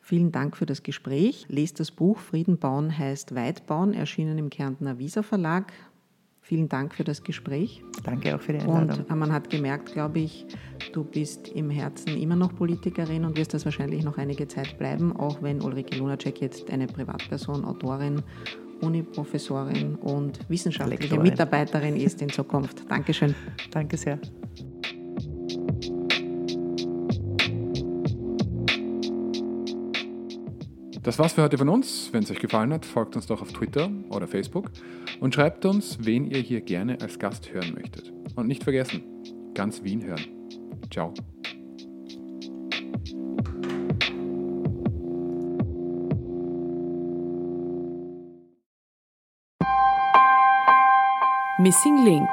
Vielen 0.01 0.31
Dank 0.31 0.57
für 0.57 0.65
das 0.65 0.81
Gespräch. 0.81 1.45
Lest 1.47 1.79
das 1.79 1.91
Buch 1.91 2.17
Frieden 2.17 2.57
bauen 2.57 2.97
heißt 2.97 3.35
Weit 3.35 3.67
bauen, 3.67 3.93
erschienen 3.93 4.39
im 4.39 4.49
Kärntner 4.49 4.97
Visa 4.97 5.21
Verlag. 5.21 5.71
Vielen 6.43 6.67
Dank 6.67 6.95
für 6.95 7.03
das 7.03 7.23
Gespräch. 7.23 7.83
Danke 8.03 8.35
auch 8.35 8.41
für 8.41 8.53
die 8.53 8.59
Einladung. 8.59 9.05
Und 9.05 9.09
äh, 9.11 9.15
man 9.15 9.31
hat 9.31 9.49
gemerkt, 9.49 9.93
glaube 9.93 10.19
ich, 10.19 10.45
du 10.91 11.03
bist 11.03 11.47
im 11.49 11.69
Herzen 11.69 12.17
immer 12.17 12.35
noch 12.35 12.55
Politikerin 12.55 13.25
und 13.25 13.37
wirst 13.37 13.53
das 13.53 13.63
wahrscheinlich 13.63 14.03
noch 14.03 14.17
einige 14.17 14.47
Zeit 14.47 14.77
bleiben, 14.77 15.15
auch 15.15 15.41
wenn 15.41 15.61
Ulrike 15.61 15.97
Lunacek 15.97 16.41
jetzt 16.41 16.69
eine 16.71 16.87
Privatperson, 16.87 17.63
Autorin, 17.63 18.23
Uniprofessorin 18.81 19.95
und 19.95 20.39
wissenschaftliche 20.49 21.03
Lektorin. 21.03 21.23
Mitarbeiterin 21.23 21.95
ist 21.95 22.21
in 22.21 22.29
Zukunft. 22.29 22.89
Dankeschön. 22.89 23.35
Danke 23.69 23.95
sehr. 23.95 24.19
Das 31.03 31.17
war's 31.17 31.33
für 31.33 31.41
heute 31.41 31.57
von 31.57 31.69
uns. 31.69 32.09
Wenn 32.11 32.21
es 32.23 32.29
euch 32.29 32.39
gefallen 32.39 32.71
hat, 32.71 32.85
folgt 32.85 33.15
uns 33.15 33.25
doch 33.25 33.41
auf 33.41 33.51
Twitter 33.51 33.89
oder 34.09 34.27
Facebook 34.27 34.69
und 35.19 35.33
schreibt 35.33 35.65
uns, 35.65 35.97
wen 36.01 36.29
ihr 36.29 36.39
hier 36.39 36.61
gerne 36.61 37.01
als 37.01 37.17
Gast 37.17 37.51
hören 37.51 37.73
möchtet. 37.73 38.13
Und 38.35 38.47
nicht 38.47 38.63
vergessen, 38.63 39.01
ganz 39.55 39.83
Wien 39.83 40.03
hören. 40.03 40.21
Ciao. 40.91 41.13
Missing 51.57 52.05
Link 52.05 52.29